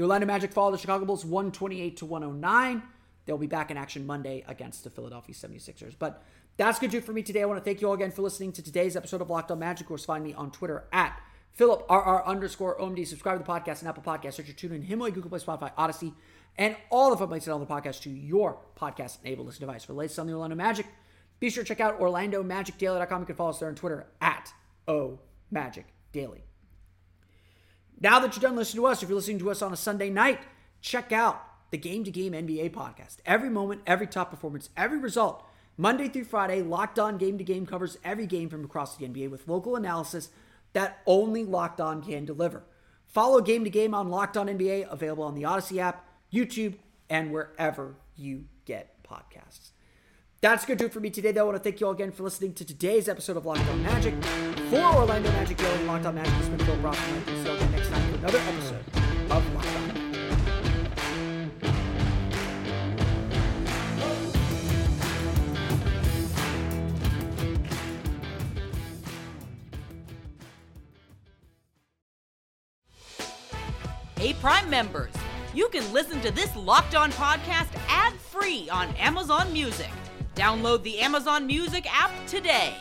The 0.01 0.05
Orlando 0.05 0.27
Magic 0.27 0.51
fall 0.55 0.71
the 0.71 0.79
Chicago 0.79 1.05
Bulls 1.05 1.27
128 1.27 1.99
to 1.99 2.07
109. 2.07 2.83
They'll 3.27 3.37
be 3.37 3.47
back 3.47 3.71
in 3.71 3.77
action 3.77 4.07
Monday 4.07 4.43
against 4.49 4.83
the 4.83 4.89
Philadelphia 4.89 5.35
76ers. 5.35 5.95
But 5.99 6.23
that's 6.57 6.79
going 6.79 6.91
to 6.91 6.95
do 6.95 6.99
it 7.03 7.05
for 7.05 7.13
me 7.13 7.23
today. 7.23 7.43
I 7.43 7.45
want 7.45 7.61
to 7.61 7.63
thank 7.63 7.83
you 7.83 7.89
all 7.89 7.93
again 7.93 8.11
for 8.11 8.23
listening 8.23 8.51
to 8.53 8.63
today's 8.63 8.97
episode 8.97 9.21
of 9.21 9.29
Locked 9.29 9.51
On 9.51 9.59
Magic. 9.59 9.83
Of 9.83 9.89
course, 9.89 10.07
find 10.07 10.25
me 10.25 10.33
on 10.33 10.53
Twitter 10.53 10.85
at 10.91 11.21
Philip 11.53 11.85
RR 11.91 12.25
underscore 12.25 12.79
OMD. 12.79 13.07
Subscribe 13.07 13.41
to 13.41 13.45
the 13.45 13.51
podcast 13.51 13.81
and 13.81 13.89
Apple 13.89 14.03
Podcasts. 14.03 14.37
Search 14.37 14.47
your 14.47 14.55
tune 14.55 14.73
in 14.73 14.81
Himalaya, 14.81 15.13
Google 15.13 15.29
Play, 15.29 15.39
Spotify, 15.39 15.75
Audacy, 15.75 16.15
and 16.57 16.77
all 16.89 17.11
the 17.11 17.19
fun 17.19 17.29
places 17.29 17.51
on 17.51 17.61
the 17.61 17.67
podcast 17.67 18.01
to 18.01 18.11
your 18.11 18.59
podcast 18.79 19.19
enabled 19.23 19.55
device. 19.59 19.85
For 19.85 19.93
the 19.93 19.99
latest 19.99 20.19
on 20.19 20.27
the 20.27 20.33
Orlando 20.33 20.57
Magic, 20.57 20.87
be 21.41 21.51
sure 21.51 21.63
to 21.63 21.69
check 21.69 21.81
out 21.81 22.01
OrlandoMagicDaily.com. 22.01 23.21
You 23.21 23.27
can 23.27 23.37
follow 23.37 23.51
us 23.51 23.59
there 23.59 23.69
on 23.69 23.75
Twitter 23.75 24.07
at 24.23 24.51
OMagicDaily. 24.89 26.41
Now 28.01 28.19
that 28.21 28.35
you're 28.35 28.41
done 28.41 28.57
listening 28.57 28.83
to 28.83 28.87
us, 28.87 29.03
if 29.03 29.09
you're 29.09 29.17
listening 29.17 29.39
to 29.41 29.51
us 29.51 29.61
on 29.61 29.73
a 29.73 29.77
Sunday 29.77 30.09
night, 30.09 30.41
check 30.81 31.13
out 31.13 31.45
the 31.71 31.77
Game 31.77 32.03
to 32.05 32.11
Game 32.11 32.33
NBA 32.33 32.71
podcast. 32.71 33.19
Every 33.27 33.51
moment, 33.51 33.83
every 33.87 34.07
top 34.07 34.31
performance, 34.31 34.71
every 34.77 34.99
result. 34.99 35.45
Monday 35.77 36.09
through 36.09 36.25
Friday, 36.25 36.63
Locked 36.63 36.99
On 36.99 37.19
Game 37.19 37.39
to 37.39 37.45
Game 37.45 37.67
covers 37.67 37.99
every 38.03 38.27
game 38.27 38.49
from 38.49 38.65
across 38.65 38.97
the 38.97 39.07
NBA 39.07 39.31
with 39.31 39.49
local 39.49 39.77
analysis 39.77 40.31
that 40.73 41.01
only 41.07 41.45
Locked 41.45 41.81
On 41.81 42.03
can 42.03 42.25
deliver. 42.25 42.65
Follow 43.07 43.41
Game 43.41 43.65
to 43.65 43.71
Game 43.71 43.95
on 43.95 44.09
Locked 44.09 44.37
On 44.37 44.47
NBA, 44.47 44.91
available 44.91 45.25
on 45.25 45.35
the 45.35 45.43
Audacy 45.43 45.79
app, 45.79 46.07
YouTube, 46.33 46.75
and 47.09 47.33
wherever 47.33 47.97
you 48.17 48.45
get 48.65 49.03
podcasts. 49.03 49.71
That's 50.41 50.65
going 50.65 50.79
to 50.79 50.85
do 50.85 50.87
it 50.87 50.93
for 50.93 51.01
me 51.01 51.11
today, 51.11 51.33
though. 51.33 51.43
I 51.43 51.45
want 51.45 51.57
to 51.59 51.63
thank 51.63 51.81
you 51.81 51.87
all 51.87 51.93
again 51.93 52.13
for 52.13 52.23
listening 52.23 52.55
to 52.55 52.65
today's 52.65 53.09
episode 53.09 53.37
of 53.37 53.45
Locked 53.45 53.69
On 53.69 53.83
Magic. 53.83 54.15
For 54.71 54.77
Orlando 54.77 55.31
Magic, 55.33 55.61
and 55.63 55.87
Locked 55.87 56.07
On 56.07 56.15
Magic, 56.15 56.33
this 56.39 56.49
has 56.49 56.57
been 56.57 56.67
Phil 56.67 56.77
Rossman. 56.77 57.70
Another 58.23 58.39
episode 58.39 58.85
of 59.31 59.55
Locked 59.55 59.67
On 59.67 60.11
Hey, 74.17 74.35
Prime 74.35 74.69
members, 74.69 75.15
you 75.55 75.69
can 75.69 75.91
listen 75.95 76.21
to 76.21 76.31
this 76.31 76.55
Locked 76.55 76.95
On 76.95 77.11
podcast 77.13 77.69
ad 77.89 78.13
free 78.13 78.69
on 78.69 78.95
Amazon 78.97 79.51
Music. 79.51 79.89
Download 80.35 80.83
the 80.83 80.99
Amazon 80.99 81.47
Music 81.47 81.87
app 81.91 82.11
today. 82.27 82.77